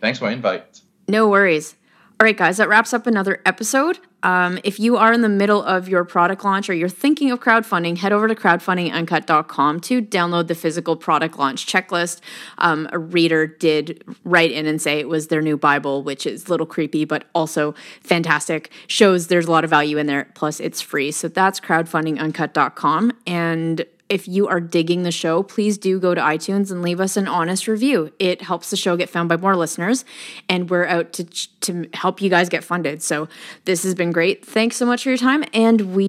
Thanks 0.00 0.18
for 0.18 0.26
the 0.26 0.32
invite. 0.32 0.73
No 1.08 1.28
worries. 1.28 1.76
All 2.20 2.24
right, 2.24 2.36
guys, 2.36 2.58
that 2.58 2.68
wraps 2.68 2.94
up 2.94 3.06
another 3.08 3.42
episode. 3.44 3.98
Um, 4.22 4.58
if 4.64 4.80
you 4.80 4.96
are 4.96 5.12
in 5.12 5.20
the 5.20 5.28
middle 5.28 5.62
of 5.62 5.88
your 5.88 6.04
product 6.04 6.44
launch 6.44 6.70
or 6.70 6.74
you're 6.74 6.88
thinking 6.88 7.30
of 7.32 7.40
crowdfunding, 7.40 7.98
head 7.98 8.12
over 8.12 8.28
to 8.28 8.34
crowdfundinguncut.com 8.34 9.80
to 9.80 10.00
download 10.00 10.46
the 10.46 10.54
physical 10.54 10.96
product 10.96 11.38
launch 11.38 11.66
checklist. 11.66 12.20
Um, 12.58 12.88
a 12.92 12.98
reader 12.98 13.46
did 13.46 14.02
write 14.24 14.52
in 14.52 14.64
and 14.66 14.80
say 14.80 15.00
it 15.00 15.08
was 15.08 15.26
their 15.26 15.42
new 15.42 15.56
Bible, 15.58 16.02
which 16.04 16.24
is 16.24 16.46
a 16.46 16.50
little 16.50 16.66
creepy, 16.66 17.04
but 17.04 17.24
also 17.34 17.74
fantastic. 18.00 18.70
Shows 18.86 19.26
there's 19.26 19.46
a 19.46 19.50
lot 19.50 19.64
of 19.64 19.70
value 19.70 19.98
in 19.98 20.06
there. 20.06 20.30
Plus, 20.34 20.60
it's 20.60 20.80
free. 20.80 21.10
So 21.10 21.28
that's 21.28 21.60
crowdfundinguncut.com. 21.60 23.12
And 23.26 23.84
if 24.08 24.28
you 24.28 24.46
are 24.48 24.60
digging 24.60 25.02
the 25.02 25.10
show, 25.10 25.42
please 25.42 25.78
do 25.78 25.98
go 25.98 26.14
to 26.14 26.20
iTunes 26.20 26.70
and 26.70 26.82
leave 26.82 27.00
us 27.00 27.16
an 27.16 27.26
honest 27.26 27.66
review. 27.66 28.12
It 28.18 28.42
helps 28.42 28.70
the 28.70 28.76
show 28.76 28.96
get 28.96 29.08
found 29.08 29.28
by 29.28 29.36
more 29.36 29.56
listeners, 29.56 30.04
and 30.48 30.68
we're 30.70 30.86
out 30.86 31.12
to 31.14 31.24
to 31.24 31.88
help 31.94 32.20
you 32.20 32.30
guys 32.30 32.48
get 32.48 32.64
funded. 32.64 33.02
So 33.02 33.28
this 33.64 33.82
has 33.84 33.94
been 33.94 34.12
great. 34.12 34.44
Thanks 34.44 34.76
so 34.76 34.86
much 34.86 35.02
for 35.04 35.08
your 35.08 35.18
time, 35.18 35.44
and 35.52 35.94
we 35.94 36.08